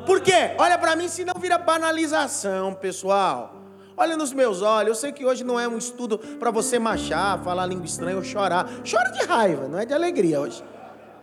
Por 0.07 0.21
quê? 0.21 0.55
Olha 0.59 0.79
para 0.79 0.95
mim, 0.95 1.09
senão 1.09 1.35
vira 1.41 1.57
banalização, 1.57 2.75
pessoal. 2.75 3.55
Olha 3.97 4.17
nos 4.17 4.33
meus 4.33 4.61
olhos, 4.61 4.89
eu 4.89 4.95
sei 4.95 5.13
que 5.13 5.25
hoje 5.25 5.45
não 5.45 5.59
é 5.59 5.69
um 5.69 5.79
estudo 5.79 6.19
para 6.19 6.51
você 6.51 6.79
machar, 6.79 7.39
falar 7.43 7.65
língua 7.67 7.87
estranha 7.87 8.17
ou 8.17 8.25
chorar. 8.25 8.67
Chora 8.89 9.11
de 9.13 9.25
raiva, 9.25 9.69
não 9.69 9.79
é 9.79 9.87
de 9.87 9.95
alegria 9.95 10.41
hoje. 10.41 10.65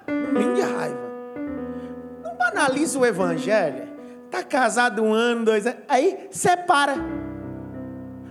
Vem 0.08 0.54
de 0.54 0.62
raiva. 0.62 1.12
Não 2.24 2.36
banaliza 2.36 2.98
o 2.98 3.06
evangelho. 3.06 3.92
Tá 4.30 4.42
casado 4.44 5.04
um 5.04 5.14
ano, 5.14 5.44
dois 5.44 5.68
anos, 5.68 5.82
aí 5.90 6.30
separa. 6.32 6.96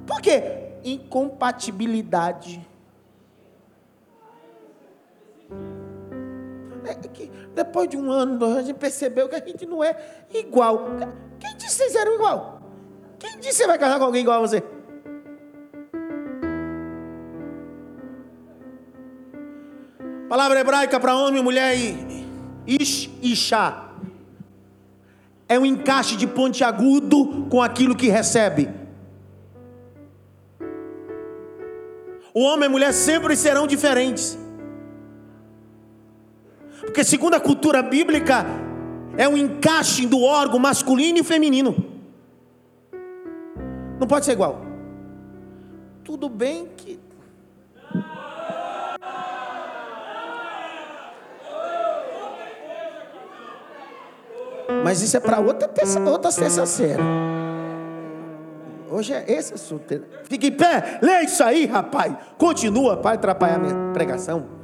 Por 0.07 0.23
quê? 0.23 0.43
Incompatibilidade. 0.83 2.67
É 6.91 6.95
que 6.95 7.31
depois 7.55 7.89
de 7.89 7.97
um 7.97 8.11
ano, 8.11 8.45
a 8.57 8.63
gente 8.63 8.77
percebeu 8.77 9.29
que 9.29 9.37
a 9.37 9.45
gente 9.45 9.65
não 9.65 9.83
é 9.83 9.97
igual. 10.35 10.87
Quem 11.39 11.57
disse 11.57 11.77
que 11.77 11.85
vocês 11.85 11.95
eram 11.95 12.15
igual? 12.15 12.61
Quem 13.19 13.39
disse 13.39 13.51
que 13.51 13.55
você 13.55 13.67
vai 13.67 13.79
casar 13.79 13.99
com 13.99 14.07
alguém 14.07 14.23
igual 14.23 14.39
a 14.39 14.47
você? 14.47 14.63
Palavra 20.29 20.61
hebraica 20.61 20.99
para 20.99 21.15
homem, 21.15 21.43
mulher 21.43 21.77
e 21.77 22.27
ish, 22.67 23.11
ishá. 23.23 23.93
É 25.49 25.59
um 25.59 25.67
encaixe 25.67 26.17
de 26.17 26.27
ponte 26.27 26.63
agudo 26.63 27.47
com 27.51 27.61
aquilo 27.61 27.97
que 27.97 28.09
recebe. 28.09 28.69
O 32.33 32.43
homem 32.43 32.65
e 32.65 32.67
a 32.67 32.71
mulher 32.71 32.93
sempre 32.93 33.35
serão 33.37 33.67
diferentes. 33.67 34.39
Porque 36.81 37.05
segundo 37.05 37.35
a 37.35 37.41
cultura 37.41 37.83
bíblica, 37.83 38.45
é 39.17 39.29
um 39.29 39.37
encaixe 39.37 40.07
do 40.07 40.23
órgão 40.23 40.59
masculino 40.59 41.19
e 41.19 41.25
feminino. 41.25 41.75
Não 43.99 44.07
pode 44.07 44.25
ser 44.25 44.33
igual. 44.33 44.63
Tudo 46.03 46.29
bem 46.29 46.69
que. 46.77 46.99
Mas 54.83 55.03
isso 55.03 55.17
é 55.17 55.21
para 55.21 55.39
outra 55.39 55.69
terça, 55.69 56.01
outra 56.01 56.33
terça-feira. 56.33 57.03
Hoje 58.89 59.13
é 59.13 59.25
esse 59.29 59.55
assunto. 59.55 60.03
Fique 60.25 60.49
em 60.49 60.53
pé, 60.53 60.99
lê 61.03 61.21
isso 61.21 61.45
aí, 61.45 61.67
rapaz. 61.67 62.15
Continua 62.39 62.97
para 62.97 63.17
atrapalhar 63.17 63.57
a 63.57 63.59
minha 63.59 63.93
pregação. 63.93 64.60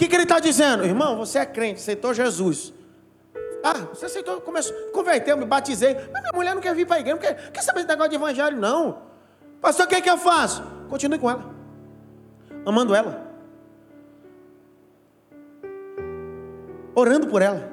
Que, 0.00 0.08
que 0.08 0.16
ele 0.16 0.22
está 0.22 0.40
dizendo? 0.40 0.82
Irmão, 0.82 1.14
você 1.14 1.40
é 1.40 1.44
crente, 1.44 1.80
aceitou 1.80 2.14
Jesus. 2.14 2.72
Ah, 3.62 3.74
você 3.92 4.06
aceitou, 4.06 4.40
começou, 4.40 4.74
converteu, 4.92 5.36
me 5.36 5.44
batizei. 5.44 5.92
Mas 5.94 6.22
minha 6.22 6.32
mulher 6.34 6.54
não 6.54 6.62
quer 6.62 6.74
vir 6.74 6.86
para 6.86 6.96
a 6.96 7.00
igreja, 7.00 7.16
não 7.16 7.20
quer, 7.20 7.50
quer 7.50 7.60
saber 7.60 7.80
desse 7.80 7.88
negócio 7.90 8.08
de 8.08 8.16
evangelho, 8.16 8.56
não. 8.56 9.02
Pastor, 9.60 9.84
o 9.84 9.88
que, 9.90 9.96
é 9.96 10.00
que 10.00 10.08
eu 10.08 10.16
faço? 10.16 10.62
Continue 10.88 11.18
com 11.18 11.30
ela. 11.30 11.44
Amando 12.64 12.94
ela. 12.94 13.30
Orando 16.94 17.26
por 17.26 17.42
ela. 17.42 17.70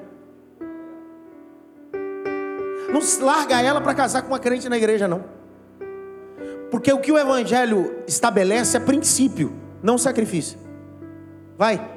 Não 2.91 3.25
larga 3.25 3.61
ela 3.61 3.79
para 3.79 3.95
casar 3.95 4.21
com 4.21 4.27
uma 4.27 4.39
crente 4.39 4.67
na 4.67 4.75
igreja, 4.75 5.07
não. 5.07 5.23
Porque 6.69 6.91
o 6.91 6.99
que 6.99 7.11
o 7.11 7.17
evangelho 7.17 8.03
estabelece 8.05 8.75
é 8.75 8.81
princípio, 8.81 9.53
não 9.81 9.97
sacrifício. 9.97 10.59
Vai. 11.57 11.96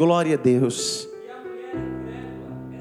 Glória 0.00 0.34
a 0.34 0.38
Deus. 0.38 1.06
E. 2.72 2.80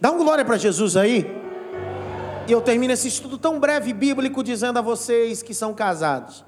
Dá 0.00 0.10
um 0.10 0.16
glória 0.16 0.42
para 0.42 0.56
Jesus 0.56 0.96
aí. 0.96 1.26
E 2.48 2.52
eu 2.52 2.62
termino 2.62 2.94
esse 2.94 3.06
estudo 3.06 3.36
tão 3.36 3.60
breve 3.60 3.92
bíblico 3.92 4.42
dizendo 4.42 4.78
a 4.78 4.80
vocês 4.80 5.42
que 5.42 5.52
são 5.52 5.74
casados: 5.74 6.42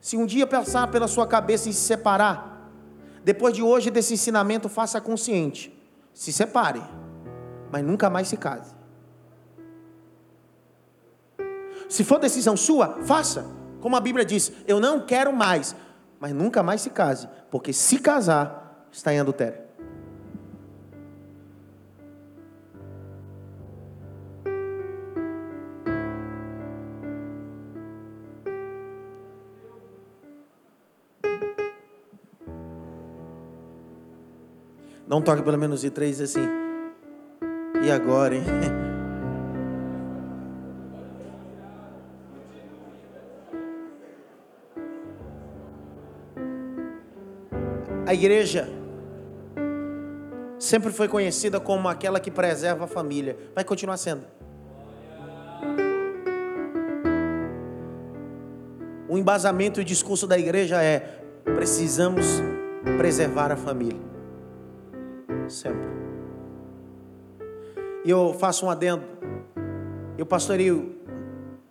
se 0.00 0.16
um 0.16 0.24
dia 0.24 0.46
passar 0.46 0.86
pela 0.86 1.08
sua 1.08 1.26
cabeça 1.26 1.68
em 1.68 1.72
se 1.72 1.80
separar, 1.80 2.70
depois 3.24 3.54
de 3.54 3.60
hoje 3.60 3.90
desse 3.90 4.14
ensinamento, 4.14 4.68
faça 4.68 5.00
consciente: 5.00 5.76
se 6.14 6.32
separe, 6.32 6.80
mas 7.72 7.84
nunca 7.84 8.08
mais 8.08 8.28
se 8.28 8.36
case. 8.36 8.72
Se 11.88 12.04
for 12.04 12.20
decisão 12.20 12.56
sua, 12.56 13.02
faça. 13.02 13.44
Como 13.80 13.96
a 13.96 14.00
Bíblia 14.00 14.24
diz: 14.24 14.52
eu 14.64 14.78
não 14.78 15.00
quero 15.00 15.32
mais, 15.32 15.74
mas 16.20 16.32
nunca 16.34 16.62
mais 16.62 16.82
se 16.82 16.90
case, 16.90 17.26
porque 17.50 17.72
se 17.72 17.98
casar, 17.98 18.86
está 18.92 19.12
em 19.12 19.18
adultério. 19.18 19.70
Um 35.20 35.22
toque 35.22 35.42
pelo 35.42 35.58
menos 35.58 35.82
de 35.82 35.90
três 35.90 36.18
assim. 36.18 36.48
E 37.84 37.90
agora, 37.90 38.34
hein? 38.34 38.42
A 48.10 48.14
igreja 48.14 48.68
sempre 50.58 50.90
foi 50.90 51.06
conhecida 51.06 51.60
como 51.60 51.86
aquela 51.86 52.18
que 52.18 52.28
preserva 52.28 52.82
a 52.82 52.88
família. 52.88 53.38
Vai 53.54 53.62
continuar 53.62 53.96
sendo. 53.98 54.26
O 59.08 59.16
embasamento 59.16 59.78
e 59.78 59.82
o 59.82 59.84
discurso 59.84 60.26
da 60.26 60.36
igreja 60.36 60.82
é: 60.82 61.22
precisamos 61.54 62.26
preservar 62.98 63.52
a 63.52 63.56
família. 63.56 64.00
Sempre. 65.46 65.86
E 68.04 68.10
eu 68.10 68.34
faço 68.40 68.66
um 68.66 68.70
adendo. 68.70 69.04
Eu 70.18 70.26
pastoreio 70.26 70.96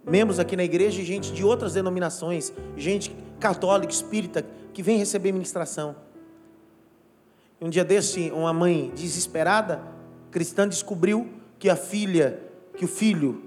membros 0.09 0.39
aqui 0.39 0.55
na 0.55 0.63
igreja 0.63 1.01
e 1.01 1.03
gente 1.03 1.33
de 1.33 1.43
outras 1.43 1.73
denominações, 1.73 2.53
gente 2.77 3.13
católica, 3.41 3.91
espírita, 3.91 4.45
que 4.71 4.81
vem 4.81 4.97
receber 4.97 5.33
ministração. 5.33 6.07
Um 7.61 7.69
dia 7.69 7.83
desse, 7.83 8.31
uma 8.31 8.53
mãe 8.53 8.91
desesperada, 8.95 9.81
cristã, 10.31 10.67
descobriu 10.67 11.27
que 11.57 11.69
a 11.69 11.75
filha, 11.75 12.39
que 12.77 12.85
o 12.85 12.87
filho, 12.87 13.41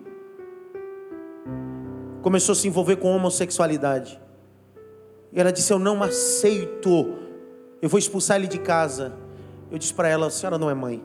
começou 2.20 2.52
a 2.52 2.56
se 2.56 2.68
envolver 2.68 2.96
com 2.96 3.14
homossexualidade. 3.14 4.20
E 5.32 5.40
ela 5.40 5.50
disse: 5.50 5.72
Eu 5.72 5.78
não 5.78 6.02
aceito, 6.02 7.16
eu 7.80 7.88
vou 7.88 7.98
expulsar 7.98 8.36
ele 8.36 8.46
de 8.46 8.58
casa. 8.58 9.14
Eu 9.70 9.78
disse 9.78 9.94
para 9.94 10.08
ela: 10.08 10.26
A 10.26 10.30
senhora 10.30 10.58
não 10.58 10.68
é 10.68 10.74
mãe. 10.74 11.02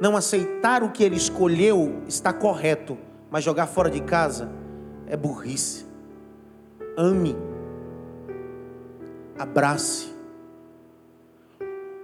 Não 0.00 0.16
aceitar 0.16 0.82
o 0.82 0.90
que 0.90 1.04
ele 1.04 1.16
escolheu 1.16 2.02
está 2.08 2.32
correto, 2.32 2.98
mas 3.30 3.44
jogar 3.44 3.66
fora 3.66 3.88
de 3.88 4.00
casa 4.00 4.50
é 5.06 5.16
burrice. 5.16 5.86
Ame, 6.98 7.36
abrace, 9.38 10.15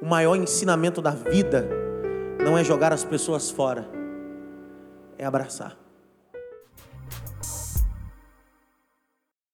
o 0.02 0.04
maior 0.04 0.34
ensinamento 0.34 1.00
da 1.00 1.12
vida 1.12 1.64
não 2.44 2.58
é 2.58 2.64
jogar 2.64 2.92
as 2.92 3.04
pessoas 3.04 3.48
fora, 3.48 3.88
é 5.16 5.24
abraçar. 5.24 5.81